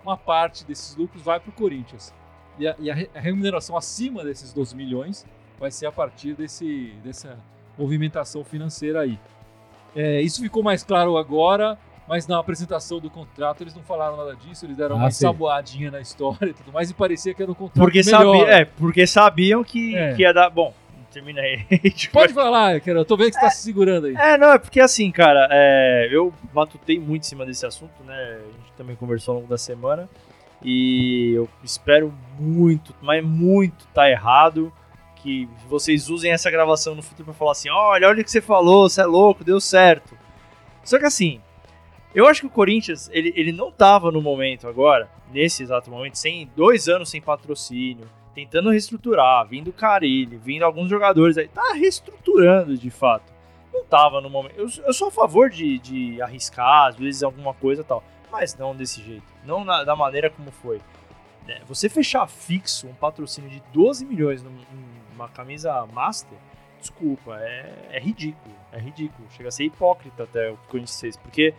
uma 0.03 0.17
parte 0.17 0.65
desses 0.65 0.97
lucros 0.97 1.23
vai 1.23 1.39
para 1.39 1.51
o 1.51 1.53
Corinthians. 1.53 2.13
E, 2.59 2.67
a, 2.67 2.75
e 2.81 2.91
a, 2.91 2.95
remuneração 3.15 3.77
acima 3.77 4.25
desses 4.25 4.53
12 4.53 4.75
milhões 4.75 5.25
vai 5.57 5.71
ser 5.71 5.87
a 5.87 5.93
partir 5.93 6.35
desse, 6.35 6.95
dessa 7.05 7.39
movimentação 7.79 8.43
financeira 8.43 9.03
aí. 9.03 9.21
É, 9.95 10.21
isso 10.21 10.43
ficou 10.43 10.65
mais 10.65 10.83
claro 10.83 11.17
agora, 11.17 11.79
mas 12.11 12.27
na 12.27 12.41
apresentação 12.41 12.99
do 12.99 13.09
contrato 13.09 13.63
eles 13.63 13.73
não 13.73 13.83
falaram 13.85 14.17
nada 14.17 14.35
disso, 14.35 14.67
eles 14.67 14.77
deram 14.77 14.97
Ah, 14.97 14.99
uma 14.99 15.11
sim. 15.13 15.21
saboadinha 15.25 15.93
na 15.93 16.01
história 16.01 16.51
e 16.51 16.53
tudo 16.53 16.73
mais, 16.73 16.91
e 16.91 16.95
parecia 16.95 17.33
que 17.33 17.41
era 17.41 17.53
um 17.53 17.55
contrato 17.55 17.81
Porque, 17.85 18.03
melhor. 18.05 18.37
sabia, 18.37 18.53
é, 18.55 18.65
porque 18.65 19.07
sabiam 19.07 19.63
que, 19.63 19.95
É. 19.97 20.15
que 20.15 20.23
ia 20.23 20.35
dar. 20.35 20.51
Bom, 20.51 20.75
termina 21.13 21.41
aí. 21.41 21.65
Pode 22.13 22.33
falar, 22.35 22.81
cara, 22.81 22.99
eu 22.99 23.05
tô 23.05 23.17
vendo 23.17 23.29
que 23.29 23.35
você 23.37 23.41
tá 23.41 23.51
se 23.51 23.63
segurando 23.63 24.09
aí. 24.09 24.15
É, 24.17 24.37
não, 24.37 24.51
é 24.53 24.59
porque 24.59 24.81
assim, 24.81 25.09
cara, 25.13 25.47
é, 25.53 26.09
eu 26.11 26.35
matutei 26.53 26.99
muito 26.99 27.23
em 27.23 27.27
cima 27.27 27.47
desse 27.47 27.65
assunto, 27.65 28.03
né? 28.05 28.15
A 28.15 28.59
gente 28.59 28.73
também 28.77 28.97
conversou 28.97 29.35
ao 29.35 29.41
longo 29.41 29.49
da 29.49 29.57
semana. 29.57 30.09
E 30.63 31.33
eu 31.35 31.49
espero 31.65 32.13
muito, 32.39 32.95
mas 33.01 33.25
muito 33.25 33.87
tá 33.95 34.11
errado. 34.11 34.73
Que 35.23 35.47
vocês 35.69 36.09
usem 36.09 36.33
essa 36.33 36.51
gravação 36.51 36.95
no 36.95 37.03
futuro 37.03 37.27
pra 37.27 37.35
falar 37.35 37.53
assim: 37.53 37.69
olha, 37.71 38.09
olha 38.09 38.21
o 38.21 38.25
que 38.25 38.31
você 38.31 38.41
falou, 38.41 38.89
você 38.89 39.03
é 39.03 39.07
louco, 39.07 39.45
deu 39.45 39.61
certo. 39.61 40.17
Só 40.83 40.99
que 40.99 41.05
assim, 41.05 41.41
eu 42.15 42.27
acho 42.27 42.41
que 42.43 42.47
o 42.47 42.51
Corinthians, 42.51 43.09
ele, 43.13 43.33
ele 43.37 43.53
não 43.53 43.71
tava 43.71 44.11
no 44.11 44.21
momento 44.21 44.67
agora, 44.69 45.09
nesse 45.33 45.63
exato 45.63 45.91
momento, 45.91 46.17
sem 46.17 46.51
dois 46.57 46.89
anos 46.89 47.09
sem 47.11 47.21
patrocínio, 47.21 48.07
tentando 48.35 48.71
reestruturar, 48.71 49.47
vindo 49.47 49.73
Carilli, 49.73 50.37
vindo 50.37 50.65
alguns 50.65 50.89
jogadores 50.89 51.37
aí, 51.39 51.49
tá 51.49 51.73
reestruturando 51.75 52.77
de 52.77 52.91
fato. 52.91 53.33
Não 53.73 53.85
tava 53.85 54.21
no 54.21 54.29
momento. 54.29 54.55
Eu, 54.57 54.67
eu 54.87 54.93
sou 54.93 55.09
a 55.09 55.11
favor 55.13 55.49
de, 55.51 55.79
de 55.79 56.21
arriscar, 56.23 56.89
às 56.89 56.97
vezes, 56.97 57.23
alguma 57.23 57.55
coisa 57.55 57.85
tal, 57.85 58.03
mas 58.31 58.57
não 58.57 58.75
desse 58.75 59.01
jeito, 59.03 59.25
não 59.45 59.65
na- 59.65 59.85
da 59.85 59.95
maneira 59.95 60.29
como 60.31 60.51
foi. 60.51 60.81
né? 61.47 61.61
Você 61.69 61.89
fechar 61.89 62.27
fixo 62.29 62.87
um 62.89 62.95
patrocínio 62.95 63.49
de 63.51 63.63
12 63.73 64.05
milhões 64.05 64.43
num- 64.43 64.51
numa 65.13 65.29
camisa 65.29 65.87
master, 65.93 66.37
desculpa, 66.81 67.37
é, 67.41 67.89
é 67.93 68.01
ridículo. 68.01 68.55
É 68.73 68.79
ridículo. 68.79 69.29
Chega 69.31 69.49
a 69.49 69.53
ser 69.53 69.65
hipócrita 69.65 70.23
até 70.25 70.51
o 70.51 70.57
Corinthians. 70.69 71.17
Porque. 71.17 71.53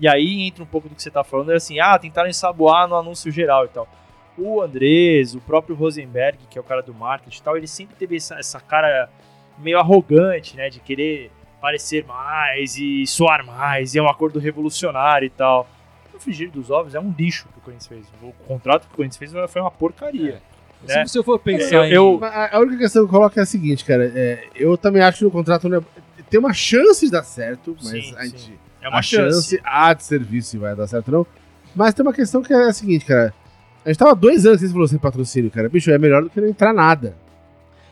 E 0.00 0.06
aí 0.08 0.42
entra 0.46 0.62
um 0.62 0.66
pouco 0.66 0.88
do 0.88 0.94
que 0.94 1.02
você 1.02 1.10
tá 1.10 1.24
falando, 1.24 1.52
é 1.52 1.56
assim, 1.56 1.80
ah, 1.80 1.98
tentaram 1.98 2.28
ensaboar 2.28 2.86
no 2.86 2.94
anúncio 2.94 3.30
geral 3.32 3.64
e 3.64 3.68
tal. 3.68 3.88
O 4.36 4.62
Andrés, 4.62 5.34
o 5.34 5.40
próprio 5.40 5.74
Rosenberg, 5.74 6.38
que 6.48 6.56
é 6.56 6.60
o 6.60 6.64
cara 6.64 6.80
do 6.82 6.94
marketing 6.94 7.38
e 7.38 7.42
tal, 7.42 7.56
ele 7.56 7.66
sempre 7.66 7.96
teve 7.96 8.16
essa, 8.16 8.36
essa 8.38 8.60
cara 8.60 9.10
meio 9.58 9.78
arrogante, 9.78 10.56
né? 10.56 10.70
De 10.70 10.78
querer 10.78 11.32
parecer 11.60 12.04
mais 12.04 12.76
e 12.78 13.04
soar 13.06 13.44
mais, 13.44 13.94
e 13.94 13.98
é 13.98 14.02
um 14.02 14.08
acordo 14.08 14.38
revolucionário 14.38 15.26
e 15.26 15.30
tal. 15.30 15.68
No 16.14 16.20
frigir 16.20 16.50
dos 16.50 16.70
ovos 16.70 16.94
é 16.94 17.00
um 17.00 17.12
lixo 17.18 17.48
que 17.52 17.58
o 17.58 17.62
Corinthians 17.62 17.86
fez. 17.88 18.06
O 18.22 18.32
contrato 18.46 18.86
que 18.86 18.92
o 18.94 18.96
Corinthians 18.96 19.32
fez 19.32 19.50
foi 19.50 19.60
uma 19.60 19.70
porcaria. 19.70 20.40
né? 20.86 21.04
Se 21.04 21.08
você 21.14 21.22
for 21.24 21.40
pensar 21.40 21.74
Eu- 21.74 21.84
em... 21.84 21.92
eu- 21.92 22.20
A 22.24 22.56
a 22.56 22.60
única 22.60 22.78
questão 22.78 23.02
que 23.02 23.08
eu 23.12 23.18
coloco 23.18 23.36
é 23.36 23.42
a 23.42 23.46
seguinte, 23.46 23.84
cara. 23.84 24.04
é, 24.14 24.46
eu 24.54 24.78
também 24.78 25.02
acho 25.02 25.18
que 25.18 25.24
no 25.24 25.30
contrato 25.32 25.68
né, 25.68 25.80
tem 26.30 26.38
uma 26.38 26.52
chance 26.54 27.04
de 27.06 27.10
dar 27.10 27.24
certo, 27.24 27.76
mas 27.82 27.88
Sim, 27.88 28.14
a 28.16 28.24
sim. 28.26 28.52
É 28.80 28.88
uma 28.88 28.98
a 28.98 29.02
chance. 29.02 29.60
há 29.64 29.92
de 29.92 30.04
serviço 30.04 30.50
se 30.50 30.58
vai 30.58 30.74
dar 30.74 30.86
certo 30.86 31.08
ou 31.08 31.14
não. 31.18 31.26
Mas 31.74 31.94
tem 31.94 32.04
uma 32.04 32.12
questão 32.12 32.42
que 32.42 32.52
é 32.52 32.68
a 32.68 32.72
seguinte, 32.72 33.04
cara. 33.04 33.32
A 33.84 33.88
gente 33.88 33.98
tava 33.98 34.14
dois 34.14 34.44
anos 34.46 34.60
sem 34.60 34.68
falou 34.70 34.86
sem 34.88 34.98
patrocínio, 34.98 35.50
cara. 35.50 35.68
Bicho, 35.68 35.90
é 35.90 35.98
melhor 35.98 36.22
do 36.22 36.30
que 36.30 36.40
não 36.40 36.48
entrar 36.48 36.72
nada. 36.72 37.16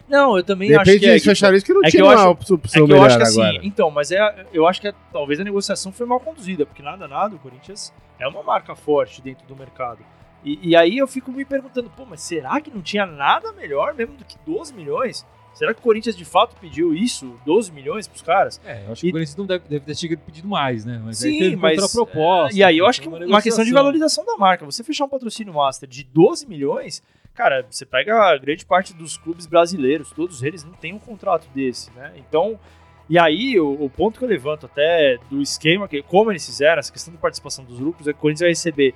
Não, 0.08 0.36
eu 0.36 0.44
também 0.44 0.68
acho 0.74 0.84
repente 0.84 1.00
que 1.00 1.06
é. 1.06 1.10
eles 1.10 1.24
fecharam 1.24 1.56
isso 1.56 1.66
que 1.66 1.72
não 1.74 1.80
é 1.80 1.84
que 1.86 1.90
tinha 1.90 2.04
uma 2.04 2.28
opção, 2.28 2.56
É 2.64 2.68
que 2.68 2.78
eu 2.78 2.86
melhor 2.86 3.06
acho 3.06 3.16
que 3.16 3.22
assim, 3.24 3.42
agora. 3.42 3.60
então, 3.62 3.90
mas 3.90 4.12
é, 4.12 4.46
eu 4.52 4.66
acho 4.66 4.80
que 4.80 4.88
é- 4.88 4.94
talvez 5.12 5.40
a 5.40 5.44
negociação 5.44 5.90
foi 5.90 6.06
mal 6.06 6.20
conduzida, 6.20 6.64
porque 6.64 6.80
nada, 6.82 7.08
nada, 7.08 7.34
o 7.34 7.38
Corinthians 7.38 7.92
é 8.18 8.26
uma 8.28 8.42
marca 8.42 8.76
forte 8.76 9.20
dentro 9.20 9.44
do 9.48 9.56
mercado. 9.56 9.98
E, 10.44 10.70
e 10.70 10.76
aí 10.76 10.96
eu 10.98 11.08
fico 11.08 11.32
me 11.32 11.44
perguntando, 11.44 11.90
pô, 11.90 12.04
mas 12.08 12.20
será 12.20 12.60
que 12.60 12.70
não 12.70 12.80
tinha 12.82 13.04
nada 13.04 13.52
melhor 13.52 13.94
mesmo 13.94 14.14
do 14.14 14.24
que 14.24 14.36
12 14.46 14.72
milhões? 14.72 15.26
Será 15.56 15.72
que 15.72 15.80
o 15.80 15.82
Corinthians 15.82 16.14
de 16.14 16.24
fato 16.24 16.54
pediu 16.60 16.94
isso, 16.94 17.34
12 17.46 17.72
milhões 17.72 18.06
pros 18.06 18.20
caras? 18.20 18.60
É, 18.62 18.84
eu 18.86 18.92
acho 18.92 19.00
que 19.00 19.06
E- 19.06 19.10
o 19.10 19.12
Corinthians 19.12 19.36
não 19.36 19.46
deve, 19.46 19.64
deve 19.66 19.84
ter 19.86 19.96
chegado 19.96 20.18
pedido 20.20 20.46
mais, 20.46 20.84
né? 20.84 21.00
Mas 21.02 21.24
aí 21.24 21.32
Sim, 21.32 21.38
teve 21.38 21.56
mas. 21.56 21.80
contraproposta. 21.80 22.54
E 22.58 22.62
aí 22.62 22.76
eu 22.76 22.86
acho 22.86 23.00
que 23.00 23.08
uma, 23.08 23.40
questão 23.40 23.64
de 23.64 23.72
valorização 23.72 24.24
da 24.26 24.36
marca. 24.36 24.66
Você 24.66 24.84
fechar 24.84 25.06
um 25.06 25.08
patrocínio 25.08 25.54
master 25.54 25.88
de 25.88 26.04
12 26.04 26.46
milhões, 26.46 27.02
cara, 27.34 27.66
você 27.70 27.86
pega 27.86 28.14
a 28.14 28.36
grande 28.36 28.66
parte 28.66 28.92
dos 28.92 29.16
clubes 29.16 29.46
brasileiros, 29.46 30.10
todos 30.10 30.42
eles 30.42 30.62
não 30.62 30.72
têm 30.74 30.92
um 30.92 30.98
contrato 30.98 31.48
desse, 31.54 31.90
né? 31.92 32.12
Então. 32.16 32.60
E 33.08 33.18
aí, 33.20 33.58
o, 33.60 33.84
o 33.84 33.88
ponto 33.88 34.18
que 34.18 34.24
eu 34.24 34.28
levanto 34.28 34.66
até 34.66 35.16
do 35.30 35.40
esquema, 35.40 35.86
que 35.86 36.02
como 36.02 36.32
eles 36.32 36.44
fizeram, 36.44 36.80
essa 36.80 36.92
questão 36.92 37.14
da 37.14 37.20
participação 37.20 37.64
dos 37.64 37.78
lucros, 37.78 38.08
é 38.08 38.12
que 38.12 38.18
o 38.18 38.20
Corinthians 38.20 38.40
vai 38.40 38.48
receber 38.50 38.94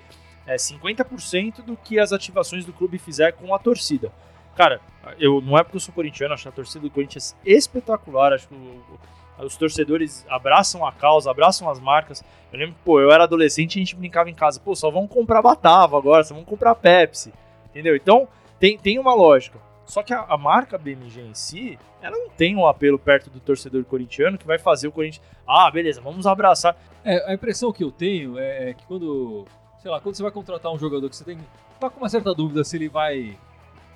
é, 0.48 0.56
50% 0.56 1.62
do 1.64 1.76
que 1.76 1.96
as 1.98 2.12
ativações 2.12 2.64
do 2.64 2.72
clube 2.72 2.98
fizer 2.98 3.32
com 3.32 3.54
a 3.54 3.58
torcida. 3.58 4.10
Cara, 4.56 4.80
eu 5.18 5.40
não 5.40 5.56
é 5.58 5.62
porque 5.62 5.76
eu 5.76 5.80
sou 5.80 5.94
corintiano, 5.94 6.34
acho 6.34 6.48
a 6.48 6.52
torcida 6.52 6.80
do 6.80 6.90
Corinthians 6.90 7.34
espetacular, 7.44 8.32
acho 8.32 8.48
que 8.48 8.54
o- 8.54 9.44
os 9.44 9.56
torcedores 9.56 10.26
abraçam 10.28 10.84
a 10.84 10.92
causa, 10.92 11.30
abraçam 11.30 11.70
as 11.70 11.80
marcas. 11.80 12.22
Eu 12.52 12.58
lembro, 12.58 12.74
pô, 12.84 13.00
eu 13.00 13.10
era 13.10 13.24
adolescente 13.24 13.76
e 13.76 13.78
a 13.78 13.80
gente 13.82 13.96
brincava 13.96 14.28
em 14.28 14.34
casa, 14.34 14.60
pô, 14.60 14.74
só 14.76 14.90
vamos 14.90 15.10
comprar 15.10 15.40
Batava 15.40 15.96
agora, 15.96 16.22
só 16.22 16.34
vamos 16.34 16.48
comprar 16.48 16.74
Pepsi, 16.74 17.32
entendeu? 17.70 17.96
Então, 17.96 18.28
tem, 18.58 18.76
tem 18.76 18.98
uma 18.98 19.14
lógica. 19.14 19.58
Só 19.86 20.02
que 20.02 20.12
a, 20.12 20.20
a 20.28 20.36
marca 20.36 20.76
BMG 20.76 21.22
em 21.22 21.34
si, 21.34 21.78
ela 22.02 22.16
não 22.16 22.28
tem 22.28 22.54
um 22.54 22.66
apelo 22.66 22.98
perto 22.98 23.30
do 23.30 23.40
torcedor 23.40 23.82
corintiano 23.84 24.36
que 24.36 24.46
vai 24.46 24.58
fazer 24.58 24.88
o 24.88 24.92
Corinthians, 24.92 25.24
ah, 25.48 25.70
beleza, 25.70 26.00
vamos 26.02 26.26
abraçar. 26.26 26.76
É, 27.02 27.30
a 27.30 27.34
impressão 27.34 27.72
que 27.72 27.82
eu 27.82 27.90
tenho 27.90 28.38
é, 28.38 28.70
é 28.70 28.74
que 28.74 28.84
quando, 28.86 29.46
sei 29.80 29.90
lá, 29.90 30.00
quando 30.00 30.14
você 30.14 30.22
vai 30.22 30.30
contratar 30.30 30.70
um 30.70 30.78
jogador 30.78 31.08
que 31.08 31.16
você 31.16 31.24
tem 31.24 31.38
tá 31.80 31.88
com 31.88 31.98
uma 31.98 32.08
certa 32.10 32.34
dúvida 32.34 32.62
se 32.62 32.76
ele 32.76 32.90
vai 32.90 33.38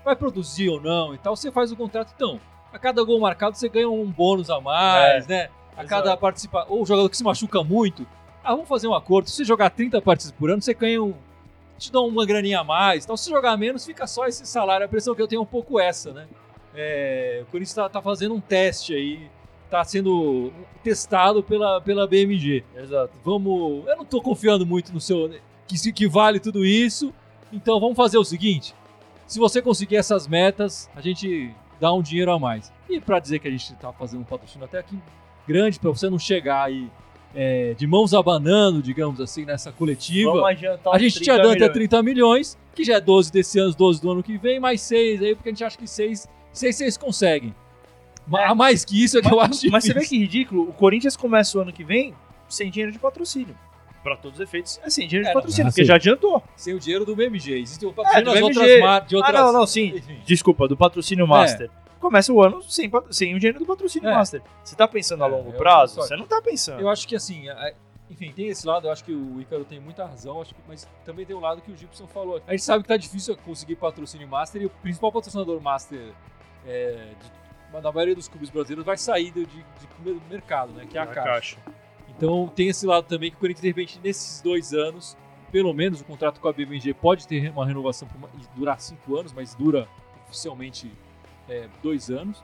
vai 0.04 0.14
produzir 0.14 0.68
ou 0.68 0.80
não 0.80 1.14
e 1.14 1.18
tal, 1.18 1.34
você 1.34 1.50
faz 1.50 1.72
o 1.72 1.76
contrato 1.76 2.12
então. 2.14 2.40
A 2.72 2.78
cada 2.78 3.02
gol 3.04 3.20
marcado 3.20 3.56
você 3.56 3.68
ganha 3.68 3.88
um 3.88 4.10
bônus 4.10 4.50
a 4.50 4.60
mais, 4.60 5.26
né? 5.26 5.48
A 5.76 5.82
exato. 5.82 5.88
cada 5.88 6.16
participa 6.16 6.66
ou 6.68 6.82
o 6.82 6.86
jogador 6.86 7.08
que 7.08 7.16
se 7.16 7.24
machuca 7.24 7.62
muito, 7.62 8.06
ah, 8.42 8.50
vamos 8.50 8.68
fazer 8.68 8.86
um 8.86 8.94
acordo. 8.94 9.28
Se 9.28 9.36
você 9.36 9.44
jogar 9.44 9.70
30 9.70 10.02
partidas 10.02 10.32
por 10.32 10.50
ano, 10.50 10.60
você 10.60 10.74
ganha 10.74 11.02
um 11.02 11.14
te 11.78 11.90
dá 11.90 12.00
uma 12.00 12.24
graninha 12.24 12.60
a 12.60 12.64
mais. 12.64 13.04
Então, 13.04 13.16
se 13.16 13.28
jogar 13.28 13.56
menos, 13.56 13.84
fica 13.84 14.06
só 14.06 14.26
esse 14.26 14.46
salário. 14.46 14.84
A 14.84 14.86
impressão 14.86 15.14
que 15.14 15.20
eu 15.20 15.26
tenho 15.26 15.40
é 15.40 15.42
um 15.42 15.46
pouco 15.46 15.80
essa, 15.80 16.12
né? 16.12 16.26
É, 16.74 17.40
o 17.42 17.46
Corinthians 17.46 17.74
tá, 17.74 17.88
tá 17.88 18.02
fazendo 18.02 18.34
um 18.34 18.40
teste 18.40 18.94
aí, 18.94 19.28
tá 19.70 19.84
sendo 19.84 20.52
testado 20.82 21.42
pela, 21.42 21.80
pela 21.80 22.06
BMG 22.06 22.64
Exato. 22.76 23.12
vamos. 23.24 23.86
Eu 23.86 23.96
não 23.96 24.04
tô 24.04 24.20
confiando 24.20 24.66
muito 24.66 24.92
no 24.92 25.00
seu. 25.00 25.30
Que, 25.66 25.92
que 25.92 26.08
vale 26.08 26.40
tudo 26.40 26.64
isso. 26.64 27.12
Então 27.52 27.78
vamos 27.78 27.96
fazer 27.96 28.18
o 28.18 28.24
seguinte: 28.24 28.74
se 29.34 29.40
você 29.40 29.60
conseguir 29.60 29.96
essas 29.96 30.28
metas, 30.28 30.88
a 30.94 31.00
gente 31.00 31.52
dá 31.80 31.92
um 31.92 32.00
dinheiro 32.00 32.30
a 32.30 32.38
mais. 32.38 32.72
E 32.88 33.00
para 33.00 33.18
dizer 33.18 33.40
que 33.40 33.48
a 33.48 33.50
gente 33.50 33.74
tá 33.74 33.92
fazendo 33.92 34.20
um 34.20 34.24
patrocínio 34.24 34.64
até 34.64 34.78
aqui 34.78 34.96
grande, 35.44 35.80
para 35.80 35.90
você 35.90 36.08
não 36.08 36.20
chegar 36.20 36.62
aí 36.62 36.88
é, 37.34 37.74
de 37.74 37.84
mãos 37.84 38.14
abanando, 38.14 38.80
digamos 38.80 39.20
assim, 39.20 39.44
nessa 39.44 39.72
coletiva. 39.72 40.46
A 40.46 40.98
gente 41.00 41.14
te 41.14 41.24
30 41.24 41.32
adianta 41.32 41.52
milhões. 41.52 41.72
30 41.72 42.02
milhões, 42.04 42.58
que 42.76 42.84
já 42.84 42.94
é 42.94 43.00
12 43.00 43.32
desse 43.32 43.58
ano, 43.58 43.74
12 43.74 44.00
do 44.00 44.12
ano 44.12 44.22
que 44.22 44.38
vem, 44.38 44.60
mais 44.60 44.80
6 44.82 45.20
aí, 45.20 45.34
porque 45.34 45.48
a 45.48 45.52
gente 45.52 45.64
acha 45.64 45.76
que 45.76 45.88
6 45.88 46.28
seis 46.52 46.76
vocês 46.76 46.96
conseguem. 46.96 47.52
É. 48.36 48.44
A 48.44 48.54
mais 48.54 48.84
que 48.84 49.02
isso 49.02 49.18
é 49.18 49.20
que 49.20 49.32
eu 49.32 49.40
acho 49.40 49.68
Mas 49.68 49.82
você 49.82 49.92
vê 49.92 49.98
difícil. 49.98 50.18
que 50.18 50.24
ridículo, 50.24 50.68
o 50.68 50.72
Corinthians 50.72 51.16
começa 51.16 51.58
o 51.58 51.60
ano 51.60 51.72
que 51.72 51.82
vem 51.82 52.14
sem 52.48 52.70
dinheiro 52.70 52.92
de 52.92 53.00
patrocínio. 53.00 53.58
Pra 54.04 54.16
todos 54.16 54.38
os 54.38 54.44
efeitos, 54.44 54.78
é 54.84 54.90
sem 54.90 55.08
dinheiro 55.08 55.26
É, 55.26 55.30
de 55.30 55.34
patrocínio, 55.34 55.66
Ah, 55.66 55.70
porque 55.72 55.82
sim. 55.82 55.88
já 55.88 55.94
adiantou. 55.96 56.42
Sem 56.54 56.74
o 56.74 56.78
dinheiro 56.78 57.04
do 57.04 57.16
BMG. 57.16 57.58
Existe 57.58 57.84
o 57.86 57.90
É, 57.90 57.92
patrocínio 57.92 58.24
das 58.26 58.34
BMG. 58.34 58.58
outras 58.60 58.80
marcas. 58.80 59.08
De 59.08 59.16
outras... 59.16 59.34
Ah, 59.34 59.42
não, 59.44 59.52
não, 59.52 59.66
sim. 59.66 59.96
Enfim. 59.96 60.20
Desculpa, 60.24 60.68
do 60.68 60.76
patrocínio 60.76 61.26
master. 61.26 61.70
Começa 61.98 62.30
o 62.32 62.42
ano 62.42 62.62
sem, 62.62 62.88
pat- 62.90 63.06
sem 63.10 63.34
o 63.34 63.38
dinheiro 63.40 63.58
do 63.58 63.64
patrocínio 63.66 64.10
É. 64.10 64.14
master. 64.14 64.42
Você 64.62 64.76
tá 64.76 64.86
pensando 64.86 65.24
a 65.24 65.26
É, 65.26 65.30
longo 65.30 65.52
prazo? 65.54 65.96
Você 65.96 66.14
não 66.16 66.26
tá 66.26 66.40
pensando. 66.42 66.80
Eu 66.80 66.88
acho 66.90 67.08
que 67.08 67.16
assim, 67.16 67.48
a- 67.48 67.72
enfim, 68.10 68.30
tem 68.30 68.48
esse 68.48 68.66
lado, 68.66 68.86
eu 68.86 68.92
acho 68.92 69.02
que 69.02 69.10
o 69.12 69.40
Ícaro 69.40 69.64
tem 69.64 69.80
muita 69.80 70.04
razão, 70.04 70.42
acho 70.42 70.54
que, 70.54 70.60
mas 70.68 70.86
também 71.06 71.24
tem 71.24 71.34
o 71.34 71.40
lado 71.40 71.62
que 71.62 71.72
o 71.72 71.76
Gibson 71.76 72.06
falou. 72.06 72.42
A 72.46 72.50
gente 72.50 72.62
sabe 72.62 72.82
que 72.82 72.88
tá 72.88 72.98
difícil 72.98 73.34
conseguir 73.38 73.76
patrocínio 73.76 74.28
Master 74.28 74.60
e 74.60 74.66
o 74.66 74.70
principal 74.70 75.10
patrocinador 75.10 75.58
Master 75.62 76.12
é, 76.66 77.06
de, 77.72 77.80
da 77.80 77.90
maioria 77.90 78.14
dos 78.14 78.28
clubes 78.28 78.50
brasileiros 78.50 78.84
vai 78.84 78.98
sair 78.98 79.30
de, 79.30 79.46
de, 79.46 79.56
de 80.04 80.20
mercado, 80.30 80.72
né? 80.74 80.84
Que 80.88 80.98
é 80.98 81.00
a 81.00 81.06
Na 81.06 81.12
Caixa. 81.14 81.56
Então 82.16 82.50
tem 82.54 82.68
esse 82.68 82.86
lado 82.86 83.06
também 83.06 83.30
que 83.30 83.36
o 83.36 83.40
Corinthians, 83.40 83.62
de 83.62 83.68
repente, 83.68 84.00
nesses 84.02 84.40
dois 84.40 84.72
anos, 84.72 85.16
pelo 85.50 85.72
menos 85.72 86.00
o 86.00 86.04
contrato 86.04 86.40
com 86.40 86.48
a 86.48 86.52
BMG 86.52 86.94
pode 86.94 87.26
ter 87.26 87.50
uma 87.50 87.66
renovação 87.66 88.08
e 88.34 88.58
durar 88.58 88.80
cinco 88.80 89.16
anos, 89.16 89.32
mas 89.32 89.54
dura 89.54 89.88
oficialmente 90.26 90.90
é, 91.48 91.68
dois 91.82 92.10
anos. 92.10 92.42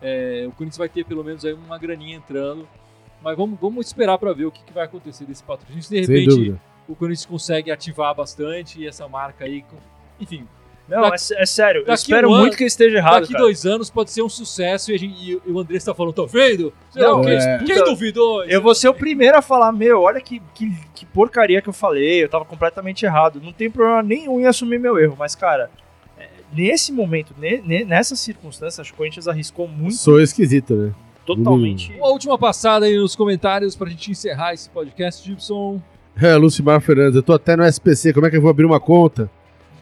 É, 0.00 0.44
o 0.48 0.52
Corinthians 0.52 0.78
vai 0.78 0.88
ter 0.88 1.04
pelo 1.04 1.24
menos 1.24 1.44
aí 1.44 1.52
uma 1.52 1.78
graninha 1.78 2.16
entrando. 2.16 2.68
Mas 3.22 3.36
vamos, 3.36 3.58
vamos 3.60 3.86
esperar 3.86 4.16
para 4.18 4.32
ver 4.32 4.46
o 4.46 4.52
que, 4.52 4.62
que 4.62 4.72
vai 4.72 4.84
acontecer 4.84 5.24
desse 5.24 5.42
patrocínio. 5.42 5.82
Se 5.82 5.90
de 5.90 6.00
repente 6.00 6.56
o 6.88 6.94
Corinthians 6.94 7.26
consegue 7.26 7.70
ativar 7.70 8.14
bastante 8.14 8.80
e 8.80 8.86
essa 8.86 9.08
marca 9.08 9.44
aí. 9.44 9.64
Enfim, 10.20 10.46
Não, 10.88 11.02
Daqui- 11.02 11.34
é, 11.34 11.42
é 11.42 11.46
sério. 11.46 11.84
Eu 11.86 11.92
espero 11.92 12.28
um 12.28 12.32
ano- 12.32 12.40
muito 12.42 12.56
que 12.56 12.62
eu 12.64 12.66
esteja 12.66 12.96
errado, 12.96 13.20
daqui 13.20 13.32
cara. 13.34 13.44
dois 13.44 13.66
anos 13.66 13.90
pode 13.90 14.10
ser 14.10 14.22
um 14.22 14.28
sucesso 14.28 14.90
e, 14.90 14.94
a 14.94 14.98
gente- 14.98 15.14
e 15.46 15.50
o 15.50 15.58
André 15.60 15.76
está 15.76 15.94
falando, 15.94 16.14
tá 16.14 16.24
vendo? 16.26 16.72
Não, 16.96 17.20
quê? 17.22 17.30
é. 17.30 17.58
Quem 17.64 17.84
duvidou? 17.84 18.42
Eu 18.44 18.62
vou 18.62 18.74
ser 18.74 18.88
o 18.88 18.94
primeiro 18.94 19.36
a 19.36 19.42
falar, 19.42 19.70
meu, 19.70 20.00
olha 20.02 20.20
que, 20.20 20.40
que, 20.54 20.72
que 20.94 21.04
porcaria 21.04 21.60
que 21.60 21.68
eu 21.68 21.72
falei, 21.74 22.24
eu 22.24 22.28
tava 22.28 22.44
completamente 22.46 23.04
errado. 23.04 23.40
Não 23.42 23.52
tem 23.52 23.70
problema 23.70 24.02
nenhum 24.02 24.40
em 24.40 24.46
assumir 24.46 24.78
meu 24.80 24.98
erro, 24.98 25.14
mas, 25.18 25.34
cara, 25.34 25.70
é, 26.18 26.26
nesse 26.54 26.90
momento, 26.90 27.34
ne, 27.38 27.58
ne- 27.64 27.84
nessas 27.84 28.18
circunstâncias, 28.18 28.80
acho 28.80 28.90
que 28.90 28.94
o 28.94 28.98
Corinthians 28.98 29.28
arriscou 29.28 29.68
muito, 29.68 29.96
Sou 29.96 30.20
esquisito, 30.20 30.74
né? 30.74 30.92
totalmente. 31.26 31.92
Uma 31.98 32.08
última 32.08 32.38
passada 32.38 32.86
aí 32.86 32.96
nos 32.96 33.14
comentários 33.14 33.76
pra 33.76 33.90
gente 33.90 34.10
encerrar 34.10 34.54
esse 34.54 34.70
podcast, 34.70 35.22
Gibson. 35.26 35.78
É, 36.18 36.34
Lucimar 36.36 36.80
Fernandes, 36.80 37.14
eu 37.16 37.22
tô 37.22 37.34
até 37.34 37.54
no 37.54 37.62
SPC, 37.64 38.14
como 38.14 38.24
é 38.26 38.30
que 38.30 38.36
eu 38.38 38.40
vou 38.40 38.50
abrir 38.50 38.64
uma 38.64 38.80
conta? 38.80 39.30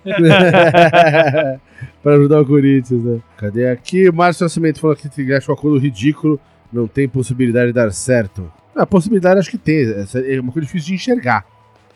pra 2.03 2.15
ajudar 2.15 2.41
o 2.41 2.47
Corinthians, 2.47 3.03
né? 3.03 3.21
Cadê 3.37 3.69
aqui? 3.69 4.11
Márcio 4.11 4.45
Nascimento 4.45 4.81
falou 4.81 4.97
que 4.97 5.09
ele 5.21 5.35
acha 5.35 5.51
o 5.51 5.55
acordo 5.55 5.79
ridículo, 5.79 6.41
não 6.73 6.87
tem 6.87 7.09
possibilidade 7.09 7.69
de 7.69 7.73
dar 7.73 7.91
certo. 7.93 8.51
A 8.75 8.87
possibilidade 8.87 9.41
acho 9.41 9.51
que 9.51 9.59
tem, 9.59 9.85
é 10.27 10.41
uma 10.41 10.53
coisa 10.53 10.67
difícil 10.67 10.89
de 10.89 10.95
enxergar, 10.95 11.45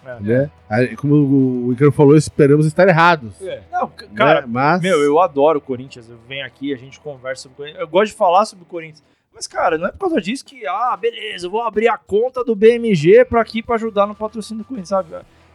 É. 0.04 0.20
né? 0.20 0.50
Aí, 0.68 0.96
Como 0.96 1.14
o 1.66 1.72
Icaro 1.72 1.92
falou, 1.92 2.16
esperamos 2.16 2.66
estar 2.66 2.88
errados. 2.88 3.40
É. 3.42 3.62
Não, 3.70 3.90
cara, 4.14 4.40
né? 4.42 4.46
Mas... 4.50 4.80
meu, 4.80 4.98
eu 5.00 5.20
adoro 5.20 5.58
o 5.58 5.62
Corinthians, 5.62 6.08
eu 6.08 6.16
venho 6.28 6.44
aqui, 6.46 6.72
a 6.72 6.76
gente 6.76 6.98
conversa 6.98 7.42
sobre 7.42 7.54
o 7.54 7.56
Corinthians, 7.56 7.80
eu 7.80 7.88
gosto 7.88 8.12
de 8.12 8.16
falar 8.16 8.44
sobre 8.46 8.64
o 8.64 8.66
Corinthians. 8.66 9.02
Mas, 9.32 9.46
cara, 9.46 9.78
não 9.78 9.86
é 9.86 9.92
por 9.92 10.00
causa 10.00 10.20
disso 10.20 10.44
que, 10.44 10.66
ah, 10.66 10.96
beleza, 11.00 11.46
eu 11.46 11.50
vou 11.50 11.62
abrir 11.62 11.88
a 11.88 11.96
conta 11.96 12.42
do 12.44 12.54
BMG 12.54 13.24
pra 13.24 13.40
aqui 13.40 13.62
pra 13.62 13.76
ajudar 13.76 14.06
no 14.06 14.14
patrocínio 14.14 14.62
do 14.64 14.66
Corinthians, 14.66 14.88
sabe? 14.88 15.08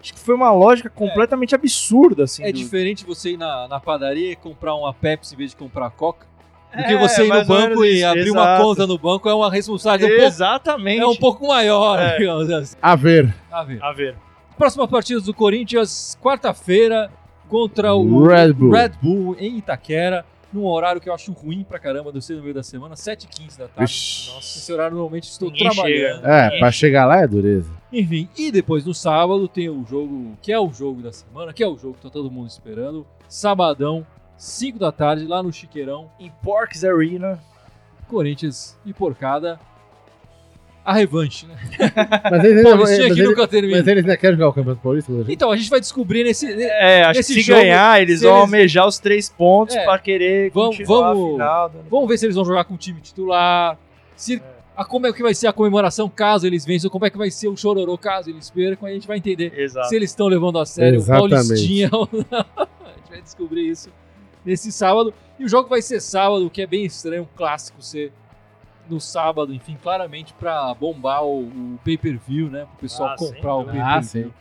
Acho 0.05 0.13
que 0.13 0.19
foi 0.19 0.35
uma 0.35 0.51
lógica 0.51 0.89
completamente 0.89 1.55
absurda, 1.55 2.25
assim. 2.25 2.43
É 2.43 2.51
do- 2.51 2.57
diferente 2.57 3.03
você 3.05 3.31
ir 3.31 3.37
na, 3.37 3.67
na 3.67 3.79
padaria 3.79 4.31
e 4.31 4.35
comprar 4.35 4.75
uma 4.75 4.93
Pepsi 4.93 5.33
em 5.33 5.37
vez 5.37 5.49
de 5.51 5.57
comprar 5.57 5.89
Coca. 5.89 6.27
Do 6.75 6.83
que 6.83 6.93
É, 6.93 6.97
você 6.99 7.25
ir 7.25 7.29
no 7.29 7.45
banco 7.45 7.83
e 7.85 7.97
isso, 7.97 8.05
abrir 8.07 8.29
uma 8.31 8.41
exato. 8.43 8.63
conta 8.63 8.85
no 8.87 8.97
banco 8.99 9.29
é 9.29 9.33
uma 9.33 9.49
responsabilidade 9.49 10.13
um 10.13 10.17
pouco, 10.17 10.27
Exatamente. 10.27 11.01
é 11.01 11.07
um 11.07 11.15
pouco 11.15 11.47
maior, 11.47 11.97
É. 11.99 12.17
digamos 12.17 12.49
assim. 12.51 12.75
A 12.81 12.95
ver. 12.95 13.33
A 13.51 13.63
ver. 13.63 13.81
A 13.83 13.91
ver. 13.93 14.15
Próxima 14.57 14.87
partida 14.87 15.19
do 15.21 15.33
Corinthians, 15.33 16.17
quarta-feira, 16.21 17.09
contra 17.47 17.93
o 17.95 18.25
Red 18.27 18.53
Bull. 18.53 18.71
Red 18.71 18.91
Bull 19.01 19.35
em 19.39 19.57
Itaquera, 19.57 20.25
num 20.55 20.65
horário 20.65 20.99
que 21.01 21.07
eu 21.09 21.13
acho 21.13 21.31
ruim 21.33 21.63
pra 21.63 21.77
caramba, 21.77 22.11
deve 22.11 22.23
ser 22.25 22.35
no 22.35 22.41
meio 22.41 22.53
da 22.53 22.63
semana, 22.63 22.95
7h15 22.95 23.57
da 23.57 23.67
tarde. 23.67 23.91
Vixe. 23.91 24.31
Nossa, 24.31 24.57
esse 24.57 24.73
horário 24.73 24.95
normalmente 24.95 25.29
estou 25.29 25.49
Ninguém 25.51 25.69
trabalhando. 25.69 26.15
chega. 26.21 26.27
É, 26.33 26.59
pra 26.59 26.71
chegar 26.71 27.05
lá 27.05 27.21
é 27.21 27.27
dureza. 27.27 27.69
Enfim, 27.91 28.27
e 28.37 28.51
depois 28.51 28.85
no 28.85 28.93
sábado 28.93 29.47
tem 29.47 29.69
o 29.69 29.85
jogo, 29.85 30.37
que 30.41 30.51
é 30.51 30.59
o 30.59 30.71
jogo 30.73 31.01
da 31.01 31.11
semana, 31.11 31.53
que 31.53 31.63
é 31.63 31.67
o 31.67 31.77
jogo 31.77 31.93
que 31.95 32.01
tá 32.01 32.09
todo 32.09 32.31
mundo 32.31 32.47
esperando. 32.49 33.05
Sabadão, 33.27 34.05
5 34.37 34.79
da 34.79 34.91
tarde, 34.91 35.25
lá 35.27 35.41
no 35.43 35.51
Chiqueirão, 35.53 36.09
Em 36.19 36.31
Porks 36.43 36.83
Arena. 36.83 37.39
Corinthians 38.07 38.77
e 38.85 38.93
Porcada. 38.93 39.59
A 40.85 40.93
revanche, 40.93 41.47
né? 41.47 41.55
Mas 42.31 42.43
eles, 42.43 42.61
Paulistinha 42.63 43.09
mas 43.09 43.19
mas 43.71 43.87
eles 43.87 44.03
ainda 44.03 44.17
querem 44.17 44.35
jogar 44.37 44.49
o 44.49 44.53
Campeonato 44.53 44.81
Paulista? 44.83 45.11
gente? 45.11 45.31
Então, 45.33 45.51
a 45.51 45.57
gente 45.57 45.67
vai 45.69 45.79
descobrir 45.79 46.23
nesse. 46.23 46.45
É, 46.61 47.03
acho 47.05 47.19
que 47.19 47.23
se 47.23 47.41
jogo, 47.41 47.59
ganhar, 47.59 48.01
eles 48.01 48.19
se 48.19 48.25
vão 48.25 48.33
eles- 48.35 48.43
almejar 48.43 48.87
os 48.87 48.99
três 48.99 49.27
pontos 49.27 49.75
É. 49.75 49.83
pra 49.83 49.97
querer 49.97 50.51
Vamos- 50.53 50.77
continuar 50.77 51.13
vamos- 51.13 51.29
a 51.29 51.33
final. 51.33 51.69
do- 51.69 51.89
Vamos 51.89 52.07
ver 52.07 52.17
se 52.19 52.25
eles 52.27 52.35
vão 52.35 52.45
jogar 52.45 52.65
com 52.65 52.75
o 52.75 52.77
time 52.77 53.01
titular. 53.01 53.79
Se, 54.15 54.39
a, 54.77 54.85
como 54.85 55.07
é 55.07 55.11
que 55.13 55.23
vai 55.23 55.33
ser 55.33 55.47
a 55.47 55.53
comemoração 55.53 56.07
caso 56.07 56.45
eles 56.45 56.63
vençam, 56.65 56.89
como 56.91 57.03
é 57.05 57.09
que 57.09 57.17
vai 57.17 57.31
ser 57.31 57.47
o 57.47 57.57
chororô 57.57 57.97
caso 57.97 58.29
eles 58.29 58.51
percam, 58.51 58.85
aí 58.87 58.91
a 58.91 58.95
gente 58.95 59.07
vai 59.07 59.17
entender 59.17 59.53
Exato. 59.57 59.89
se 59.89 59.95
eles 59.95 60.11
estão 60.11 60.27
levando 60.27 60.59
a 60.59 60.65
sério 60.67 60.97
Exatamente. 60.99 61.33
o 61.33 61.37
Paulistinha 61.37 61.89
ou 61.91 62.07
não. 62.13 62.45
A 62.85 62.97
gente 62.97 63.09
vai 63.09 63.21
descobrir 63.23 63.67
isso 63.69 63.89
nesse 64.45 64.71
sábado. 64.71 65.11
E 65.39 65.43
o 65.45 65.49
jogo 65.49 65.67
vai 65.67 65.81
ser 65.81 65.99
sábado, 65.99 66.45
o 66.45 66.49
que 66.49 66.61
é 66.61 66.67
bem 66.67 66.85
estranho, 66.85 67.23
um 67.23 67.27
clássico 67.37 67.81
ser 67.81 68.11
no 68.89 68.99
sábado, 68.99 69.53
enfim, 69.53 69.77
claramente 69.81 70.33
pra 70.33 70.73
bombar 70.73 71.23
o, 71.23 71.43
o 71.43 71.79
pay-per-view, 71.83 72.49
né? 72.49 72.65
Pro 72.65 72.77
pessoal 72.81 73.09
Ah, 73.09 73.15
comprar 73.17 73.55
o. 73.55 73.61
Ah, 73.61 74.01
pay-per-view. 74.01 74.33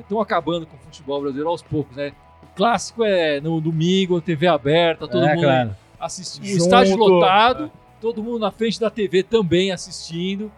Estão 0.00 0.20
acabando 0.20 0.66
com 0.66 0.76
o 0.76 0.80
futebol 0.80 1.20
brasileiro 1.20 1.48
aos 1.50 1.62
poucos, 1.62 1.96
né? 1.96 2.12
O 2.42 2.46
clássico 2.54 3.04
é 3.04 3.40
no 3.40 3.60
domingo, 3.60 4.20
TV 4.20 4.46
aberta, 4.46 5.08
todo 5.08 5.24
É, 5.26 5.34
mundo 5.34 5.44
claro. 5.44 5.76
assistindo. 5.98 6.44
O 6.44 6.48
Junto. 6.48 6.62
estádio 6.62 6.96
lotado, 6.96 7.70
todo 8.00 8.22
mundo 8.22 8.38
na 8.38 8.50
frente 8.50 8.78
da 8.80 8.88
TV 8.90 9.22
também 9.22 9.72
assistindo. 9.72 10.50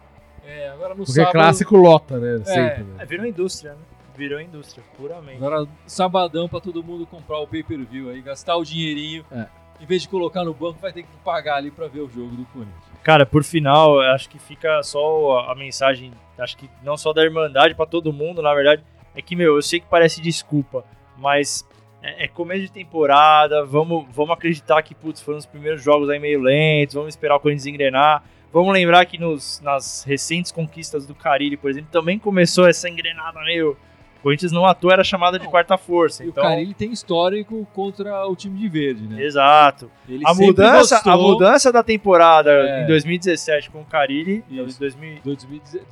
É, 0.45 0.69
agora 0.69 0.89
no 0.89 0.97
Porque 1.05 1.13
sábado. 1.13 1.31
clássico 1.33 1.75
lota, 1.77 2.19
né? 2.19 2.43
Sempre, 2.45 2.81
É, 2.81 2.83
né? 2.83 3.05
virou 3.05 3.25
indústria, 3.25 3.71
né? 3.73 3.79
Virou 4.15 4.39
indústria, 4.39 4.83
puramente. 4.95 5.37
Agora, 5.37 5.67
sabadão 5.87 6.47
pra 6.47 6.59
todo 6.59 6.83
mundo 6.83 7.07
comprar 7.07 7.39
o 7.39 7.47
pay-per-view 7.47 8.09
aí, 8.11 8.21
gastar 8.21 8.55
o 8.57 8.63
dinheirinho. 8.63 9.25
É. 9.31 9.47
Em 9.79 9.85
vez 9.85 10.03
de 10.03 10.09
colocar 10.09 10.43
no 10.43 10.53
banco, 10.53 10.79
vai 10.79 10.93
ter 10.93 11.03
que 11.03 11.09
pagar 11.23 11.57
ali 11.57 11.69
pra 11.69 11.87
ver 11.87 12.01
o 12.01 12.09
jogo 12.09 12.35
do 12.35 12.45
Corinthians. 12.45 12.83
Cara, 13.03 13.25
por 13.25 13.43
final, 13.43 13.99
acho 13.99 14.29
que 14.29 14.39
fica 14.39 14.81
só 14.81 15.39
a 15.49 15.55
mensagem, 15.55 16.13
acho 16.37 16.55
que 16.55 16.69
não 16.81 16.95
só 16.95 17.11
da 17.11 17.21
Irmandade 17.23 17.75
pra 17.75 17.85
todo 17.85 18.13
mundo, 18.13 18.41
na 18.41 18.53
verdade, 18.53 18.81
é 19.13 19.21
que, 19.21 19.35
meu, 19.35 19.55
eu 19.55 19.61
sei 19.61 19.81
que 19.81 19.87
parece 19.89 20.21
desculpa, 20.21 20.85
mas 21.17 21.67
é, 22.01 22.25
é 22.25 22.27
começo 22.27 22.61
de 22.61 22.71
temporada, 22.71 23.65
vamos, 23.65 24.05
vamos 24.11 24.31
acreditar 24.31 24.81
que, 24.81 24.95
putz, 24.95 25.21
foram 25.21 25.37
os 25.37 25.45
primeiros 25.45 25.83
jogos 25.83 26.09
aí 26.09 26.19
meio 26.19 26.41
lentos, 26.41 26.95
vamos 26.95 27.09
esperar 27.09 27.35
o 27.35 27.39
Corinthians 27.39 27.65
engrenar. 27.65 28.23
Vamos 28.51 28.71
lembrar 28.71 29.03
que 29.05 29.17
nos, 29.17 29.59
nas 29.61 30.03
recentes 30.03 30.51
conquistas 30.51 31.07
do 31.07 31.15
Carilli, 31.15 31.57
por 31.57 31.71
exemplo, 31.71 31.89
também 31.91 32.19
começou 32.19 32.67
essa 32.67 32.87
engrenada 32.87 33.41
meio... 33.41 33.75
O 34.23 34.27
Corinthians 34.31 34.53
não 34.53 34.65
atua, 34.65 34.93
era 34.93 35.03
chamada 35.03 35.37
de 35.37 35.45
quarta 35.49 35.77
força. 35.77 36.23
E 36.23 36.29
Então, 36.29 36.41
o 36.41 36.47
Carilli 36.47 36.73
tem 36.73 36.93
histórico 36.93 37.67
contra 37.73 38.25
o 38.25 38.33
time 38.37 38.57
de 38.57 38.69
verde, 38.69 39.05
né? 39.05 39.21
Exato. 39.21 39.91
Ele 40.07 40.23
A 40.25 40.33
mudança, 40.33 40.95
a 40.95 40.99
gostou- 41.01 41.31
mudança 41.33 41.71
da 41.73 41.83
temporada 41.83 42.49
É. 42.49 42.83
em 42.83 42.87
2017 42.87 43.69
com 43.69 43.81
o 43.81 43.85
Carilli, 43.85 44.41
Isso. 44.49 44.79
2017, 44.79 45.21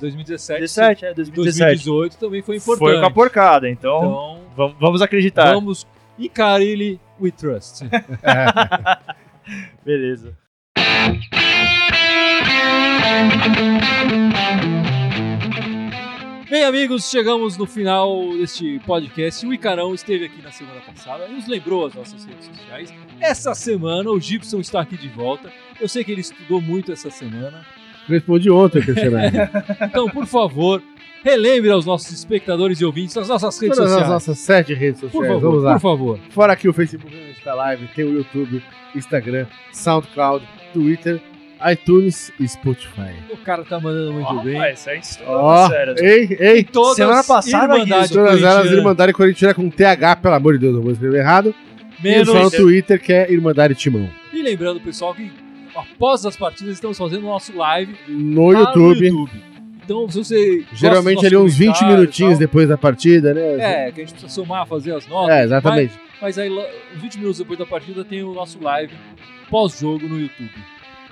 2017, 0.00 1.04
é, 1.04 1.10
e 1.10 1.14
2017. 1.14 1.84
2018 1.84 2.16
também 2.16 2.40
foi 2.40 2.56
importante. 2.56 2.78
Foi 2.78 2.98
com 3.00 3.06
a 3.06 3.10
porcada, 3.10 3.68
então, 3.68 3.98
Então, 3.98 4.40
vamos, 4.56 4.76
vamos 4.80 5.02
acreditar. 5.02 5.52
vamos. 5.52 5.86
E 6.18 6.26
Carilli, 6.30 6.98
we 7.20 7.30
trust. 7.30 7.84
Beleza. 9.84 10.34
Bem, 16.52 16.64
amigos, 16.64 17.08
chegamos 17.08 17.56
no 17.56 17.64
final 17.64 18.28
deste 18.36 18.78
podcast. 18.80 19.46
O 19.46 19.54
Icarão 19.54 19.94
esteve 19.94 20.26
aqui 20.26 20.42
na 20.42 20.52
semana 20.52 20.82
passada 20.82 21.26
e 21.26 21.32
nos 21.32 21.48
lembrou 21.48 21.86
as 21.86 21.94
nossas 21.94 22.26
redes 22.26 22.44
sociais. 22.44 22.92
Essa 23.18 23.54
semana 23.54 24.10
o 24.10 24.20
Gibson 24.20 24.60
está 24.60 24.82
aqui 24.82 24.98
de 24.98 25.08
volta. 25.08 25.50
Eu 25.80 25.88
sei 25.88 26.04
que 26.04 26.12
ele 26.12 26.20
estudou 26.20 26.60
muito 26.60 26.92
essa 26.92 27.08
semana. 27.08 27.64
Respondi 28.06 28.50
ontem, 28.50 28.82
Cristiano. 28.82 29.16
Então, 29.80 30.10
por 30.10 30.26
favor, 30.26 30.82
relembre 31.24 31.70
aos 31.70 31.86
nossos 31.86 32.12
espectadores 32.12 32.82
e 32.82 32.84
ouvintes 32.84 33.16
as 33.16 33.28
nossas 33.28 33.58
redes 33.58 33.78
Todas 33.78 33.90
as 33.90 33.98
sociais. 33.98 34.12
nossas 34.12 34.38
sete 34.38 34.74
redes 34.74 35.00
Por 35.00 35.10
sociais. 35.10 35.28
favor, 35.32 35.48
Vamos 35.48 35.64
lá. 35.64 35.72
por 35.72 35.80
favor. 35.80 36.18
Fora 36.28 36.52
aqui 36.52 36.68
o 36.68 36.74
Facebook, 36.74 37.16
o 37.16 37.30
Insta 37.30 37.54
Live, 37.54 37.88
tem 37.94 38.04
o 38.04 38.12
YouTube, 38.12 38.62
Instagram, 38.94 39.46
SoundCloud, 39.72 40.46
Twitter, 40.74 41.18
iTunes 41.70 42.32
e 42.38 42.48
Spotify. 42.48 43.14
O 43.30 43.36
cara 43.38 43.64
tá 43.64 43.78
mandando 43.78 44.12
muito 44.12 44.40
bem. 44.42 44.54
Rapaz, 44.54 44.86
isso 44.86 45.22
é 45.22 45.26
Ó, 45.26 45.68
sério. 45.68 45.94
ei, 45.98 46.36
ei, 46.38 46.64
Todas 46.64 46.96
Semana 46.96 47.24
passada, 47.24 47.78
Guizo, 47.84 48.14
todas 48.14 48.42
elas 48.42 48.70
Irmandade 48.70 49.12
Corintiana 49.12 49.54
com 49.54 49.68
TH, 49.68 50.16
pelo 50.16 50.34
amor 50.34 50.54
de 50.54 50.60
Deus, 50.60 50.74
não 50.74 50.82
vou 50.82 50.92
escrever 50.92 51.18
errado. 51.18 51.54
E 51.98 52.02
menos 52.02 52.28
só 52.28 52.42
no 52.42 52.50
Twitter 52.50 53.00
que 53.00 53.12
é 53.12 53.30
Irmandade 53.30 53.74
Timão. 53.74 54.08
E 54.32 54.42
lembrando, 54.42 54.80
pessoal, 54.80 55.14
que 55.14 55.30
após 55.74 56.24
as 56.26 56.36
partidas 56.36 56.74
estamos 56.74 56.98
fazendo 56.98 57.24
o 57.24 57.28
nosso 57.28 57.56
live 57.56 57.94
No 58.08 58.52
YouTube, 58.52 59.10
no 59.10 59.20
YouTube. 59.20 59.52
Então, 59.84 60.08
se 60.08 60.18
você. 60.18 60.64
geralmente 60.72 61.26
ali 61.26 61.36
uns 61.36 61.56
20 61.56 61.66
comentários 61.66 61.82
e 61.82 61.96
minutinhos 61.96 62.38
depois 62.38 62.68
da 62.68 62.78
partida, 62.78 63.34
né? 63.34 63.86
É, 63.88 63.92
que 63.92 64.00
a 64.00 64.04
gente 64.04 64.12
precisa 64.12 64.28
somar, 64.32 64.66
fazer 64.66 64.94
as 64.94 65.06
notas. 65.08 65.34
É, 65.34 65.44
exatamente. 65.44 65.92
Mas, 66.20 66.36
mas 66.36 66.38
aí, 66.38 66.50
uns 66.50 67.02
20 67.02 67.16
minutos 67.18 67.38
depois 67.38 67.58
da 67.58 67.66
partida, 67.66 68.04
tem 68.04 68.22
o 68.22 68.32
nosso 68.32 68.62
live 68.62 68.94
pós-jogo 69.50 70.08
no 70.08 70.20
YouTube. 70.20 70.50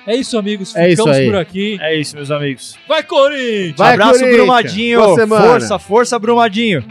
É 0.06 0.16
isso, 0.16 0.38
amigos. 0.38 0.74
É 0.74 0.90
Ficamos 0.90 1.16
isso 1.16 1.26
por 1.26 1.36
aqui. 1.36 1.78
É 1.80 1.94
isso, 1.94 2.16
meus 2.16 2.30
amigos. 2.30 2.76
Vai, 2.88 3.02
Corinthians! 3.02 3.76
Vai, 3.76 3.94
Abraço, 3.94 4.12
Corinthians. 4.12 4.36
Brumadinho! 4.36 5.00
Força, 5.16 5.78
força, 5.78 6.18
Brumadinho! 6.18 6.84